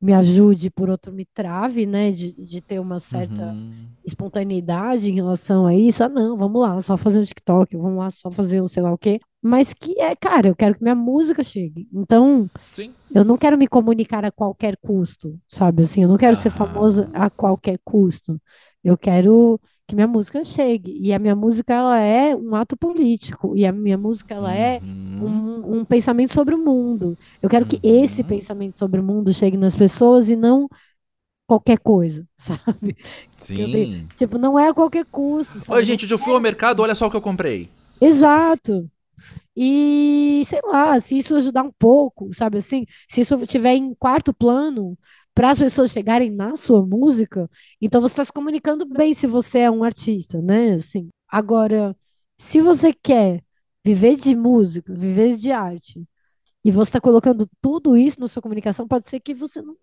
me 0.00 0.14
ajude, 0.14 0.70
por 0.70 0.88
outro 0.88 1.12
me 1.12 1.24
trave, 1.24 1.84
né, 1.84 2.12
de, 2.12 2.32
de 2.44 2.60
ter 2.60 2.78
uma 2.78 3.00
certa 3.00 3.46
uhum. 3.46 3.72
espontaneidade 4.04 5.10
em 5.10 5.14
relação 5.14 5.66
a 5.66 5.74
isso. 5.74 6.04
Ah, 6.04 6.08
não, 6.08 6.36
vamos 6.36 6.60
lá, 6.60 6.80
só 6.80 6.96
fazer 6.96 7.18
um 7.18 7.24
TikTok, 7.24 7.76
vamos 7.76 7.98
lá, 7.98 8.10
só 8.10 8.30
fazer 8.30 8.62
um 8.62 8.66
sei 8.66 8.82
lá 8.82 8.92
o 8.92 8.98
quê. 8.98 9.20
Mas 9.42 9.72
que 9.74 9.98
é, 10.00 10.14
cara, 10.14 10.48
eu 10.48 10.56
quero 10.56 10.74
que 10.76 10.82
minha 10.82 10.94
música 10.94 11.42
chegue. 11.42 11.88
Então, 11.92 12.48
Sim. 12.72 12.92
eu 13.12 13.24
não 13.24 13.36
quero 13.36 13.58
me 13.58 13.66
comunicar 13.66 14.24
a 14.24 14.32
qualquer 14.32 14.76
custo, 14.76 15.38
sabe? 15.46 15.82
Assim, 15.82 16.02
eu 16.02 16.08
não 16.08 16.16
quero 16.16 16.32
ah. 16.32 16.40
ser 16.40 16.50
famosa 16.50 17.08
a 17.12 17.28
qualquer 17.30 17.78
custo. 17.84 18.40
Eu 18.82 18.96
quero 18.96 19.60
que 19.88 19.94
minha 19.94 20.06
música 20.06 20.44
chegue. 20.44 20.98
E 21.00 21.14
a 21.14 21.18
minha 21.18 21.34
música, 21.34 21.72
ela 21.72 21.98
é 21.98 22.36
um 22.36 22.54
ato 22.54 22.76
político. 22.76 23.56
E 23.56 23.64
a 23.64 23.72
minha 23.72 23.96
música, 23.96 24.34
ela 24.34 24.54
é 24.54 24.80
uhum. 24.80 25.24
um, 25.24 25.78
um, 25.78 25.84
pensamento 25.84 26.34
sobre 26.34 26.54
o 26.54 26.62
mundo. 26.62 27.16
Eu 27.40 27.48
quero 27.48 27.64
uhum. 27.64 27.70
que 27.70 27.80
esse 27.82 28.22
pensamento 28.22 28.78
sobre 28.78 29.00
o 29.00 29.02
mundo 29.02 29.32
chegue 29.32 29.56
nas 29.56 29.74
pessoas 29.74 30.28
e 30.28 30.36
não 30.36 30.68
qualquer 31.46 31.78
coisa, 31.78 32.26
sabe? 32.36 32.94
Sim. 33.38 34.06
tipo, 34.14 34.36
não 34.36 34.58
é 34.58 34.68
a 34.68 34.74
qualquer 34.74 35.06
custo. 35.06 35.58
Sabe? 35.60 35.78
Oi, 35.78 35.84
gente, 35.86 36.08
eu 36.08 36.18
fui 36.18 36.34
ao 36.34 36.40
mercado, 36.40 36.80
olha 36.80 36.94
só 36.94 37.06
o 37.06 37.10
que 37.10 37.16
eu 37.16 37.22
comprei. 37.22 37.70
Exato. 37.98 38.88
E 39.56 40.42
sei 40.46 40.60
lá, 40.64 41.00
se 41.00 41.16
isso 41.18 41.34
ajudar 41.34 41.62
um 41.62 41.72
pouco, 41.78 42.32
sabe 42.32 42.58
assim, 42.58 42.84
se 43.08 43.22
isso 43.22 43.34
estiver 43.36 43.74
em 43.74 43.94
quarto 43.94 44.32
plano, 44.34 44.96
para 45.38 45.50
as 45.50 45.58
pessoas 45.60 45.92
chegarem 45.92 46.32
na 46.32 46.56
sua 46.56 46.84
música, 46.84 47.48
então 47.80 48.00
você 48.00 48.10
está 48.12 48.24
se 48.24 48.32
comunicando 48.32 48.84
bem 48.84 49.14
se 49.14 49.24
você 49.24 49.60
é 49.60 49.70
um 49.70 49.84
artista, 49.84 50.42
né? 50.42 50.72
Assim, 50.72 51.10
agora, 51.28 51.96
se 52.36 52.60
você 52.60 52.92
quer 52.92 53.44
viver 53.84 54.16
de 54.16 54.34
música, 54.34 54.92
viver 54.92 55.36
de 55.36 55.52
arte, 55.52 56.02
e 56.64 56.72
você 56.72 56.88
está 56.88 57.00
colocando 57.00 57.48
tudo 57.60 57.96
isso 57.96 58.18
na 58.18 58.26
sua 58.26 58.42
comunicação, 58.42 58.88
pode 58.88 59.06
ser 59.06 59.20
que 59.20 59.32
você 59.32 59.62
não, 59.62 59.76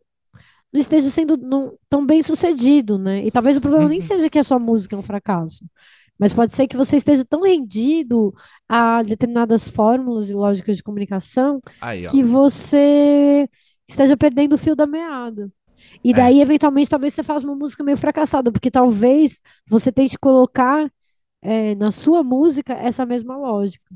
não 0.73 0.81
esteja 0.81 1.09
sendo 1.09 1.37
não, 1.37 1.77
tão 1.87 2.05
bem 2.05 2.21
sucedido, 2.21 2.99
né? 2.99 3.25
E 3.25 3.31
talvez 3.31 3.55
o 3.55 3.61
problema 3.61 3.87
nem 3.87 4.01
uhum. 4.01 4.07
seja 4.07 4.29
que 4.29 4.39
a 4.39 4.43
sua 4.43 4.59
música 4.59 4.93
é 4.93 4.99
um 4.99 5.03
fracasso. 5.03 5.63
Mas 6.19 6.33
pode 6.33 6.53
ser 6.53 6.67
que 6.67 6.75
você 6.75 6.97
esteja 6.97 7.23
tão 7.23 7.43
rendido 7.43 8.33
a 8.67 9.01
determinadas 9.03 9.69
fórmulas 9.69 10.29
e 10.29 10.33
lógicas 10.33 10.75
de 10.75 10.83
comunicação 10.83 11.61
Aí, 11.79 12.09
que 12.09 12.21
você 12.21 13.49
esteja 13.88 14.17
perdendo 14.17 14.53
o 14.53 14.57
fio 14.57 14.75
da 14.75 14.86
meada. 14.86 15.51
E 16.03 16.11
é. 16.11 16.13
daí, 16.13 16.41
eventualmente, 16.41 16.89
talvez 16.89 17.13
você 17.13 17.23
faça 17.23 17.45
uma 17.45 17.55
música 17.55 17.83
meio 17.83 17.97
fracassada, 17.97 18.51
porque 18.51 18.71
talvez 18.71 19.41
você 19.67 19.91
tente 19.91 20.17
colocar 20.17 20.89
é, 21.41 21.75
na 21.75 21.91
sua 21.91 22.23
música 22.23 22.73
essa 22.73 23.05
mesma 23.05 23.38
lógica. 23.38 23.93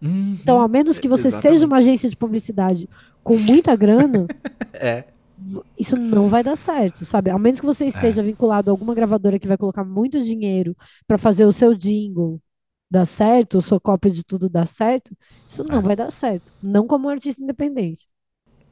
Uhum. 0.00 0.36
Então, 0.40 0.60
a 0.60 0.68
menos 0.68 0.98
que 0.98 1.08
você 1.08 1.28
Exatamente. 1.28 1.54
seja 1.54 1.66
uma 1.66 1.78
agência 1.78 2.08
de 2.08 2.16
publicidade 2.16 2.88
com 3.22 3.36
muita 3.36 3.74
grana, 3.74 4.26
é. 4.74 5.04
isso 5.78 5.96
não 5.96 6.28
vai 6.28 6.42
dar 6.42 6.56
certo, 6.56 7.04
sabe? 7.04 7.30
A 7.30 7.38
menos 7.38 7.60
que 7.60 7.66
você 7.66 7.86
esteja 7.86 8.22
é. 8.22 8.24
vinculado 8.24 8.70
a 8.70 8.72
alguma 8.72 8.94
gravadora 8.94 9.38
que 9.38 9.48
vai 9.48 9.56
colocar 9.56 9.84
muito 9.84 10.22
dinheiro 10.22 10.76
para 11.06 11.18
fazer 11.18 11.44
o 11.44 11.52
seu 11.52 11.74
jingle 11.74 12.40
dar 12.90 13.04
certo, 13.04 13.58
a 13.58 13.60
sua 13.60 13.78
cópia 13.78 14.10
de 14.10 14.24
tudo 14.24 14.48
dar 14.48 14.66
certo, 14.66 15.14
isso 15.46 15.62
não 15.64 15.80
é. 15.80 15.82
vai 15.82 15.96
dar 15.96 16.10
certo. 16.10 16.52
Não 16.62 16.86
como 16.86 17.06
um 17.06 17.10
artista 17.10 17.42
independente. 17.42 18.08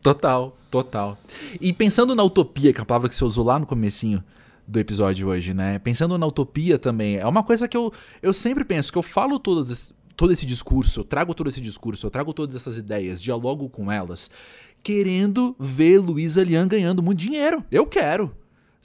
Total, 0.03 0.57
total. 0.71 1.19
E 1.61 1.73
pensando 1.73 2.15
na 2.15 2.23
utopia, 2.23 2.73
que 2.73 2.79
é 2.79 2.83
a 2.83 2.87
palavra 2.87 3.09
que 3.09 3.15
você 3.15 3.25
usou 3.25 3.45
lá 3.45 3.59
no 3.59 3.67
comecinho 3.67 4.23
do 4.67 4.79
episódio 4.79 5.29
hoje, 5.29 5.55
né? 5.55 5.79
Pensando 5.79 6.19
na 6.19 6.27
utopia 6.27 6.79
também, 6.79 7.17
é 7.17 7.27
uma 7.27 7.43
coisa 7.43 7.69
que 7.69 7.77
eu, 7.77 7.93
eu 8.21 8.33
sempre 8.33 8.65
penso, 8.65 8.91
que 8.91 8.99
eu 8.99 9.03
falo 9.03 9.39
todas, 9.39 9.95
todo 10.17 10.33
esse 10.33 10.45
discurso, 10.45 11.01
eu 11.01 11.05
trago 11.05 11.35
todo 11.35 11.49
esse 11.49 11.61
discurso, 11.61 12.07
eu 12.07 12.11
trago 12.11 12.33
todas 12.33 12.57
essas 12.57 12.77
ideias, 12.79 13.23
dialogo 13.23 13.69
com 13.69 13.91
elas, 13.91 14.31
querendo 14.83 15.55
ver 15.59 15.99
Luísa 15.99 16.43
Lian 16.43 16.67
ganhando 16.67 17.03
muito 17.03 17.19
dinheiro. 17.19 17.65
Eu 17.71 17.87
quero. 17.87 18.35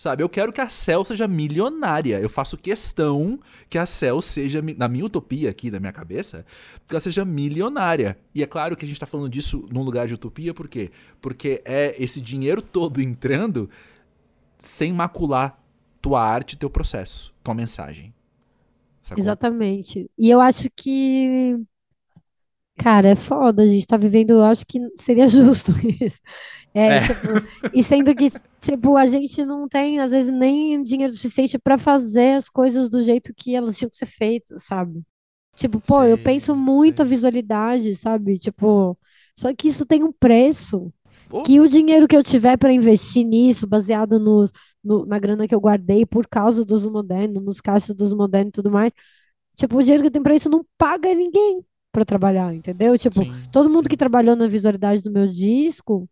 Sabe, 0.02 0.24
eu 0.24 0.30
quero 0.30 0.52
que 0.52 0.60
a 0.60 0.68
Cell 0.68 1.06
seja 1.06 1.28
milionária. 1.28 2.20
Eu 2.20 2.28
faço 2.28 2.58
questão 2.58 3.40
que 3.70 3.78
a 3.78 3.86
Cell 3.86 4.20
seja, 4.20 4.60
na 4.76 4.88
minha 4.88 5.06
utopia 5.06 5.48
aqui, 5.48 5.70
da 5.70 5.80
minha 5.80 5.92
cabeça, 5.92 6.44
que 6.88 6.96
ela 6.96 7.00
seja 7.00 7.24
milionária. 7.24 8.18
E 8.34 8.42
é 8.42 8.48
claro 8.48 8.76
que 8.76 8.84
a 8.84 8.88
gente 8.88 9.00
tá 9.00 9.06
falando 9.06 9.30
disso 9.30 9.68
num 9.72 9.84
lugar 9.84 10.08
de 10.08 10.16
utopia, 10.16 10.56
por 10.56 10.68
quê? 10.68 10.90
Porque 11.22 11.62
é 11.64 11.96
esse 12.04 12.20
dinheiro 12.20 12.64
todo 12.64 13.00
entrando 13.00 13.70
sem 14.58 14.92
macular 14.92 15.62
tua 16.02 16.20
arte, 16.20 16.58
teu 16.58 16.68
processo, 16.68 17.32
tua 17.44 17.54
mensagem. 17.54 18.12
Sacou? 19.04 19.22
Exatamente. 19.22 20.10
E 20.18 20.32
eu 20.32 20.42
acho 20.42 20.68
que 20.76 21.60
Cara, 22.78 23.10
é 23.10 23.16
foda, 23.16 23.64
a 23.64 23.68
gente 23.68 23.86
tá 23.86 23.98
vivendo, 23.98 24.32
eu 24.32 24.44
acho 24.44 24.66
que 24.66 24.80
seria 24.98 25.28
justo 25.30 25.72
isso. 26.02 26.20
É, 26.74 26.88
é. 26.88 27.02
Tipo, 27.02 27.28
e 27.74 27.84
sendo 27.84 28.16
que, 28.16 28.32
tipo, 28.60 28.96
a 28.96 29.06
gente 29.06 29.46
não 29.46 29.68
tem, 29.68 30.00
às 30.00 30.12
vezes, 30.12 30.34
nem 30.34 30.82
dinheiro 30.82 31.14
suficiente 31.14 31.60
para 31.60 31.78
fazer 31.78 32.38
as 32.38 32.50
coisas 32.50 32.90
do 32.90 33.02
jeito 33.02 33.34
que 33.36 33.56
elas 33.56 33.78
tinham 33.78 33.90
que 33.90 33.98
ser 33.98 34.06
feitas, 34.06 34.64
sabe? 34.64 35.04
Tipo, 35.56 35.80
pô, 35.82 36.02
sim, 36.02 36.08
eu 36.08 36.18
penso 36.18 36.56
muito 36.56 36.98
sim. 36.98 37.04
a 37.04 37.06
visualidade, 37.06 37.94
sabe? 37.96 38.40
Tipo, 38.40 38.98
só 39.36 39.54
que 39.54 39.68
isso 39.68 39.86
tem 39.86 40.04
um 40.04 40.12
preço. 40.12 40.92
Oh. 41.30 41.44
Que 41.44 41.60
o 41.60 41.68
dinheiro 41.68 42.08
que 42.08 42.16
eu 42.16 42.24
tiver 42.24 42.58
para 42.58 42.74
investir 42.74 43.26
nisso, 43.26 43.68
baseado 43.68 44.20
no, 44.20 44.46
no, 44.84 45.06
na 45.06 45.20
grana 45.20 45.48
que 45.48 45.56
eu 45.56 45.60
guardei 45.62 46.06
por 46.06 46.28
causa 46.28 46.66
dos 46.66 46.86
modernos, 46.86 47.44
nos 47.44 47.62
caixas 47.62 47.96
dos 47.96 48.14
modernos 48.14 48.50
e 48.50 48.54
tudo 48.54 48.72
mais, 48.72 48.92
tipo, 49.56 49.78
o 49.78 49.84
dinheiro 49.84 50.04
que 50.04 50.08
eu 50.08 50.12
tenho 50.12 50.24
pra 50.24 50.36
isso 50.36 50.50
não 50.50 50.66
paga 50.78 51.14
ninguém 51.14 51.64
pra 51.92 52.06
trabalhar, 52.06 52.54
entendeu? 52.54 52.98
Tipo, 52.98 53.24
sim, 53.24 53.32
todo 53.52 53.70
mundo 53.70 53.86
sim. 53.86 53.90
que 53.90 53.98
trabalhou 53.98 54.36
na 54.36 54.48
visualidade 54.48 55.02
do 55.02 55.12
meu 55.12 55.28
disco, 55.28 56.08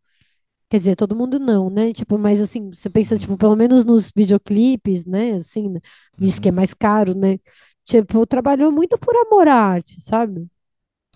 quer 0.69 0.77
dizer, 0.77 0.95
todo 0.95 1.15
mundo 1.15 1.39
não, 1.39 1.69
né? 1.69 1.91
Tipo, 1.93 2.17
mas 2.17 2.39
assim, 2.41 2.69
você 2.69 2.89
pensa, 2.89 3.17
tipo, 3.17 3.37
pelo 3.37 3.55
menos 3.55 3.83
nos 3.85 4.11
videoclipes, 4.15 5.05
né? 5.05 5.33
Assim, 5.33 5.75
isso 6.19 6.37
uhum. 6.37 6.41
que 6.41 6.49
é 6.49 6.51
mais 6.51 6.73
caro, 6.73 7.17
né? 7.17 7.39
Tipo, 7.83 8.25
trabalhou 8.27 8.71
muito 8.71 8.97
por 8.97 9.15
amor 9.15 9.47
à 9.47 9.55
arte, 9.55 9.99
sabe? 10.01 10.47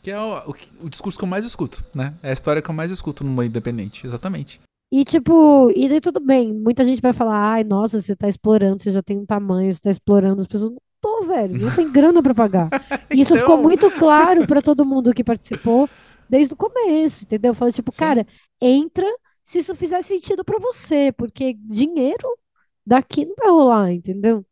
Que 0.02 0.12
é 0.12 0.20
o, 0.20 0.50
o, 0.50 0.56
o, 0.86 0.90
discurso 0.90 1.18
que 1.18 1.24
eu 1.24 1.30
mais 1.30 1.46
escuto, 1.46 1.86
né? 1.94 2.14
É 2.22 2.32
a 2.32 2.34
história 2.34 2.62
que 2.62 2.70
eu 2.70 2.76
mais 2.76 2.92
escuto 2.92 3.24
numa 3.24 3.46
independente, 3.46 4.06
exatamente. 4.06 4.60
E 4.92 5.06
tipo, 5.06 5.72
e 5.76 5.88
daí 5.88 6.02
tudo 6.02 6.20
bem. 6.20 6.54
Muita 6.54 6.84
gente 6.84 7.02
vai 7.02 7.14
falar, 7.14 7.54
ai, 7.54 7.64
nossa, 7.64 8.02
você 8.02 8.16
tá 8.16 8.28
explorando, 8.28 8.82
você 8.82 8.92
já 8.92 9.02
tem 9.02 9.18
um 9.18 9.26
tamanho, 9.26 9.72
você 9.72 9.82
tá 9.82 9.90
explorando 9.90 10.42
as 10.42 10.48
pessoas. 10.48 10.72
Não 10.72 10.80
tô, 11.04 11.24
velho, 11.24 11.60
não 11.60 11.76
tem 11.76 11.92
grana 11.92 12.24
pra 12.24 12.34
pagar. 12.34 12.70
E 13.14 13.22
isso 13.22 13.36
então... 13.36 13.46
ficou 13.46 13.62
muito 13.62 13.92
claro 13.92 14.48
para 14.48 14.60
todo 14.64 14.86
mundo 14.86 15.14
que 15.14 15.24
participou 15.24 15.88
desde 16.28 16.54
o 16.54 16.58
começo, 16.58 17.26
entendeu? 17.26 17.52
Eu 17.52 17.56
falo, 17.56 17.72
tipo, 17.72 17.92
Sim. 17.92 17.98
cara, 18.00 18.28
entra 18.60 19.06
se 19.44 19.60
isso 19.60 19.76
fizer 19.76 20.02
sentido 20.02 20.44
para 20.44 20.58
você, 20.58 21.12
porque 21.12 21.56
dinheiro 21.60 22.28
daqui 22.84 23.26
não 23.26 23.36
vai 23.38 23.50
rolar, 23.50 23.92
entendeu? 23.92 24.44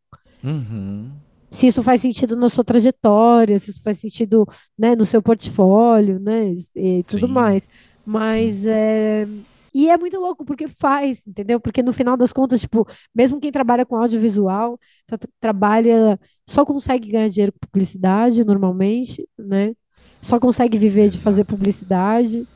Uhum 0.44 1.10
se 1.52 1.68
isso 1.68 1.84
faz 1.84 2.00
sentido 2.00 2.36
na 2.38 2.48
sua 2.48 2.64
trajetória, 2.64 3.60
se 3.60 3.70
isso 3.72 3.84
faz 3.84 4.00
sentido 4.00 4.48
né, 4.80 4.96
no 4.96 5.06
seu 5.06 5.22
portfólio, 5.22 6.18
né? 6.18 6.56
E 6.76 7.04
tudo 7.04 7.28
Sim. 7.28 7.34
mais. 7.34 7.68
Mas 8.06 8.56
Sim. 8.56 8.70
é. 8.70 9.28
E 9.74 9.90
é 9.90 9.98
muito 9.98 10.20
louco 10.20 10.44
porque 10.44 10.68
faz, 10.68 11.26
entendeu? 11.26 11.60
Porque 11.60 11.82
no 11.82 11.94
final 11.94 12.18
das 12.18 12.34
contas, 12.34 12.62
tipo, 12.62 12.86
mesmo 13.16 13.40
quem 13.40 13.52
trabalha 13.52 13.86
com 13.86 13.96
audiovisual, 13.96 14.78
tá, 15.06 15.18
trabalha, 15.40 16.20
só 16.48 16.66
consegue 16.66 17.12
ganhar 17.12 17.30
dinheiro 17.30 17.54
com 17.54 17.60
publicidade 17.60 18.46
normalmente, 18.46 19.28
né? 19.38 19.74
Só 20.22 20.40
consegue 20.40 20.78
viver 20.78 21.04
Exato. 21.04 21.18
de 21.18 21.24
fazer 21.24 21.44
publicidade. 21.46 22.48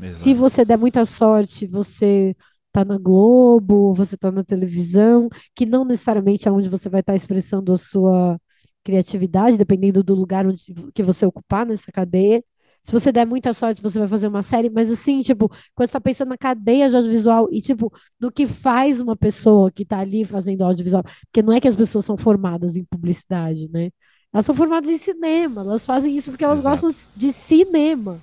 Exato. 0.00 0.22
Se 0.22 0.34
você 0.34 0.64
der 0.64 0.78
muita 0.78 1.04
sorte, 1.04 1.66
você 1.66 2.34
tá 2.72 2.84
na 2.84 2.98
Globo, 2.98 3.92
você 3.92 4.16
tá 4.16 4.32
na 4.32 4.42
televisão, 4.42 5.28
que 5.54 5.66
não 5.66 5.84
necessariamente 5.84 6.48
é 6.48 6.50
onde 6.50 6.68
você 6.70 6.88
vai 6.88 7.00
estar 7.00 7.12
tá 7.12 7.16
expressando 7.16 7.72
a 7.72 7.76
sua 7.76 8.40
criatividade, 8.82 9.56
dependendo 9.56 10.02
do 10.02 10.14
lugar 10.14 10.46
onde, 10.46 10.74
que 10.94 11.02
você 11.02 11.26
ocupar 11.26 11.66
nessa 11.66 11.92
cadeia. 11.92 12.42
Se 12.84 12.92
você 12.92 13.12
der 13.12 13.24
muita 13.24 13.52
sorte, 13.52 13.80
você 13.80 13.98
vai 13.98 14.08
fazer 14.08 14.26
uma 14.26 14.42
série, 14.42 14.68
mas 14.68 14.90
assim, 14.90 15.20
tipo, 15.20 15.48
quando 15.74 15.88
você 15.88 15.92
tá 15.92 16.00
pensando 16.00 16.30
na 16.30 16.38
cadeia 16.38 16.88
de 16.88 16.96
audiovisual 16.96 17.48
e, 17.52 17.60
tipo, 17.60 17.92
do 18.18 18.30
que 18.30 18.46
faz 18.46 19.00
uma 19.00 19.16
pessoa 19.16 19.70
que 19.70 19.84
tá 19.84 20.00
ali 20.00 20.24
fazendo 20.24 20.62
audiovisual, 20.62 21.04
porque 21.26 21.42
não 21.42 21.52
é 21.52 21.60
que 21.60 21.68
as 21.68 21.76
pessoas 21.76 22.04
são 22.04 22.16
formadas 22.16 22.76
em 22.76 22.84
publicidade, 22.84 23.70
né? 23.72 23.90
Elas 24.32 24.46
são 24.46 24.54
formadas 24.54 24.90
em 24.90 24.98
cinema, 24.98 25.60
elas 25.60 25.86
fazem 25.86 26.16
isso 26.16 26.30
porque 26.30 26.44
elas 26.44 26.60
Exato. 26.60 26.82
gostam 26.82 27.10
de 27.14 27.32
cinema. 27.32 28.20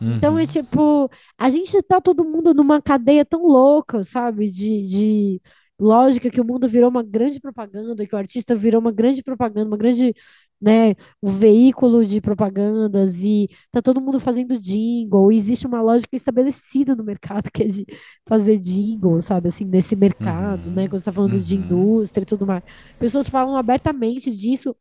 Então 0.00 0.38
é 0.38 0.42
uhum. 0.42 0.46
tipo, 0.46 1.10
a 1.38 1.48
gente 1.48 1.80
tá 1.82 2.00
todo 2.00 2.24
mundo 2.24 2.52
numa 2.52 2.82
cadeia 2.82 3.24
tão 3.24 3.46
louca, 3.46 4.04
sabe? 4.04 4.50
De, 4.50 4.86
de 4.86 5.42
lógica 5.78 6.30
que 6.30 6.40
o 6.40 6.44
mundo 6.44 6.68
virou 6.68 6.90
uma 6.90 7.02
grande 7.02 7.40
propaganda, 7.40 8.06
que 8.06 8.14
o 8.14 8.18
artista 8.18 8.54
virou 8.54 8.80
uma 8.80 8.92
grande 8.92 9.22
propaganda, 9.22 9.66
uma 9.66 9.76
grande, 9.76 10.14
né, 10.60 10.94
um 11.22 11.28
veículo 11.28 12.04
de 12.04 12.20
propagandas 12.20 13.20
e 13.22 13.48
tá 13.70 13.82
todo 13.82 14.00
mundo 14.00 14.18
fazendo 14.18 14.58
jingle, 14.58 15.30
e 15.30 15.36
existe 15.36 15.66
uma 15.66 15.82
lógica 15.82 16.16
estabelecida 16.16 16.96
no 16.96 17.04
mercado 17.04 17.50
que 17.52 17.62
é 17.62 17.66
de 17.66 17.86
fazer 18.26 18.58
jingle, 18.58 19.20
sabe, 19.20 19.48
assim, 19.48 19.64
nesse 19.64 19.94
mercado, 19.96 20.66
né, 20.66 20.68
uhum. 20.68 20.74
né, 20.74 20.88
quando 20.88 21.00
você 21.00 21.04
tá 21.06 21.12
falando 21.12 21.34
uhum. 21.34 21.40
de 21.40 21.56
indústria 21.56 22.22
e 22.22 22.26
tudo 22.26 22.46
mais. 22.46 22.62
Pessoas 22.98 23.28
falam 23.28 23.56
abertamente 23.56 24.30
disso 24.30 24.74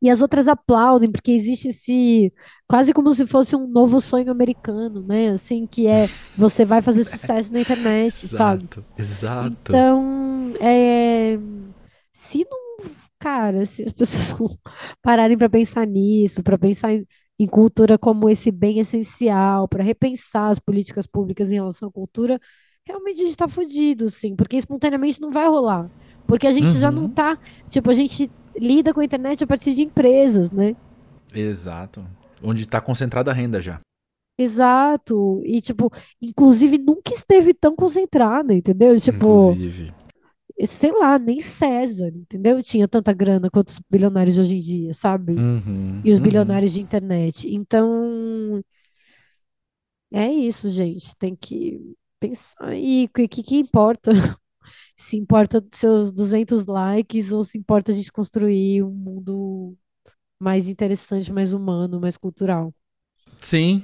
e 0.00 0.08
as 0.08 0.22
outras 0.22 0.46
aplaudem, 0.46 1.10
porque 1.10 1.32
existe 1.32 1.68
esse. 1.68 2.32
quase 2.68 2.92
como 2.92 3.10
se 3.10 3.26
fosse 3.26 3.56
um 3.56 3.66
novo 3.66 4.00
sonho 4.00 4.30
americano, 4.30 5.02
né? 5.02 5.30
Assim, 5.30 5.66
que 5.66 5.88
é 5.88 6.08
você 6.36 6.64
vai 6.64 6.80
fazer 6.80 7.02
sucesso 7.04 7.52
na 7.52 7.60
internet, 7.60 8.24
exato, 8.24 8.76
sabe? 8.76 8.86
Exato. 8.96 9.56
Então, 9.72 10.54
é, 10.60 11.38
se 12.12 12.46
não. 12.48 12.67
Cara, 13.18 13.66
se 13.66 13.82
as 13.82 13.92
pessoas 13.92 14.56
pararem 15.02 15.36
para 15.36 15.48
pensar 15.48 15.86
nisso, 15.86 16.42
para 16.42 16.56
pensar 16.56 16.92
em, 16.92 17.06
em 17.38 17.46
cultura 17.46 17.98
como 17.98 18.28
esse 18.28 18.50
bem 18.50 18.78
essencial, 18.78 19.66
para 19.66 19.82
repensar 19.82 20.50
as 20.50 20.58
políticas 20.58 21.06
públicas 21.06 21.50
em 21.50 21.56
relação 21.56 21.88
à 21.88 21.92
cultura, 21.92 22.40
realmente 22.86 23.16
a 23.16 23.22
gente 23.22 23.30
está 23.30 23.48
fudido, 23.48 24.08
sim, 24.08 24.36
porque 24.36 24.56
espontaneamente 24.56 25.20
não 25.20 25.30
vai 25.30 25.46
rolar. 25.48 25.90
Porque 26.26 26.46
a 26.46 26.50
gente 26.50 26.68
uhum. 26.68 26.80
já 26.80 26.90
não 26.90 27.02
uhum. 27.04 27.08
tá. 27.08 27.38
Tipo, 27.68 27.90
a 27.90 27.94
gente 27.94 28.30
lida 28.56 28.92
com 28.92 29.00
a 29.00 29.04
internet 29.04 29.42
a 29.42 29.46
partir 29.46 29.74
de 29.74 29.82
empresas, 29.82 30.50
né? 30.50 30.76
Exato. 31.34 32.04
Onde 32.42 32.62
está 32.62 32.80
concentrada 32.80 33.30
a 33.30 33.34
renda 33.34 33.60
já. 33.60 33.80
Exato. 34.38 35.42
E, 35.44 35.60
tipo, 35.60 35.90
inclusive 36.20 36.78
nunca 36.78 37.12
esteve 37.12 37.52
tão 37.52 37.74
concentrada, 37.74 38.54
entendeu? 38.54 38.98
Tipo. 39.00 39.52
Inclusive. 39.52 39.92
Sei 40.66 40.90
lá, 40.92 41.18
nem 41.18 41.40
César, 41.40 42.08
entendeu? 42.08 42.62
Tinha 42.62 42.88
tanta 42.88 43.12
grana 43.12 43.48
quanto 43.50 43.68
os 43.68 43.80
bilionários 43.90 44.34
de 44.34 44.40
hoje 44.40 44.56
em 44.56 44.60
dia, 44.60 44.94
sabe? 44.94 45.34
Uhum, 45.34 46.00
e 46.04 46.10
os 46.10 46.18
uhum. 46.18 46.24
bilionários 46.24 46.72
de 46.72 46.80
internet. 46.80 47.48
Então. 47.48 48.62
É 50.12 50.30
isso, 50.30 50.68
gente. 50.70 51.14
Tem 51.16 51.36
que 51.36 51.80
pensar. 52.18 52.74
E 52.74 53.04
o 53.04 53.08
que, 53.08 53.28
que 53.28 53.56
importa? 53.56 54.10
se 54.96 55.16
importa 55.16 55.64
seus 55.72 56.12
200 56.12 56.66
likes 56.66 57.32
ou 57.32 57.44
se 57.44 57.56
importa 57.56 57.92
a 57.92 57.94
gente 57.94 58.10
construir 58.12 58.82
um 58.82 58.90
mundo 58.90 59.76
mais 60.40 60.68
interessante, 60.68 61.32
mais 61.32 61.52
humano, 61.52 62.00
mais 62.00 62.16
cultural. 62.16 62.72
Sim, 63.40 63.82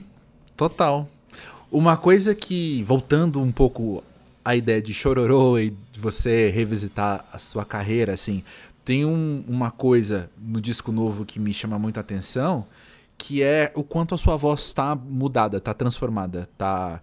total. 0.56 1.08
Uma 1.70 1.96
coisa 1.96 2.34
que, 2.34 2.82
voltando 2.82 3.40
um 3.40 3.50
pouco 3.50 4.02
à 4.44 4.54
ideia 4.54 4.80
de 4.80 4.94
chororô 4.94 5.58
e 5.58 5.72
você 6.04 6.50
revisitar 6.50 7.24
a 7.32 7.38
sua 7.38 7.64
carreira, 7.64 8.12
assim, 8.12 8.42
tem 8.84 9.04
um, 9.04 9.42
uma 9.48 9.70
coisa 9.70 10.30
no 10.38 10.60
disco 10.60 10.92
novo 10.92 11.24
que 11.24 11.40
me 11.40 11.52
chama 11.52 11.78
muito 11.78 11.96
a 11.96 12.00
atenção, 12.00 12.66
que 13.16 13.42
é 13.42 13.72
o 13.74 13.82
quanto 13.82 14.14
a 14.14 14.18
sua 14.18 14.36
voz 14.36 14.60
está 14.60 14.94
mudada, 14.94 15.56
está 15.56 15.72
transformada, 15.72 16.48
está 16.52 17.00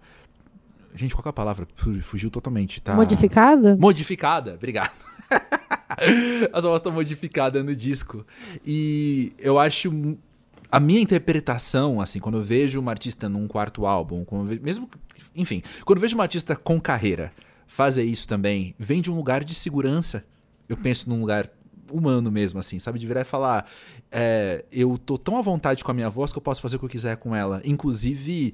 Gente, 0.94 1.14
qual 1.14 1.24
é 1.24 1.30
a 1.30 1.32
palavra? 1.32 1.66
Fugiu 2.02 2.30
totalmente. 2.30 2.80
Tá... 2.80 2.94
Modificada? 2.94 3.76
Modificada, 3.76 4.54
obrigado. 4.54 4.92
a 6.52 6.60
sua 6.60 6.70
voz 6.70 6.82
tá 6.82 6.90
modificada 6.90 7.62
no 7.62 7.74
disco. 7.74 8.26
E 8.64 9.32
eu 9.38 9.58
acho. 9.58 9.90
A 10.70 10.78
minha 10.78 11.00
interpretação, 11.00 12.00
assim, 12.00 12.18
quando 12.18 12.38
eu 12.38 12.42
vejo 12.42 12.78
uma 12.78 12.92
artista 12.92 13.28
num 13.28 13.48
quarto 13.48 13.86
álbum, 13.86 14.24
vejo, 14.44 14.62
mesmo. 14.62 14.88
Enfim, 15.34 15.62
quando 15.84 15.96
eu 15.96 16.02
vejo 16.02 16.14
uma 16.14 16.24
artista 16.24 16.54
com 16.54 16.78
carreira 16.78 17.30
fazer 17.72 18.04
isso 18.04 18.28
também, 18.28 18.74
vem 18.78 19.00
de 19.00 19.10
um 19.10 19.16
lugar 19.16 19.42
de 19.42 19.54
segurança. 19.54 20.24
Eu 20.68 20.76
penso 20.76 21.08
num 21.08 21.20
lugar 21.20 21.50
humano 21.90 22.30
mesmo, 22.30 22.60
assim, 22.60 22.78
sabe? 22.78 22.98
De 22.98 23.06
virar 23.06 23.22
e 23.22 23.24
falar: 23.24 23.66
é, 24.10 24.64
eu 24.70 24.98
tô 24.98 25.16
tão 25.16 25.38
à 25.38 25.40
vontade 25.40 25.82
com 25.82 25.90
a 25.90 25.94
minha 25.94 26.10
voz 26.10 26.32
que 26.32 26.38
eu 26.38 26.42
posso 26.42 26.60
fazer 26.60 26.76
o 26.76 26.78
que 26.78 26.84
eu 26.84 26.90
quiser 26.90 27.16
com 27.16 27.34
ela. 27.34 27.62
Inclusive 27.64 28.52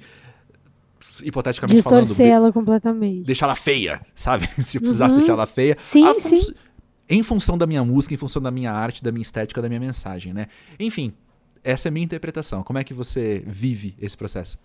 hipoteticamente 1.22 1.76
Distorcer 1.76 2.16
falando. 2.16 2.30
ela 2.30 2.52
completamente. 2.52 3.26
Deixar 3.26 3.46
ela 3.46 3.56
feia, 3.56 4.00
sabe? 4.14 4.48
Se 4.62 4.78
precisasse 4.78 5.14
uhum. 5.14 5.18
deixar 5.18 5.32
ela 5.32 5.46
feia. 5.46 5.76
Sim, 5.80 6.14
fun 6.14 6.36
sim. 6.36 6.54
Em 7.08 7.22
função 7.22 7.58
da 7.58 7.66
minha 7.66 7.84
música, 7.84 8.14
em 8.14 8.18
função 8.18 8.40
da 8.40 8.52
minha 8.52 8.70
arte, 8.70 9.02
da 9.02 9.10
minha 9.10 9.22
estética, 9.22 9.60
da 9.60 9.68
minha 9.68 9.80
mensagem, 9.80 10.32
né? 10.32 10.46
Enfim, 10.78 11.12
essa 11.64 11.88
é 11.88 11.90
a 11.90 11.92
minha 11.92 12.04
interpretação. 12.04 12.62
Como 12.62 12.78
é 12.78 12.84
que 12.84 12.94
você 12.94 13.42
vive 13.44 13.96
esse 14.00 14.16
processo? 14.16 14.58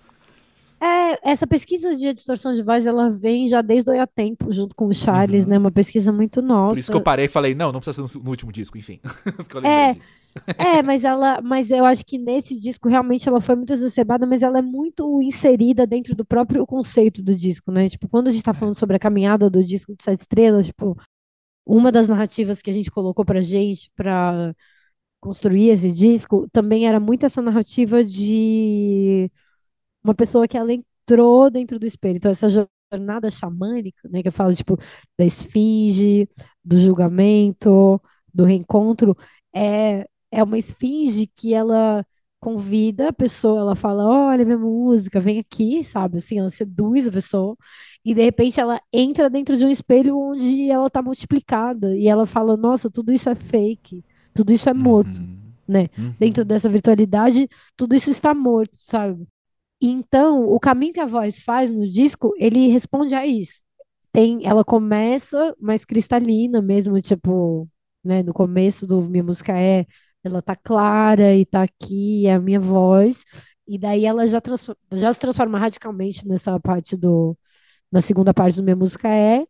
É, 0.84 1.32
essa 1.32 1.48
pesquisa 1.48 1.96
de 1.96 2.14
distorção 2.14 2.54
de 2.54 2.62
voz, 2.62 2.86
ela 2.86 3.10
vem 3.10 3.48
já 3.48 3.62
desde 3.62 3.90
o 3.90 4.08
Tempo, 4.08 4.52
junto 4.52 4.76
com 4.76 4.88
o 4.88 4.94
Charles, 4.94 5.46
uhum. 5.46 5.52
né? 5.52 5.58
Uma 5.58 5.72
pesquisa 5.72 6.12
muito 6.12 6.42
nossa. 6.42 6.74
Por 6.74 6.80
isso 6.80 6.92
que 6.92 6.98
eu 6.98 7.02
parei 7.02 7.26
e 7.26 7.30
falei, 7.30 7.56
não, 7.56 7.72
não 7.72 7.80
precisa 7.80 8.06
ser 8.06 8.20
no, 8.20 8.30
último 8.30 8.52
disco, 8.52 8.78
enfim. 8.78 9.00
é, 9.64 9.96
é, 10.58 10.84
mas 10.84 11.06
ela, 11.06 11.40
mas 11.42 11.72
eu 11.72 11.86
acho 11.86 12.06
que 12.06 12.18
nesse 12.18 12.60
disco 12.60 12.90
realmente 12.90 13.30
ela 13.30 13.40
foi 13.40 13.56
muito 13.56 13.72
exacerbada, 13.72 14.26
mas 14.26 14.44
ela 14.44 14.60
é 14.60 14.62
muito 14.62 15.22
inserida 15.22 15.88
dentro 15.88 16.14
do 16.16 16.26
próprio 16.26 16.66
conceito 16.66 17.24
do 17.24 17.34
disco, 17.34 17.72
né? 17.72 17.88
Tipo, 17.88 18.10
quando 18.10 18.28
a 18.28 18.32
gente 18.32 18.44
tá 18.44 18.52
é. 18.52 18.54
falando 18.54 18.76
sobre 18.76 18.98
a 18.98 19.00
caminhada 19.00 19.50
do 19.50 19.64
disco 19.64 19.96
de 19.96 20.04
Sete 20.04 20.20
Estrelas, 20.20 20.66
tipo, 20.66 20.98
uma 21.66 21.94
das 21.94 22.10
narrativas 22.10 22.62
que 22.62 22.70
a 22.70 22.74
gente 22.74 22.92
colocou 22.92 23.24
pra 23.24 23.40
gente, 23.40 23.90
pra 23.96 24.54
construir 25.22 25.70
esse 25.70 25.94
disco, 25.94 26.46
também 26.52 26.86
era 26.86 27.00
muito 27.00 27.26
essa 27.26 27.42
narrativa 27.42 28.04
de 28.04 29.32
uma 30.04 30.14
pessoa 30.14 30.48
que 30.48 30.58
ela 30.58 30.74
entrou 30.74 31.50
dentro 31.50 31.80
do 31.80 31.86
espelho. 31.86 32.18
Então, 32.18 32.32
essa 32.32 32.48
jornada 32.92 33.30
xamânica, 33.30 34.08
né, 34.10 34.22
que 34.22 34.28
eu 34.28 34.32
falo, 34.32 34.54
tipo, 34.54 34.78
da 35.18 35.26
esfinge, 35.26 36.28
do 36.64 36.80
julgamento, 36.80 38.02
do 38.34 38.44
reencontro, 38.44 39.16
é, 39.54 40.08
é 40.32 40.44
uma 40.44 40.58
esfinge 40.58 41.28
que 41.28 41.54
ela 41.54 42.06
convida 42.44 43.08
a 43.08 43.14
pessoa, 43.14 43.62
ela 43.62 43.76
fala, 43.76 44.04
olha 44.06 44.44
minha 44.44 44.58
música, 44.58 45.18
vem 45.18 45.40
aqui, 45.40 45.82
sabe? 45.82 46.18
Assim, 46.18 46.40
ela 46.40 46.50
seduz 46.50 47.08
a 47.08 47.12
pessoa 47.12 47.56
e 48.04 48.14
de 48.14 48.22
repente 48.22 48.60
ela 48.60 48.82
entra 48.92 49.30
dentro 49.30 49.56
de 49.56 49.66
um 49.66 49.70
espelho 49.70 50.18
onde 50.20 50.70
ela 50.70 50.90
tá 50.90 51.02
multiplicada 51.02 51.96
e 51.96 52.06
ela 52.06 52.26
fala, 52.26 52.58
nossa, 52.58 52.90
tudo 52.90 53.14
isso 53.14 53.30
é 53.30 53.36
fake, 53.36 54.04
tudo 54.34 54.52
isso 54.52 54.70
é 54.70 54.74
morto. 54.74 55.20
Uhum. 55.20 55.38
né? 55.66 55.90
Uhum. 55.98 56.12
Dentro 56.20 56.44
dessa 56.44 56.68
virtualidade, 56.68 57.48
tudo 57.78 57.96
isso 57.96 58.10
está 58.10 58.34
morto, 58.34 58.76
sabe? 58.76 59.26
Então, 59.86 60.46
o 60.48 60.58
caminho 60.60 60.94
que 60.94 61.00
a 61.02 61.06
voz 61.06 61.42
faz 61.42 61.72
no 61.72 61.90
disco, 61.90 62.34
ele 62.38 62.70
responde 62.70 63.14
a 63.14 63.26
isso. 63.26 63.62
Tem, 64.14 64.46
ela 64.46 64.64
começa 64.64 65.54
mais 65.60 65.84
cristalina 65.84 66.62
mesmo, 66.62 67.02
tipo, 67.02 67.68
né, 68.02 68.24
no 68.24 68.34
começo 68.34 68.88
do 68.88 69.02
minha 69.02 69.24
música 69.24 69.52
é, 69.58 69.86
ela 70.24 70.42
tá 70.42 70.56
clara 70.56 71.36
e 71.36 71.46
tá 71.46 71.64
aqui, 71.64 72.26
é 72.28 72.34
a 72.34 72.40
minha 72.40 72.62
voz, 72.62 73.26
e 73.68 73.78
daí 73.78 74.06
ela 74.06 74.26
já, 74.26 74.42
já 74.92 75.12
se 75.12 75.20
transforma 75.20 75.60
radicalmente 75.60 76.26
nessa 76.28 76.58
parte 76.62 76.96
do, 76.96 77.38
na 77.92 78.00
segunda 78.00 78.34
parte 78.34 78.56
do 78.56 78.64
minha 78.64 78.76
música 78.76 79.10
é, 79.10 79.46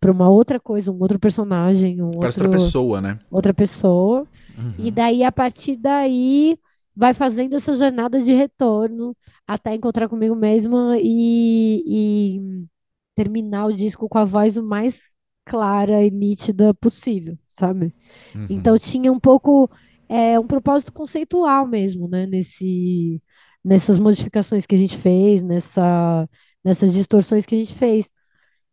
para 0.00 0.12
uma 0.12 0.30
outra 0.30 0.58
coisa, 0.58 0.90
um 0.90 0.98
outro 0.98 1.18
personagem, 1.18 2.00
um 2.00 2.06
outro, 2.06 2.26
outra 2.26 2.48
pessoa, 2.48 3.00
né? 3.00 3.18
Outra 3.30 3.52
pessoa. 3.52 4.26
Uhum. 4.56 4.74
E 4.78 4.90
daí, 4.90 5.24
a 5.24 5.32
partir 5.32 5.76
daí, 5.76 6.58
vai 6.96 7.12
fazendo 7.14 7.54
essa 7.54 7.72
jornada 7.72 8.22
de 8.22 8.32
retorno 8.32 9.16
até 9.46 9.74
encontrar 9.74 10.08
comigo 10.08 10.34
mesma 10.34 10.96
e, 11.00 11.82
e 11.86 12.66
terminar 13.14 13.66
o 13.66 13.72
disco 13.72 14.08
com 14.08 14.18
a 14.18 14.24
voz 14.24 14.56
o 14.56 14.62
mais 14.62 15.16
clara 15.44 16.02
e 16.02 16.10
nítida 16.10 16.72
possível, 16.74 17.38
sabe? 17.58 17.94
Uhum. 18.34 18.46
Então 18.48 18.78
tinha 18.78 19.12
um 19.12 19.20
pouco 19.20 19.70
é, 20.08 20.38
um 20.38 20.46
propósito 20.46 20.92
conceitual 20.92 21.66
mesmo, 21.66 22.08
né? 22.08 22.26
Nesse, 22.26 23.22
nessas 23.64 23.98
modificações 23.98 24.66
que 24.66 24.74
a 24.74 24.78
gente 24.78 24.96
fez, 24.96 25.42
nessa, 25.42 26.28
nessas 26.64 26.92
distorções 26.92 27.44
que 27.46 27.54
a 27.54 27.58
gente 27.58 27.74
fez. 27.74 28.10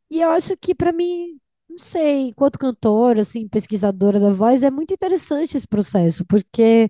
E 0.09 0.22
eu 0.22 0.30
acho 0.32 0.55
que 0.57 0.76
para 0.76 0.91
mim, 0.93 1.39
não 1.69 1.78
sei, 1.78 2.28
enquanto 2.30 2.59
cantora, 2.59 3.22
assim, 3.22 3.47
pesquisadora 3.47 4.19
da 4.19 4.32
voz, 4.32 4.63
é 4.63 4.72
muito 4.72 4.93
interessante 4.93 5.57
esse 5.57 5.67
processo, 5.67 6.26
porque 6.26 6.89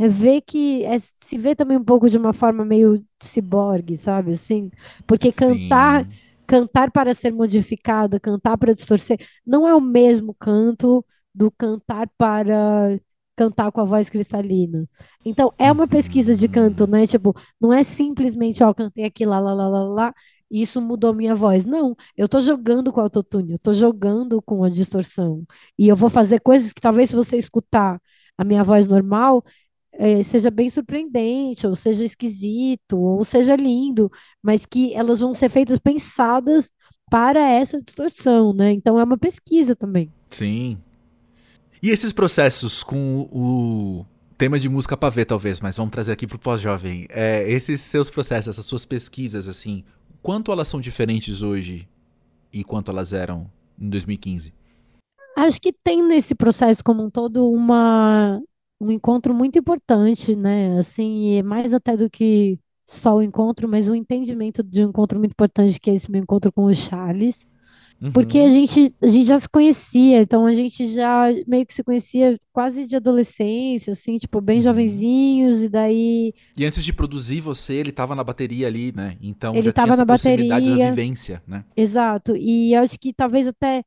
é 0.00 0.08
ver 0.08 0.40
que 0.40 0.82
é, 0.84 0.98
se 0.98 1.36
vê 1.36 1.54
também 1.54 1.76
um 1.76 1.84
pouco 1.84 2.08
de 2.08 2.16
uma 2.16 2.32
forma 2.32 2.64
meio 2.64 3.04
ciborgue, 3.20 3.96
sabe, 3.96 4.30
assim? 4.30 4.70
Porque 5.06 5.30
cantar, 5.30 6.06
Sim. 6.06 6.12
cantar 6.46 6.90
para 6.90 7.12
ser 7.12 7.30
modificada, 7.32 8.18
cantar 8.18 8.56
para 8.56 8.72
distorcer, 8.72 9.18
não 9.46 9.68
é 9.68 9.74
o 9.74 9.80
mesmo 9.80 10.34
canto 10.34 11.04
do 11.34 11.50
cantar 11.50 12.08
para 12.16 12.98
cantar 13.36 13.70
com 13.72 13.80
a 13.80 13.84
voz 13.84 14.08
cristalina. 14.08 14.88
Então, 15.24 15.52
é 15.58 15.70
uma 15.70 15.86
pesquisa 15.86 16.34
de 16.34 16.48
canto, 16.48 16.86
né? 16.86 17.06
Tipo, 17.06 17.34
não 17.60 17.72
é 17.72 17.82
simplesmente, 17.82 18.62
ó, 18.62 18.72
cantei 18.72 19.04
aqui 19.04 19.26
lá, 19.26 19.38
lá, 19.38 19.52
lá, 19.52 19.68
lá, 19.68 19.84
lá, 19.84 20.14
e 20.50 20.62
isso 20.62 20.80
mudou 20.80 21.14
minha 21.14 21.34
voz. 21.34 21.66
Não, 21.66 21.94
eu 22.16 22.26
tô 22.28 22.40
jogando 22.40 22.90
com 22.90 23.00
o 23.00 23.02
autotune, 23.04 23.52
eu 23.52 23.58
tô 23.58 23.72
jogando 23.74 24.40
com 24.42 24.64
a 24.64 24.70
distorção. 24.70 25.44
E 25.78 25.88
eu 25.88 25.96
vou 25.96 26.08
fazer 26.08 26.40
coisas 26.40 26.72
que 26.72 26.80
talvez 26.80 27.10
se 27.10 27.16
você 27.16 27.36
escutar 27.36 28.00
a 28.36 28.44
minha 28.44 28.64
voz 28.64 28.86
normal, 28.86 29.44
é, 30.00 30.22
seja 30.22 30.50
bem 30.50 30.68
surpreendente, 30.68 31.66
ou 31.66 31.74
seja 31.74 32.04
esquisito, 32.04 32.98
ou 32.98 33.24
seja 33.24 33.54
lindo, 33.54 34.10
mas 34.42 34.64
que 34.64 34.94
elas 34.94 35.20
vão 35.20 35.32
ser 35.34 35.48
feitas 35.48 35.78
pensadas 35.78 36.70
para 37.10 37.46
essa 37.48 37.82
distorção, 37.82 38.52
né? 38.52 38.72
Então 38.72 38.98
é 38.98 39.04
uma 39.04 39.18
pesquisa 39.18 39.76
também. 39.76 40.12
Sim, 40.30 40.78
e 41.82 41.88
esses 41.90 42.12
processos 42.12 42.82
com 42.82 43.26
o 43.32 44.04
tema 44.36 44.58
de 44.58 44.68
música 44.68 44.98
pra 44.98 45.08
ver, 45.08 45.24
talvez, 45.24 45.62
mas 45.62 45.78
vamos 45.78 45.90
trazer 45.90 46.12
aqui 46.12 46.26
pro 46.26 46.38
pós-jovem. 46.38 47.06
É, 47.08 47.50
esses 47.50 47.80
seus 47.80 48.10
processos, 48.10 48.48
essas 48.48 48.66
suas 48.66 48.84
pesquisas, 48.84 49.48
assim, 49.48 49.82
quanto 50.20 50.52
elas 50.52 50.68
são 50.68 50.78
diferentes 50.78 51.42
hoje 51.42 51.88
e 52.52 52.62
quanto 52.62 52.90
elas 52.90 53.14
eram 53.14 53.50
em 53.80 53.88
2015? 53.88 54.52
Acho 55.38 55.58
que 55.58 55.72
tem 55.72 56.06
nesse 56.06 56.34
processo 56.34 56.84
como 56.84 57.02
um 57.02 57.08
todo 57.08 57.50
uma, 57.50 58.38
um 58.80 58.90
encontro 58.90 59.34
muito 59.34 59.58
importante, 59.58 60.34
né? 60.34 60.78
Assim, 60.78 61.42
mais 61.42 61.74
até 61.74 61.96
do 61.96 62.08
que 62.08 62.58
só 62.88 63.16
o 63.16 63.22
encontro, 63.22 63.68
mas 63.68 63.88
um 63.88 63.94
entendimento 63.94 64.62
de 64.62 64.84
um 64.84 64.88
encontro 64.88 65.18
muito 65.18 65.32
importante, 65.32 65.78
que 65.78 65.90
é 65.90 65.94
esse 65.94 66.10
meu 66.10 66.22
encontro 66.22 66.50
com 66.50 66.64
o 66.64 66.74
Charles. 66.74 67.46
Uhum. 68.00 68.10
Porque 68.12 68.38
a 68.38 68.48
gente, 68.48 68.94
a 69.02 69.06
gente 69.06 69.26
já 69.26 69.38
se 69.38 69.48
conhecia, 69.48 70.22
então 70.22 70.46
a 70.46 70.54
gente 70.54 70.86
já 70.86 71.26
meio 71.46 71.66
que 71.66 71.74
se 71.74 71.84
conhecia 71.84 72.40
quase 72.50 72.86
de 72.86 72.96
adolescência, 72.96 73.92
assim, 73.92 74.16
tipo, 74.16 74.40
bem 74.40 74.56
uhum. 74.56 74.62
jovenzinhos, 74.62 75.62
e 75.62 75.68
daí. 75.68 76.32
E 76.56 76.64
antes 76.64 76.82
de 76.82 76.94
produzir 76.94 77.40
você, 77.42 77.74
ele 77.74 77.90
estava 77.90 78.14
na 78.14 78.24
bateria 78.24 78.66
ali, 78.66 78.90
né? 78.96 79.18
Então 79.20 79.54
ele 79.54 79.62
já 79.62 79.72
tinha 79.72 79.86
essa 79.86 79.96
na 79.98 80.06
proximidade 80.06 80.64
bateria. 80.64 80.84
da 80.86 80.90
vivência, 80.90 81.42
né? 81.46 81.64
Exato. 81.76 82.34
E 82.34 82.72
eu 82.72 82.80
acho 82.80 82.98
que 82.98 83.12
talvez 83.12 83.46
até 83.46 83.84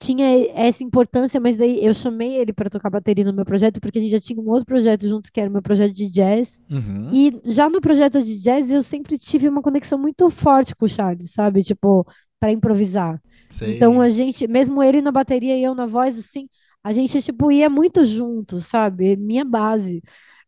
tinha 0.00 0.26
essa 0.54 0.82
importância, 0.82 1.38
mas 1.38 1.58
daí 1.58 1.84
eu 1.84 1.92
chamei 1.92 2.36
ele 2.36 2.54
para 2.54 2.70
tocar 2.70 2.88
bateria 2.88 3.22
no 3.22 3.34
meu 3.34 3.44
projeto, 3.44 3.80
porque 3.80 3.98
a 3.98 4.00
gente 4.00 4.10
já 4.10 4.18
tinha 4.18 4.40
um 4.40 4.48
outro 4.48 4.64
projeto 4.64 5.06
juntos, 5.06 5.30
que 5.30 5.38
era 5.38 5.50
o 5.50 5.52
meu 5.52 5.60
projeto 5.60 5.92
de 5.92 6.08
jazz. 6.08 6.60
Uhum. 6.70 7.10
E 7.12 7.38
já 7.44 7.68
no 7.68 7.82
projeto 7.82 8.22
de 8.22 8.38
jazz, 8.40 8.70
eu 8.70 8.82
sempre 8.82 9.18
tive 9.18 9.46
uma 9.46 9.60
conexão 9.60 9.98
muito 9.98 10.30
forte 10.30 10.74
com 10.74 10.86
o 10.86 10.88
Charles, 10.88 11.32
sabe? 11.32 11.62
Tipo, 11.62 12.06
para 12.40 12.50
improvisar. 12.50 13.20
Sei. 13.50 13.76
Então 13.76 14.00
a 14.00 14.08
gente, 14.08 14.48
mesmo 14.48 14.82
ele 14.82 15.02
na 15.02 15.12
bateria 15.12 15.58
e 15.58 15.62
eu 15.62 15.74
na 15.74 15.84
voz, 15.84 16.18
assim, 16.18 16.48
a 16.82 16.92
gente 16.92 17.20
tipo 17.20 17.52
ia 17.52 17.68
muito 17.68 18.02
junto, 18.02 18.58
sabe? 18.58 19.16
Minha 19.16 19.44
base. 19.44 20.02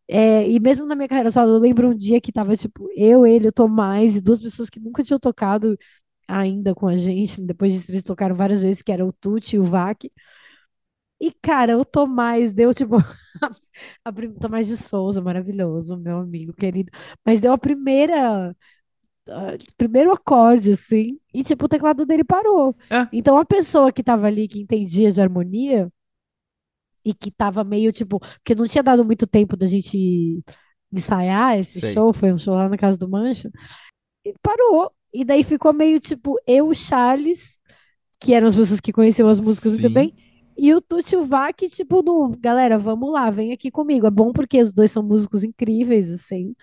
É, 0.07 0.49
e 0.49 0.59
mesmo 0.59 0.85
na 0.87 0.95
minha 0.95 1.07
carreira 1.07 1.29
solo, 1.29 1.53
eu 1.53 1.59
lembro 1.59 1.89
um 1.89 1.95
dia 1.95 2.19
que 2.19 2.31
tava 2.31 2.55
tipo 2.55 2.89
eu, 2.95 3.25
ele, 3.25 3.49
o 3.49 3.51
Tomás 3.51 4.15
e 4.15 4.21
duas 4.21 4.41
pessoas 4.41 4.69
que 4.69 4.79
nunca 4.79 5.03
tinham 5.03 5.19
tocado 5.19 5.77
ainda 6.27 6.73
com 6.75 6.87
a 6.87 6.95
gente. 6.95 7.41
Depois 7.41 7.73
disso, 7.73 7.91
eles 7.91 8.03
tocaram 8.03 8.35
várias 8.35 8.61
vezes, 8.61 8.81
que 8.81 8.91
era 8.91 9.05
o 9.05 9.13
Tuti 9.13 9.55
e 9.55 9.59
o 9.59 9.63
Vac. 9.63 10.09
E, 11.19 11.31
cara, 11.41 11.77
o 11.77 11.85
Tomás 11.85 12.51
deu, 12.51 12.73
tipo, 12.73 12.97
a, 14.05 14.09
a, 14.09 14.39
Tomás 14.39 14.67
de 14.67 14.75
Souza, 14.77 15.21
maravilhoso, 15.21 15.97
meu 15.97 16.17
amigo 16.17 16.53
querido. 16.53 16.91
Mas 17.25 17.39
deu 17.39 17.53
a 17.53 17.57
primeira 17.57 18.55
primeiro 19.77 20.11
acorde, 20.11 20.73
assim, 20.73 21.19
e 21.33 21.43
tipo, 21.43 21.65
o 21.65 21.69
teclado 21.69 22.05
dele 22.05 22.23
parou. 22.23 22.75
É. 22.89 23.07
Então 23.11 23.37
a 23.37 23.45
pessoa 23.45 23.91
que 23.91 24.03
tava 24.03 24.27
ali, 24.27 24.47
que 24.47 24.59
entendia 24.59 25.11
de 25.11 25.21
harmonia, 25.21 25.89
e 27.05 27.13
que 27.13 27.31
tava 27.31 27.63
meio 27.63 27.91
tipo, 27.91 28.19
porque 28.19 28.55
não 28.55 28.67
tinha 28.67 28.83
dado 28.83 29.03
muito 29.03 29.27
tempo 29.27 29.57
da 29.57 29.65
gente 29.65 30.43
ensaiar 30.91 31.57
esse 31.59 31.79
Sei. 31.79 31.93
show, 31.93 32.13
foi 32.13 32.31
um 32.31 32.37
show 32.37 32.53
lá 32.53 32.69
na 32.69 32.77
casa 32.77 32.97
do 32.97 33.09
Mancha, 33.09 33.51
e 34.25 34.33
parou. 34.41 34.91
E 35.13 35.23
daí 35.23 35.43
ficou 35.43 35.73
meio 35.73 35.99
tipo, 35.99 36.35
eu, 36.47 36.67
o 36.67 36.73
Charles, 36.73 37.57
que 38.19 38.33
eram 38.33 38.47
as 38.47 38.55
pessoas 38.55 38.79
que 38.79 38.91
conheciam 38.91 39.29
as 39.29 39.39
músicas 39.39 39.73
Sim. 39.73 39.81
muito 39.81 39.93
bem, 39.93 40.13
e 40.57 40.73
o 40.73 40.81
Tuti 40.81 41.15
Vac, 41.17 41.57
tipo, 41.67 42.01
no, 42.01 42.31
galera, 42.39 42.77
vamos 42.77 43.11
lá, 43.11 43.29
vem 43.29 43.51
aqui 43.51 43.71
comigo. 43.71 44.05
É 44.05 44.11
bom 44.11 44.31
porque 44.31 44.61
os 44.61 44.71
dois 44.71 44.91
são 44.91 45.03
músicos 45.03 45.43
incríveis, 45.43 46.11
assim. 46.11 46.53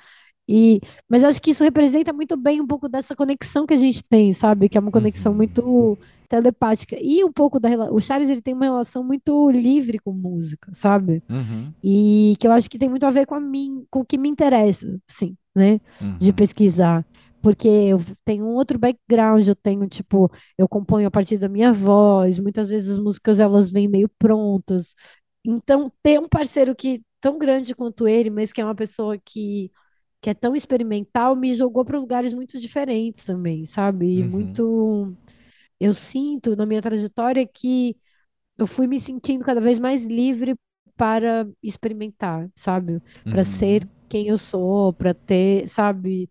E, 0.49 0.81
mas 1.09 1.23
acho 1.23 1.41
que 1.41 1.51
isso 1.51 1.63
representa 1.63 2.13
muito 2.13 2.37
bem 2.37 2.61
um 2.61 2.67
pouco 2.67 2.89
dessa 2.89 3.15
conexão 3.15 3.67
que 3.67 3.75
a 3.75 3.77
gente 3.77 4.03
tem, 4.03 4.33
sabe? 4.33 4.69
Que 4.69 4.77
é 4.77 4.81
uma 4.81 4.91
conexão 4.91 5.31
uhum. 5.33 5.39
muito 5.39 5.99
telepática. 6.29 6.97
E 7.01 7.23
um 7.25 7.33
pouco 7.33 7.61
da 7.61 7.69
o 7.93 8.01
Charles 8.01 8.29
ele 8.29 8.41
tem 8.41 8.55
uma 8.55 8.65
relação 8.65 9.05
muito 9.05 9.51
livre 9.51 9.99
com 9.99 10.13
música, 10.13 10.73
sabe? 10.73 11.23
Uhum. 11.29 11.73
E 11.83 12.35
que 12.39 12.47
eu 12.47 12.53
acho 12.53 12.69
que 12.71 12.79
tem 12.79 12.89
muito 12.89 13.07
a 13.07 13.11
ver 13.11 13.27
com 13.27 13.35
a 13.35 13.41
mim, 13.41 13.85
com 13.91 14.01
o 14.01 14.05
que 14.05 14.19
me 14.19 14.29
interessa, 14.29 14.99
sim, 15.07 15.37
né? 15.55 15.81
Uhum. 16.01 16.19
De 16.19 16.33
pesquisar. 16.33 17.05
Porque 17.43 17.69
eu 17.69 17.99
tenho 18.25 18.45
um 18.45 18.55
outro 18.55 18.79
background, 18.79 19.47
eu 19.47 19.55
tenho, 19.55 19.87
tipo, 19.89 20.31
eu 20.59 20.69
componho 20.69 21.09
a 21.09 21.11
partir 21.11 21.39
da 21.39 21.49
minha 21.49 21.73
voz, 21.73 22.39
muitas 22.39 22.69
vezes 22.69 22.93
as 22.93 22.99
músicas 22.99 23.41
elas 23.41 23.71
vêm 23.71 23.89
meio 23.89 24.09
prontas. 24.19 24.95
Então, 25.45 25.91
ter 26.03 26.21
um 26.21 26.29
parceiro 26.29 26.75
que 26.77 27.03
tão 27.21 27.39
grande 27.39 27.75
quanto 27.75 28.07
ele, 28.09 28.31
mas 28.31 28.53
que 28.53 28.61
é 28.61 28.65
uma 28.65 28.75
pessoa 28.75 29.17
que 29.19 29.71
que 30.21 30.29
é 30.29 30.35
tão 30.35 30.55
experimental, 30.55 31.35
me 31.35 31.55
jogou 31.55 31.85
para 31.85 31.99
lugares 31.99 32.33
muito 32.33 32.61
diferentes 32.61 33.25
também, 33.25 33.65
sabe? 33.65 34.19
E 34.19 34.23
uhum. 34.23 34.29
muito. 34.29 35.17
Eu 35.81 35.95
sinto 35.95 36.55
na 36.55 36.67
minha 36.67 36.83
trajetória 36.83 37.47
que 37.47 37.97
eu 38.59 38.67
fui 38.67 38.87
me 38.87 39.01
sentindo 39.01 39.45
cada 39.45 39.61
vez 39.61 39.79
mais 39.79 40.05
livre 40.05 40.55
para 40.95 41.49
experimentar, 41.63 42.51
sabe? 42.55 43.01
Para 43.25 43.39
uhum. 43.39 43.45
ser 43.45 43.89
quem 44.09 44.29
eu 44.29 44.37
sou, 44.37 44.93
para 44.93 45.15
ter, 45.15 45.67
sabe? 45.67 46.29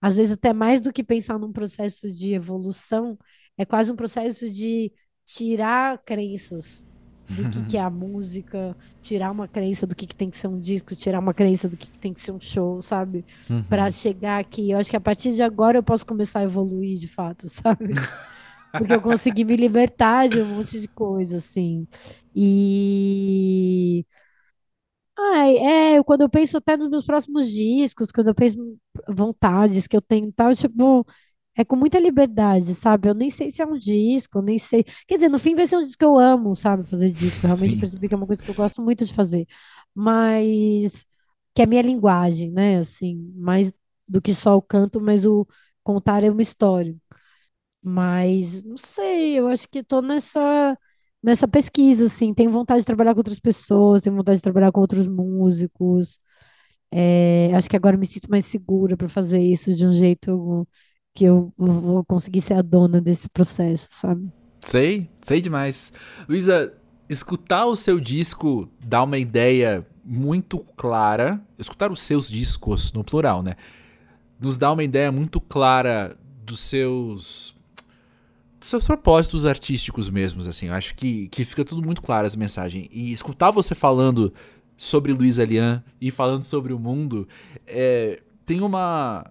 Às 0.00 0.16
vezes 0.16 0.32
até 0.32 0.52
mais 0.52 0.80
do 0.80 0.92
que 0.92 1.02
pensar 1.04 1.38
num 1.38 1.52
processo 1.52 2.12
de 2.12 2.34
evolução, 2.34 3.18
é 3.56 3.64
quase 3.64 3.92
um 3.92 3.96
processo 3.96 4.50
de 4.50 4.92
tirar 5.24 5.98
crenças 6.04 6.86
do 7.28 7.48
que, 7.48 7.64
que 7.64 7.76
é 7.76 7.80
a 7.80 7.90
música, 7.90 8.76
tirar 9.00 9.30
uma 9.32 9.48
crença 9.48 9.86
do 9.86 9.96
que, 9.96 10.06
que 10.06 10.16
tem 10.16 10.30
que 10.30 10.36
ser 10.36 10.48
um 10.48 10.60
disco, 10.60 10.94
tirar 10.94 11.18
uma 11.18 11.34
crença 11.34 11.68
do 11.68 11.76
que, 11.76 11.90
que 11.90 11.98
tem 11.98 12.12
que 12.14 12.20
ser 12.20 12.32
um 12.32 12.40
show, 12.40 12.80
sabe? 12.80 13.24
Uhum. 13.50 13.62
Para 13.64 13.90
chegar 13.90 14.38
aqui. 14.40 14.70
Eu 14.70 14.78
acho 14.78 14.90
que 14.90 14.96
a 14.96 15.00
partir 15.00 15.34
de 15.34 15.42
agora 15.42 15.78
eu 15.78 15.82
posso 15.82 16.06
começar 16.06 16.40
a 16.40 16.44
evoluir 16.44 16.98
de 16.98 17.08
fato, 17.08 17.48
sabe? 17.50 17.94
Porque 18.76 18.94
eu 18.94 19.00
consegui 19.00 19.44
me 19.44 19.56
libertar 19.56 20.28
de 20.28 20.40
um 20.42 20.56
monte 20.56 20.80
de 20.80 20.88
coisa, 20.88 21.38
assim. 21.38 21.86
E. 22.34 24.04
Ai, 25.18 25.56
é, 25.96 26.02
quando 26.02 26.22
eu 26.22 26.28
penso 26.28 26.58
até 26.58 26.76
nos 26.76 26.88
meus 26.88 27.04
próximos 27.06 27.48
discos, 27.50 28.10
quando 28.12 28.28
eu 28.28 28.34
penso 28.34 28.58
vontades 29.08 29.86
que 29.86 29.96
eu 29.96 30.02
tenho 30.02 30.28
e 30.28 30.32
tal, 30.32 30.54
tipo, 30.54 31.06
é 31.56 31.64
com 31.64 31.74
muita 31.76 31.98
liberdade, 31.98 32.74
sabe? 32.74 33.08
Eu 33.08 33.14
nem 33.14 33.30
sei 33.30 33.50
se 33.50 33.62
é 33.62 33.66
um 33.66 33.78
disco, 33.78 34.38
eu 34.38 34.42
nem 34.42 34.58
sei. 34.58 34.84
Quer 35.06 35.14
dizer, 35.14 35.28
no 35.30 35.38
fim 35.38 35.54
vai 35.54 35.66
ser 35.66 35.76
um 35.78 35.80
disco 35.82 35.98
que 35.98 36.04
eu 36.04 36.18
amo, 36.18 36.54
sabe? 36.54 36.88
Fazer 36.88 37.10
disco. 37.10 37.46
Eu 37.46 37.48
realmente 37.48 37.76
Sim. 37.76 37.80
percebi 37.80 38.08
que 38.08 38.14
é 38.14 38.16
uma 38.16 38.26
coisa 38.26 38.42
que 38.42 38.50
eu 38.50 38.54
gosto 38.54 38.82
muito 38.82 39.04
de 39.06 39.14
fazer. 39.14 39.46
mais 39.94 41.04
que 41.54 41.62
é 41.62 41.64
a 41.64 41.68
minha 41.68 41.82
linguagem, 41.82 42.50
né? 42.52 42.78
Assim, 42.78 43.16
mais 43.36 43.72
do 44.08 44.22
que 44.22 44.34
só 44.34 44.56
o 44.56 44.62
canto, 44.62 45.00
mas 45.00 45.26
o 45.26 45.46
contar 45.82 46.24
é 46.24 46.30
uma 46.30 46.42
história. 46.42 46.96
Mas 47.82 48.64
não 48.64 48.76
sei, 48.76 49.38
eu 49.38 49.48
acho 49.48 49.68
que 49.68 49.78
estou 49.80 50.02
nessa 50.02 50.76
nessa 51.22 51.48
pesquisa, 51.48 52.06
assim, 52.06 52.32
tenho 52.34 52.50
vontade 52.50 52.80
de 52.80 52.86
trabalhar 52.86 53.14
com 53.14 53.20
outras 53.20 53.38
pessoas, 53.38 54.02
tenho 54.02 54.16
vontade 54.16 54.38
de 54.38 54.42
trabalhar 54.42 54.72
com 54.72 54.80
outros 54.80 55.06
músicos. 55.06 56.20
É, 56.90 57.50
acho 57.54 57.68
que 57.68 57.76
agora 57.76 57.96
me 57.96 58.06
sinto 58.06 58.30
mais 58.30 58.46
segura 58.46 58.96
para 58.96 59.08
fazer 59.08 59.40
isso 59.40 59.74
de 59.74 59.86
um 59.86 59.92
jeito 59.92 60.66
que 61.14 61.24
eu 61.24 61.52
vou 61.56 62.04
conseguir 62.04 62.42
ser 62.42 62.54
a 62.54 62.62
dona 62.62 63.00
desse 63.00 63.28
processo, 63.28 63.88
sabe? 63.90 64.30
Sei, 64.60 65.10
sei 65.20 65.40
demais. 65.40 65.92
Luísa, 66.28 66.72
escutar 67.08 67.66
o 67.66 67.74
seu 67.74 67.98
disco 67.98 68.68
dá 68.84 69.02
uma 69.02 69.18
ideia 69.18 69.86
muito 70.04 70.58
clara. 70.76 71.40
Escutar 71.58 71.90
os 71.90 72.00
seus 72.00 72.28
discos, 72.28 72.92
no 72.92 73.02
plural, 73.02 73.42
né? 73.42 73.56
Nos 74.38 74.58
dá 74.58 74.70
uma 74.70 74.84
ideia 74.84 75.10
muito 75.10 75.40
clara 75.40 76.16
dos 76.44 76.60
seus. 76.60 77.55
Seus 78.66 78.84
propósitos 78.84 79.46
artísticos 79.46 80.10
mesmos, 80.10 80.48
assim. 80.48 80.66
Eu 80.66 80.74
acho 80.74 80.92
que, 80.96 81.28
que 81.28 81.44
fica 81.44 81.64
tudo 81.64 81.86
muito 81.86 82.02
claro 82.02 82.26
essa 82.26 82.36
mensagem. 82.36 82.88
E 82.90 83.12
escutar 83.12 83.52
você 83.52 83.76
falando 83.76 84.34
sobre 84.76 85.12
Luiz 85.12 85.38
Alian 85.38 85.84
e 86.00 86.10
falando 86.10 86.42
sobre 86.42 86.72
o 86.72 86.78
mundo 86.78 87.28
é, 87.64 88.20
tem 88.44 88.60
uma 88.60 89.24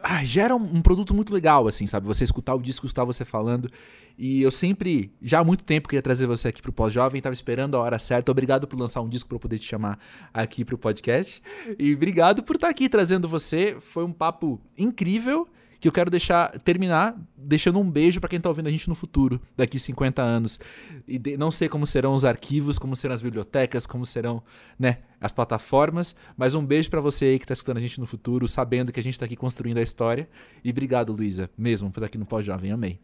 ah, 0.00 0.22
gera 0.22 0.54
um, 0.54 0.62
um, 0.62 0.80
produto 0.80 1.12
muito 1.12 1.34
legal, 1.34 1.66
assim, 1.66 1.84
sabe? 1.88 2.06
Você 2.06 2.22
escutar 2.22 2.54
o 2.54 2.62
disco, 2.62 2.86
escutar 2.86 3.04
você 3.04 3.24
falando. 3.24 3.68
E 4.16 4.40
eu 4.40 4.52
sempre, 4.52 5.12
já 5.20 5.40
há 5.40 5.44
muito 5.44 5.64
tempo, 5.64 5.88
queria 5.88 6.02
trazer 6.02 6.28
você 6.28 6.46
aqui 6.48 6.62
pro 6.62 6.72
Pós-Jovem, 6.72 7.20
tava 7.20 7.32
esperando 7.32 7.76
a 7.76 7.80
hora 7.80 7.98
certa. 7.98 8.30
Obrigado 8.30 8.68
por 8.68 8.78
lançar 8.78 9.00
um 9.00 9.08
disco 9.08 9.28
para 9.28 9.34
eu 9.34 9.40
poder 9.40 9.58
te 9.58 9.66
chamar 9.66 9.98
aqui 10.32 10.64
pro 10.64 10.78
podcast. 10.78 11.42
E 11.76 11.92
obrigado 11.92 12.44
por 12.44 12.54
estar 12.54 12.68
aqui 12.68 12.88
trazendo 12.88 13.26
você. 13.26 13.76
Foi 13.80 14.04
um 14.04 14.12
papo 14.12 14.60
incrível 14.78 15.48
que 15.82 15.88
eu 15.88 15.92
quero 15.92 16.08
deixar 16.08 16.56
terminar 16.60 17.20
deixando 17.36 17.80
um 17.80 17.90
beijo 17.90 18.20
para 18.20 18.30
quem 18.30 18.40
tá 18.40 18.48
ouvindo 18.48 18.68
a 18.68 18.70
gente 18.70 18.88
no 18.88 18.94
futuro, 18.94 19.42
daqui 19.56 19.80
50 19.80 20.22
anos. 20.22 20.60
E 21.08 21.18
de, 21.18 21.36
não 21.36 21.50
sei 21.50 21.68
como 21.68 21.88
serão 21.88 22.14
os 22.14 22.24
arquivos, 22.24 22.78
como 22.78 22.94
serão 22.94 23.16
as 23.16 23.20
bibliotecas, 23.20 23.84
como 23.84 24.06
serão, 24.06 24.40
né, 24.78 24.98
as 25.20 25.32
plataformas, 25.32 26.14
mas 26.36 26.54
um 26.54 26.64
beijo 26.64 26.88
para 26.88 27.00
você 27.00 27.24
aí 27.24 27.38
que 27.40 27.44
tá 27.44 27.52
escutando 27.52 27.78
a 27.78 27.80
gente 27.80 27.98
no 27.98 28.06
futuro, 28.06 28.46
sabendo 28.46 28.92
que 28.92 29.00
a 29.00 29.02
gente 29.02 29.18
tá 29.18 29.26
aqui 29.26 29.34
construindo 29.34 29.78
a 29.78 29.82
história. 29.82 30.28
E 30.62 30.70
obrigado, 30.70 31.12
Luísa, 31.12 31.50
mesmo 31.58 31.90
por 31.90 31.98
estar 31.98 32.06
aqui 32.06 32.16
no 32.16 32.26
Pós-Jovem, 32.26 32.70
amei. 32.70 33.00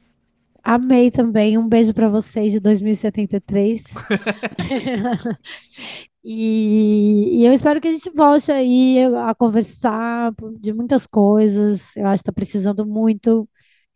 Amei 0.62 1.10
também. 1.10 1.58
Um 1.58 1.68
beijo 1.68 1.92
para 1.92 2.08
vocês 2.08 2.52
de 2.52 2.60
2073. 2.60 3.82
e, 6.30 7.40
e, 7.40 7.46
eu 7.46 7.54
espero 7.54 7.80
que 7.80 7.88
a 7.88 7.90
gente 7.90 8.10
volte 8.10 8.52
aí 8.52 8.98
a 9.26 9.34
conversar 9.34 10.30
de 10.60 10.74
muitas 10.74 11.06
coisas. 11.06 11.96
Eu 11.96 12.06
acho 12.06 12.22
que 12.22 12.28
está 12.28 12.32
precisando 12.32 12.84
muito 12.84 13.48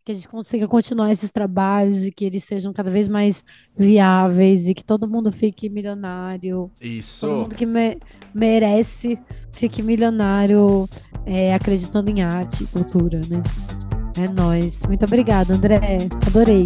que 0.03 0.11
a 0.11 0.15
gente 0.15 0.27
consiga 0.27 0.67
continuar 0.67 1.11
esses 1.11 1.29
trabalhos 1.29 2.03
e 2.03 2.11
que 2.11 2.25
eles 2.25 2.43
sejam 2.43 2.73
cada 2.73 2.89
vez 2.89 3.07
mais 3.07 3.43
viáveis 3.77 4.67
e 4.67 4.73
que 4.73 4.83
todo 4.83 5.07
mundo 5.07 5.31
fique 5.31 5.69
milionário. 5.69 6.71
Isso. 6.81 7.27
Todo 7.27 7.37
mundo 7.37 7.55
que 7.55 7.67
me 7.67 7.99
merece 8.33 9.19
fique 9.51 9.83
milionário 9.83 10.89
é, 11.27 11.53
acreditando 11.53 12.09
em 12.09 12.23
arte 12.23 12.63
e 12.63 12.67
cultura, 12.67 13.21
né? 13.29 13.43
É 14.17 14.27
nóis. 14.31 14.81
Muito 14.87 15.05
obrigada, 15.05 15.53
André. 15.53 15.79
Adorei. 16.25 16.65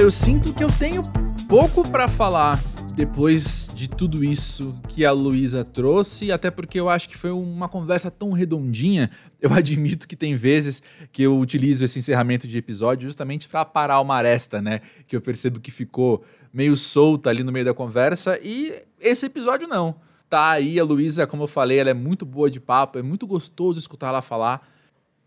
Eu 0.00 0.10
sinto 0.10 0.52
que 0.52 0.62
eu 0.62 0.68
tenho 0.76 1.02
pouco 1.48 1.88
para 1.88 2.08
falar 2.08 2.60
depois 2.94 3.68
de 3.74 3.88
tudo 3.88 4.24
isso 4.24 4.72
que 4.88 5.04
a 5.04 5.12
Luísa 5.12 5.64
trouxe, 5.64 6.32
até 6.32 6.50
porque 6.50 6.78
eu 6.78 6.88
acho 6.88 7.08
que 7.08 7.16
foi 7.16 7.30
uma 7.30 7.68
conversa 7.68 8.10
tão 8.10 8.32
redondinha. 8.32 9.08
Eu 9.40 9.52
admito 9.54 10.08
que 10.08 10.16
tem 10.16 10.34
vezes 10.34 10.82
que 11.12 11.22
eu 11.22 11.38
utilizo 11.38 11.84
esse 11.84 11.98
encerramento 11.98 12.46
de 12.46 12.58
episódio 12.58 13.08
justamente 13.08 13.48
para 13.48 13.64
parar 13.64 14.00
uma 14.00 14.16
aresta, 14.16 14.60
né? 14.60 14.80
Que 15.06 15.16
eu 15.16 15.20
percebo 15.20 15.60
que 15.60 15.70
ficou 15.70 16.24
meio 16.52 16.76
solta 16.76 17.30
ali 17.30 17.44
no 17.44 17.52
meio 17.52 17.64
da 17.64 17.72
conversa 17.72 18.38
e 18.42 18.74
esse 19.00 19.26
episódio 19.26 19.68
não. 19.68 19.94
Tá 20.28 20.50
aí 20.50 20.78
a 20.78 20.84
Luísa, 20.84 21.26
como 21.26 21.44
eu 21.44 21.48
falei, 21.48 21.78
ela 21.78 21.90
é 21.90 21.94
muito 21.94 22.26
boa 22.26 22.50
de 22.50 22.60
papo, 22.60 22.98
é 22.98 23.02
muito 23.02 23.26
gostoso 23.26 23.78
escutar 23.78 24.08
ela 24.08 24.22
falar. 24.22 24.68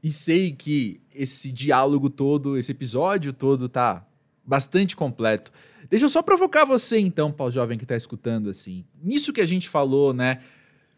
E 0.03 0.11
sei 0.11 0.51
que 0.51 1.01
esse 1.13 1.51
diálogo 1.51 2.09
todo, 2.09 2.57
esse 2.57 2.71
episódio 2.71 3.33
todo 3.33 3.67
tá 3.67 4.06
bastante 4.47 4.95
completo. 4.95 5.51
Deixa 5.89 6.05
eu 6.05 6.09
só 6.09 6.21
provocar 6.21 6.63
você 6.63 6.97
então, 6.97 7.31
pau 7.31 7.51
jovem 7.51 7.77
que 7.77 7.85
tá 7.85 7.95
escutando 7.95 8.49
assim. 8.49 8.85
Nisso 9.03 9.33
que 9.33 9.41
a 9.41 9.45
gente 9.45 9.67
falou, 9.67 10.13
né, 10.13 10.39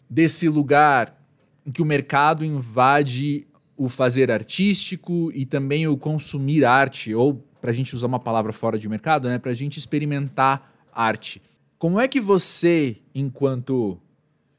desse 0.09 0.47
lugar 0.47 1.19
em 1.65 1.71
que 1.71 1.81
o 1.81 1.85
mercado 1.85 2.45
invade 2.45 3.47
o 3.75 3.89
fazer 3.89 4.29
artístico 4.31 5.31
e 5.33 5.45
também 5.45 5.87
o 5.87 5.97
consumir 5.97 6.63
arte 6.65 7.13
ou 7.13 7.43
para 7.61 7.71
a 7.71 7.73
gente 7.73 7.95
usar 7.95 8.07
uma 8.07 8.19
palavra 8.19 8.53
fora 8.53 8.77
de 8.77 8.87
mercado, 8.87 9.27
né, 9.27 9.37
para 9.37 9.51
a 9.51 9.55
gente 9.55 9.77
experimentar 9.77 10.73
arte. 10.93 11.41
Como 11.77 11.99
é 11.99 12.07
que 12.07 12.19
você, 12.19 12.97
enquanto 13.13 13.99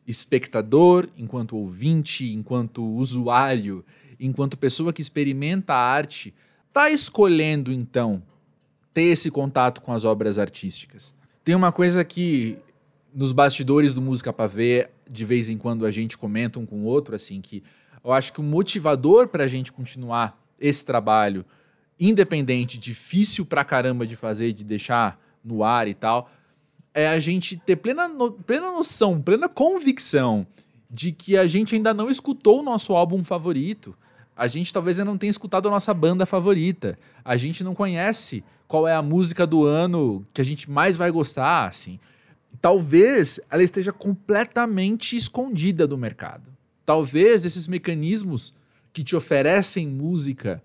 espectador, 0.07 1.09
enquanto 1.17 1.57
ouvinte, 1.57 2.33
enquanto 2.33 2.85
usuário, 2.85 3.85
enquanto 4.19 4.57
pessoa 4.57 4.93
que 4.93 5.03
experimenta 5.03 5.75
a 5.75 5.79
arte, 5.79 6.35
está 6.69 6.91
escolhendo 6.91 7.73
então 7.73 8.23
ter 8.93 9.03
esse 9.03 9.31
contato 9.31 9.81
com 9.81 9.93
as 9.93 10.05
obras 10.05 10.39
artísticas? 10.39 11.15
Tem 11.45 11.55
uma 11.55 11.73
coisa 11.73 12.05
que 12.05 12.59
nos 13.15 13.33
bastidores 13.33 13.95
do 13.95 14.01
Música 14.01 14.33
para 14.33 14.47
Ver, 14.47 14.91
de 15.09 15.25
vez 15.25 15.49
em 15.49 15.59
quando 15.59 15.85
a 15.85 15.91
gente 15.91 16.17
comenta 16.17 16.59
um 16.59 16.67
com 16.67 16.81
o 16.81 16.85
outro, 16.85 17.15
assim, 17.15 17.41
que 17.41 17.63
eu 18.05 18.13
acho 18.13 18.33
que 18.33 18.41
o 18.41 18.43
motivador 18.43 19.29
para 19.29 19.45
a 19.45 19.47
gente 19.47 19.73
continuar 19.73 20.39
esse 20.59 20.85
trabalho 20.85 21.45
independente, 21.99 22.79
difícil 22.79 23.45
pra 23.45 23.65
caramba 23.65 24.07
de 24.07 24.17
fazer, 24.17 24.53
de 24.53 24.65
deixar 24.65 25.21
no 25.45 25.63
ar 25.63 25.87
e 25.87 25.95
tal, 25.95 26.31
é 26.95 27.09
a 27.09 27.19
gente 27.19 27.57
ter 27.57 27.77
plena, 27.77 28.09
no, 28.09 28.33
plena 28.33 28.73
noção, 28.73 29.21
plena 29.21 29.49
convicção 29.49 30.47
de 30.91 31.13
que 31.13 31.37
a 31.37 31.47
gente 31.47 31.75
ainda 31.75 31.93
não 31.93 32.11
escutou 32.11 32.61
o 32.61 32.63
nosso 32.63 32.95
álbum 32.95 33.23
favorito. 33.23 33.95
A 34.35 34.47
gente 34.47 34.73
talvez 34.73 34.99
ainda 34.99 35.11
não 35.11 35.19
tenha 35.19 35.31
escutado 35.31 35.69
a 35.69 35.71
nossa 35.71 35.93
banda 35.93 36.25
favorita. 36.25 36.99
A 37.25 37.37
gente 37.37 37.63
não 37.63 37.75
conhece 37.75 38.43
qual 38.71 38.87
é 38.87 38.95
a 38.95 39.03
música 39.03 39.45
do 39.45 39.67
ano 39.67 40.25
que 40.33 40.41
a 40.41 40.45
gente 40.45 40.71
mais 40.71 40.97
vai 40.97 41.11
gostar, 41.11 41.67
assim. 41.67 41.99
Talvez 42.63 43.41
ela 43.51 43.65
esteja 43.65 43.93
completamente 43.93 45.17
escondida 45.17 45.89
do 45.89 45.99
mercado. 45.99 46.45
Talvez 46.87 47.45
esses 47.45 47.67
mecanismos 47.67 48.55
que 48.93 49.03
te 49.03 49.17
oferecem 49.17 49.89
música 49.89 50.63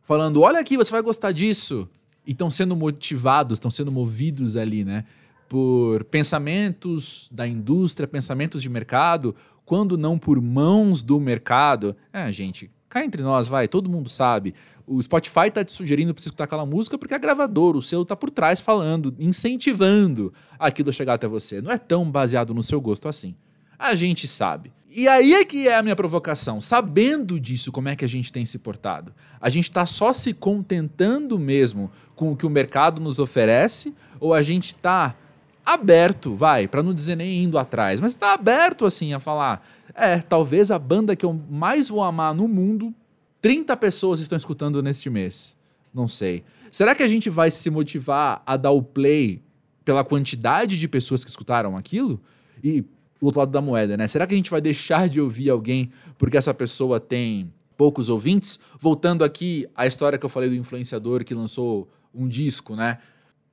falando: 0.00 0.40
olha 0.40 0.60
aqui, 0.60 0.78
você 0.78 0.90
vai 0.90 1.02
gostar 1.02 1.30
disso. 1.30 1.86
E 2.26 2.30
estão 2.30 2.50
sendo 2.50 2.74
motivados, 2.74 3.56
estão 3.56 3.70
sendo 3.70 3.92
movidos 3.92 4.56
ali, 4.56 4.82
né? 4.82 5.04
Por 5.46 6.04
pensamentos 6.04 7.28
da 7.30 7.46
indústria, 7.46 8.08
pensamentos 8.08 8.62
de 8.62 8.70
mercado, 8.70 9.36
quando 9.66 9.98
não 9.98 10.16
por 10.18 10.40
mãos 10.40 11.02
do 11.02 11.20
mercado. 11.20 11.94
É, 12.10 12.32
gente, 12.32 12.70
cá 12.92 13.04
entre 13.04 13.22
nós, 13.22 13.48
vai, 13.48 13.66
todo 13.66 13.88
mundo 13.88 14.10
sabe. 14.10 14.54
O 14.86 15.00
Spotify 15.00 15.50
tá 15.50 15.64
te 15.64 15.72
sugerindo 15.72 16.12
para 16.12 16.22
você 16.22 16.28
escutar 16.28 16.44
aquela 16.44 16.66
música 16.66 16.98
porque 16.98 17.14
a 17.14 17.18
gravadora, 17.18 17.78
o 17.78 17.82
seu, 17.82 18.04
tá 18.04 18.14
por 18.14 18.30
trás 18.30 18.60
falando, 18.60 19.14
incentivando 19.18 20.32
aquilo 20.58 20.90
a 20.90 20.92
chegar 20.92 21.14
até 21.14 21.26
você. 21.26 21.62
Não 21.62 21.70
é 21.70 21.78
tão 21.78 22.10
baseado 22.10 22.52
no 22.52 22.62
seu 22.62 22.80
gosto 22.80 23.08
assim. 23.08 23.34
A 23.78 23.94
gente 23.94 24.26
sabe. 24.26 24.70
E 24.94 25.08
aí 25.08 25.32
é 25.32 25.42
que 25.42 25.66
é 25.68 25.76
a 25.76 25.82
minha 25.82 25.96
provocação. 25.96 26.60
Sabendo 26.60 27.40
disso, 27.40 27.72
como 27.72 27.88
é 27.88 27.96
que 27.96 28.04
a 28.04 28.08
gente 28.08 28.30
tem 28.30 28.44
se 28.44 28.58
portado? 28.58 29.14
A 29.40 29.48
gente 29.48 29.64
está 29.64 29.86
só 29.86 30.12
se 30.12 30.34
contentando 30.34 31.38
mesmo 31.38 31.90
com 32.14 32.30
o 32.30 32.36
que 32.36 32.44
o 32.44 32.50
mercado 32.50 33.00
nos 33.00 33.18
oferece? 33.18 33.94
Ou 34.20 34.34
a 34.34 34.42
gente 34.42 34.66
está 34.66 35.16
aberto, 35.64 36.34
vai, 36.34 36.66
para 36.66 36.82
não 36.82 36.92
dizer 36.92 37.16
nem 37.16 37.42
indo 37.44 37.58
atrás, 37.58 38.00
mas 38.00 38.12
está 38.12 38.34
aberto 38.34 38.84
assim 38.84 39.12
a 39.12 39.20
falar: 39.20 39.66
é, 39.94 40.18
talvez 40.18 40.70
a 40.70 40.78
banda 40.78 41.14
que 41.16 41.24
eu 41.24 41.32
mais 41.32 41.88
vou 41.88 42.02
amar 42.02 42.34
no 42.34 42.48
mundo, 42.48 42.94
30 43.40 43.76
pessoas 43.76 44.20
estão 44.20 44.36
escutando 44.36 44.82
neste 44.82 45.10
mês. 45.10 45.56
Não 45.92 46.08
sei. 46.08 46.44
Será 46.70 46.94
que 46.94 47.02
a 47.02 47.06
gente 47.06 47.28
vai 47.28 47.50
se 47.50 47.68
motivar 47.68 48.42
a 48.46 48.56
dar 48.56 48.70
o 48.70 48.82
play 48.82 49.42
pela 49.84 50.04
quantidade 50.04 50.78
de 50.78 50.88
pessoas 50.88 51.24
que 51.24 51.30
escutaram 51.30 51.76
aquilo? 51.76 52.20
E 52.64 52.80
o 53.20 53.26
outro 53.26 53.40
lado 53.40 53.52
da 53.52 53.60
moeda, 53.60 53.96
né? 53.96 54.08
Será 54.08 54.26
que 54.26 54.34
a 54.34 54.36
gente 54.36 54.50
vai 54.50 54.60
deixar 54.60 55.08
de 55.08 55.20
ouvir 55.20 55.50
alguém 55.50 55.90
porque 56.16 56.36
essa 56.36 56.54
pessoa 56.54 56.98
tem 56.98 57.52
poucos 57.76 58.08
ouvintes? 58.08 58.58
Voltando 58.78 59.22
aqui 59.22 59.66
à 59.76 59.86
história 59.86 60.18
que 60.18 60.24
eu 60.24 60.30
falei 60.30 60.48
do 60.48 60.54
influenciador 60.54 61.24
que 61.24 61.34
lançou 61.34 61.90
um 62.14 62.26
disco, 62.26 62.74
né? 62.74 62.98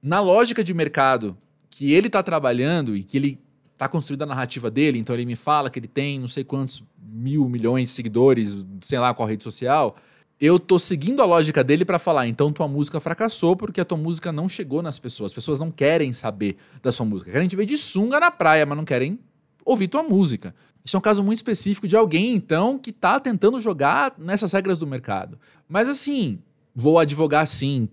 Na 0.01 0.21
lógica 0.21 0.63
de 0.63 0.73
mercado 0.73 1.37
que 1.69 1.93
ele 1.93 2.07
está 2.07 2.23
trabalhando 2.23 2.95
e 2.95 3.03
que 3.03 3.17
ele 3.17 3.39
está 3.73 3.87
construindo 3.87 4.23
a 4.23 4.25
narrativa 4.25 4.69
dele, 4.69 4.99
então 4.99 5.15
ele 5.15 5.25
me 5.25 5.37
fala 5.37 5.69
que 5.69 5.79
ele 5.79 5.87
tem 5.87 6.19
não 6.19 6.27
sei 6.27 6.43
quantos 6.43 6.83
mil 7.01 7.47
milhões 7.47 7.89
de 7.89 7.95
seguidores, 7.95 8.65
sei 8.81 8.99
lá 8.99 9.13
qual 9.13 9.27
rede 9.27 9.43
social. 9.43 9.95
eu 10.39 10.59
tô 10.59 10.77
seguindo 10.77 11.21
a 11.21 11.25
lógica 11.25 11.63
dele 11.63 11.85
para 11.85 11.97
falar, 11.97 12.27
então 12.27 12.51
tua 12.51 12.67
música 12.67 12.99
fracassou 12.99 13.55
porque 13.55 13.79
a 13.79 13.85
tua 13.85 13.97
música 13.97 14.31
não 14.31 14.49
chegou 14.49 14.81
nas 14.81 14.99
pessoas. 14.99 15.31
As 15.31 15.35
pessoas 15.35 15.59
não 15.59 15.71
querem 15.71 16.11
saber 16.13 16.57
da 16.81 16.91
sua 16.91 17.05
música. 17.05 17.31
Querem 17.31 17.47
te 17.47 17.55
ver 17.55 17.65
de 17.65 17.77
sunga 17.77 18.19
na 18.19 18.31
praia, 18.31 18.65
mas 18.65 18.77
não 18.77 18.85
querem 18.85 19.19
ouvir 19.65 19.87
tua 19.87 20.03
música. 20.03 20.53
Isso 20.83 20.95
é 20.95 20.99
um 20.99 21.01
caso 21.01 21.23
muito 21.23 21.37
específico 21.37 21.87
de 21.87 21.95
alguém, 21.95 22.33
então, 22.33 22.79
que 22.79 22.91
tá 22.91 23.19
tentando 23.19 23.59
jogar 23.59 24.13
nessas 24.17 24.53
regras 24.53 24.77
do 24.77 24.87
mercado. 24.87 25.37
Mas 25.67 25.87
assim, 25.89 26.39
vou 26.73 26.97
advogar 26.97 27.45
sim 27.45 27.89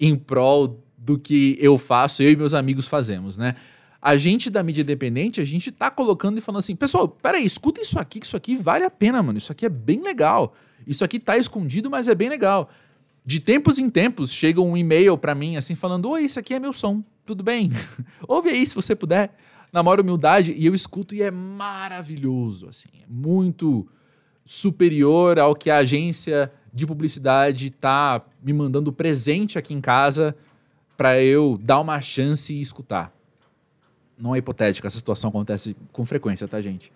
em 0.00 0.16
prol 0.16 0.82
do 1.04 1.18
que 1.18 1.56
eu 1.60 1.76
faço, 1.76 2.22
eu 2.22 2.30
e 2.30 2.36
meus 2.36 2.54
amigos 2.54 2.86
fazemos, 2.86 3.36
né? 3.36 3.56
A 4.00 4.16
gente 4.16 4.50
da 4.50 4.62
mídia 4.62 4.82
independente, 4.82 5.40
a 5.40 5.44
gente 5.44 5.70
tá 5.70 5.90
colocando 5.90 6.38
e 6.38 6.40
falando 6.40 6.60
assim, 6.60 6.76
pessoal, 6.76 7.08
peraí, 7.08 7.44
escuta 7.44 7.80
isso 7.80 7.98
aqui, 7.98 8.20
que 8.20 8.26
isso 8.26 8.36
aqui 8.36 8.56
vale 8.56 8.84
a 8.84 8.90
pena, 8.90 9.22
mano. 9.22 9.38
Isso 9.38 9.52
aqui 9.52 9.66
é 9.66 9.68
bem 9.68 10.02
legal. 10.02 10.54
Isso 10.86 11.04
aqui 11.04 11.18
tá 11.18 11.36
escondido, 11.36 11.90
mas 11.90 12.08
é 12.08 12.14
bem 12.14 12.28
legal. 12.28 12.68
De 13.24 13.38
tempos 13.38 13.78
em 13.78 13.88
tempos 13.88 14.32
chega 14.32 14.60
um 14.60 14.76
e-mail 14.76 15.16
para 15.16 15.34
mim 15.34 15.56
assim 15.56 15.76
falando: 15.76 16.08
"Oi, 16.08 16.24
isso 16.24 16.38
aqui 16.38 16.54
é 16.54 16.58
meu 16.58 16.72
som. 16.72 17.02
Tudo 17.24 17.42
bem? 17.44 17.70
Ouve 18.26 18.50
aí 18.50 18.66
se 18.66 18.74
você 18.74 18.96
puder." 18.96 19.36
Na 19.72 19.82
maior 19.82 20.00
humildade 20.00 20.52
e 20.52 20.66
eu 20.66 20.74
escuto 20.74 21.14
e 21.14 21.22
é 21.22 21.30
maravilhoso, 21.30 22.68
assim, 22.68 22.90
é 23.02 23.06
muito 23.08 23.88
superior 24.44 25.38
ao 25.38 25.54
que 25.54 25.70
a 25.70 25.78
agência 25.78 26.52
de 26.74 26.86
publicidade 26.86 27.70
tá 27.70 28.22
me 28.42 28.52
mandando 28.52 28.92
presente 28.92 29.58
aqui 29.58 29.72
em 29.72 29.80
casa 29.80 30.36
para 30.96 31.20
eu 31.20 31.58
dar 31.60 31.80
uma 31.80 32.00
chance 32.00 32.54
e 32.54 32.60
escutar. 32.60 33.12
Não 34.18 34.34
é 34.34 34.38
hipotética, 34.38 34.86
essa 34.86 34.98
situação 34.98 35.30
acontece 35.30 35.76
com 35.90 36.04
frequência, 36.04 36.46
tá, 36.46 36.60
gente? 36.60 36.92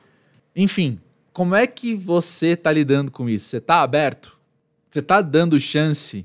Enfim, 0.55 1.01
como 1.33 1.55
é 1.55 1.67
que 1.67 1.95
você 1.95 2.57
tá 2.57 2.73
lidando 2.73 3.11
com 3.11 3.29
isso? 3.29 3.47
Você 3.47 3.61
tá 3.61 3.83
aberto? 3.83 4.39
Você 4.91 5.03
tá 5.03 5.21
dando 5.21 5.59
chance 5.59 6.25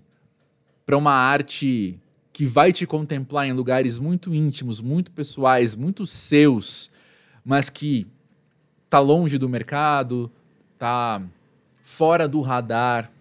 para 0.85 0.97
uma 0.97 1.13
arte 1.13 1.99
que 2.31 2.45
vai 2.45 2.71
te 2.71 2.85
contemplar 2.85 3.47
em 3.47 3.53
lugares 3.53 3.99
muito 3.99 4.33
íntimos, 4.33 4.79
muito 4.79 5.11
pessoais, 5.11 5.75
muito 5.75 6.05
seus, 6.05 6.89
mas 7.43 7.69
que 7.69 8.07
tá 8.89 8.99
longe 8.99 9.37
do 9.37 9.49
mercado, 9.49 10.31
tá 10.77 11.21
fora 11.81 12.27
do 12.27 12.41
radar 12.41 13.11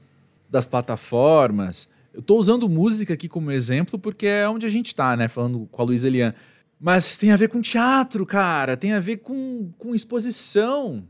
das 0.49 0.67
plataformas. 0.67 1.89
Eu 2.21 2.23
tô 2.23 2.37
usando 2.37 2.69
música 2.69 3.15
aqui 3.15 3.27
como 3.27 3.51
exemplo 3.51 3.99
porque 3.99 4.27
é 4.27 4.47
onde 4.47 4.67
a 4.67 4.69
gente 4.69 4.95
tá, 4.95 5.17
né, 5.17 5.27
falando 5.27 5.67
com 5.73 5.81
a 5.81 5.85
Luísa 5.87 6.07
Elian. 6.07 6.35
Mas 6.79 7.17
tem 7.17 7.33
a 7.33 7.37
ver 7.37 7.49
com 7.49 7.63
teatro, 7.63 8.27
cara, 8.27 8.77
tem 8.77 8.93
a 8.93 9.01
ver 9.01 9.17
com, 9.21 9.73
com 9.79 9.95
exposição. 9.95 11.03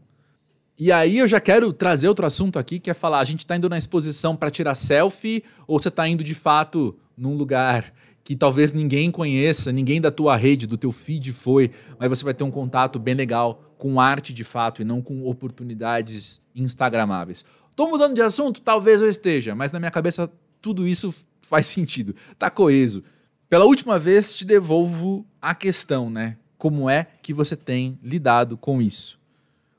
E 0.79 0.93
aí 0.93 1.19
eu 1.19 1.27
já 1.27 1.41
quero 1.41 1.73
trazer 1.73 2.07
outro 2.07 2.25
assunto 2.25 2.61
aqui, 2.61 2.79
que 2.79 2.89
é 2.89 2.95
falar, 2.95 3.19
a 3.19 3.25
gente 3.25 3.41
está 3.41 3.57
indo 3.57 3.69
na 3.69 3.77
exposição 3.77 4.37
para 4.37 4.53
tirar 4.53 4.77
selfie 4.77 5.43
ou 5.67 5.81
você 5.81 5.89
está 5.89 6.07
indo 6.07 6.23
de 6.23 6.33
fato 6.33 6.97
num 7.17 7.35
lugar 7.35 7.93
que 8.23 8.37
talvez 8.37 8.73
ninguém 8.73 9.11
conheça, 9.11 9.73
ninguém 9.73 10.01
da 10.01 10.13
tua 10.13 10.37
rede, 10.37 10.65
do 10.65 10.79
teu 10.79 10.93
feed 10.93 11.33
foi, 11.33 11.73
mas 11.99 12.09
você 12.09 12.23
vai 12.23 12.35
ter 12.35 12.45
um 12.45 12.53
contato 12.53 13.01
bem 13.01 13.17
legal 13.17 13.75
com 13.77 14.01
arte 14.01 14.33
de 14.33 14.45
fato 14.45 14.81
e 14.81 14.85
não 14.85 15.03
com 15.03 15.27
oportunidades 15.27 16.41
instagramáveis. 16.55 17.45
Tô 17.75 17.89
mudando 17.89 18.15
de 18.15 18.23
assunto? 18.23 18.61
Talvez 18.61 19.03
eu 19.03 19.09
esteja, 19.09 19.57
mas 19.57 19.73
na 19.73 19.81
minha 19.81 19.91
cabeça 19.91 20.31
tudo 20.61 20.87
isso 20.87 21.15
faz 21.43 21.67
sentido. 21.67 22.15
Tá 22.39 22.51
coeso. 22.51 23.03
Pela 23.49 23.65
última 23.65 23.99
vez 23.99 24.37
te 24.37 24.45
devolvo 24.45 25.27
a 25.43 25.55
questão, 25.55 26.09
né? 26.09 26.37
Como 26.57 26.89
é 26.89 27.07
que 27.23 27.33
você 27.33 27.57
tem 27.57 27.99
lidado 28.03 28.57
com 28.57 28.81
isso? 28.81 29.19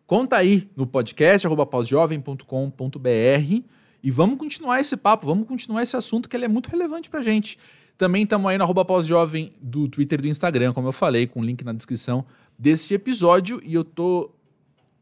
Conta 0.05 0.35
aí 0.35 0.69
no 0.75 0.85
podcast 0.85 1.47
pausjovem.com.br 1.69 3.63
e 4.03 4.11
vamos 4.11 4.37
continuar 4.37 4.81
esse 4.81 4.97
papo, 4.97 5.27
vamos 5.27 5.47
continuar 5.47 5.83
esse 5.83 5.95
assunto 5.95 6.27
que 6.27 6.35
ele 6.35 6.45
é 6.45 6.49
muito 6.49 6.69
relevante 6.69 7.09
pra 7.09 7.21
gente. 7.21 7.57
Também 7.97 8.23
estamos 8.23 8.49
aí 8.49 8.57
no 8.57 8.63
arroba 8.63 8.83
pausjovem 8.83 9.53
do 9.61 9.87
Twitter 9.87 10.19
e 10.19 10.23
do 10.23 10.27
Instagram, 10.27 10.73
como 10.73 10.87
eu 10.87 10.91
falei, 10.91 11.27
com 11.27 11.39
o 11.39 11.43
link 11.43 11.63
na 11.63 11.71
descrição 11.71 12.25
desse 12.57 12.93
episódio. 12.93 13.61
E 13.63 13.73
eu 13.73 13.83
tô 13.83 14.31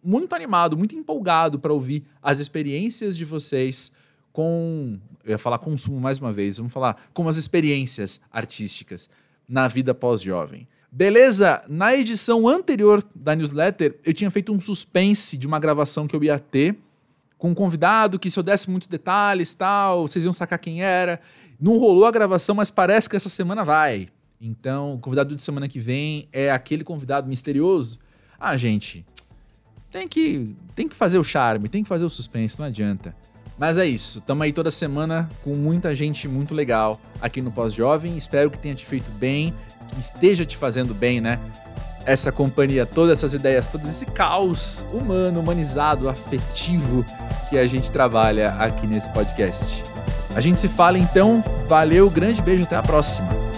muito 0.03 0.36
animado, 0.36 0.77
muito 0.77 0.95
empolgado 0.95 1.57
para 1.57 1.73
ouvir 1.73 2.03
as 2.21 2.39
experiências 2.39 3.17
de 3.17 3.25
vocês 3.25 3.91
com. 4.32 4.99
Eu 5.23 5.32
ia 5.32 5.38
falar 5.38 5.59
consumo 5.59 5.99
mais 5.99 6.19
uma 6.19 6.32
vez, 6.32 6.57
vamos 6.57 6.73
falar 6.73 7.09
como 7.13 7.30
as 7.30 7.38
experiências 7.38 8.21
artísticas 8.32 9.09
na 9.47 9.67
vida 9.67 9.93
pós-jovem. 9.93 10.67
Beleza? 10.91 11.63
Na 11.67 11.95
edição 11.95 12.47
anterior 12.47 13.03
da 13.13 13.36
newsletter, 13.36 13.99
eu 14.03 14.13
tinha 14.13 14.32
feito 14.32 14.51
um 14.51 14.59
suspense 14.59 15.38
de 15.38 15.45
uma 15.45 15.59
gravação 15.59 16.07
que 16.07 16.15
eu 16.15 16.23
ia 16.23 16.39
ter 16.39 16.77
com 17.39 17.51
um 17.51 17.55
convidado 17.55 18.19
que 18.19 18.30
se 18.30 18.38
eu 18.38 18.43
desse 18.43 18.69
muitos 18.69 18.88
detalhes, 18.88 19.53
tal, 19.53 20.07
vocês 20.07 20.25
iam 20.25 20.34
sacar 20.34 20.59
quem 20.59 20.84
era. 20.84 21.21
Não 21.59 21.77
rolou 21.77 22.05
a 22.05 22.11
gravação, 22.11 22.53
mas 22.53 22.69
parece 22.69 23.09
que 23.09 23.15
essa 23.15 23.30
semana 23.30 23.63
vai. 23.63 24.09
Então, 24.41 24.95
o 24.95 24.99
convidado 24.99 25.36
de 25.36 25.41
semana 25.41 25.67
que 25.67 25.80
vem 25.80 26.27
é 26.34 26.51
aquele 26.51 26.84
convidado 26.84 27.27
misterioso. 27.27 27.97
Ah, 28.38 28.55
gente, 28.57 29.05
tem 29.89 30.07
que 30.07 30.55
tem 30.75 30.88
que 30.88 30.95
fazer 30.95 31.17
o 31.17 31.23
charme, 31.23 31.69
tem 31.69 31.84
que 31.84 31.89
fazer 31.89 32.05
o 32.05 32.09
suspense, 32.09 32.59
não 32.59 32.67
adianta. 32.67 33.15
Mas 33.60 33.78
é 33.78 33.86
isso, 33.86 34.20
estamos 34.20 34.41
aí 34.41 34.53
toda 34.53 34.72
semana 34.72 35.30
com 35.43 35.53
muita 35.53 35.93
gente 35.93 36.30
muito 36.30 36.55
legal 36.55 36.97
aqui 37.22 37.41
no 37.41 37.51
Pós-Jovem. 37.51 38.16
Espero 38.16 38.49
que 38.49 38.57
tenha 38.57 38.74
te 38.74 38.86
feito 38.86 39.12
bem 39.12 39.53
que 39.89 39.99
esteja 39.99 40.45
te 40.45 40.55
fazendo 40.55 40.93
bem, 40.93 41.20
né? 41.20 41.39
Essa 42.05 42.32
companhia, 42.32 42.86
todas 42.86 43.18
essas 43.18 43.34
ideias, 43.34 43.68
todo 43.68 43.86
esse 43.86 44.05
caos 44.05 44.86
humano, 44.93 45.41
humanizado, 45.41 46.07
afetivo 46.07 47.05
que 47.49 47.60
a 47.60 47.68
gente 47.68 47.91
trabalha 47.91 48.51
aqui 48.53 48.88
nesse 48.88 49.10
podcast. 49.10 49.84
A 50.34 50.39
gente 50.39 50.57
se 50.57 50.70
fala 50.70 50.97
então, 50.97 51.43
valeu, 51.68 52.10
grande 52.10 52.41
beijo, 52.41 52.64
até 52.64 52.78
a 52.78 52.82
próxima. 52.82 53.49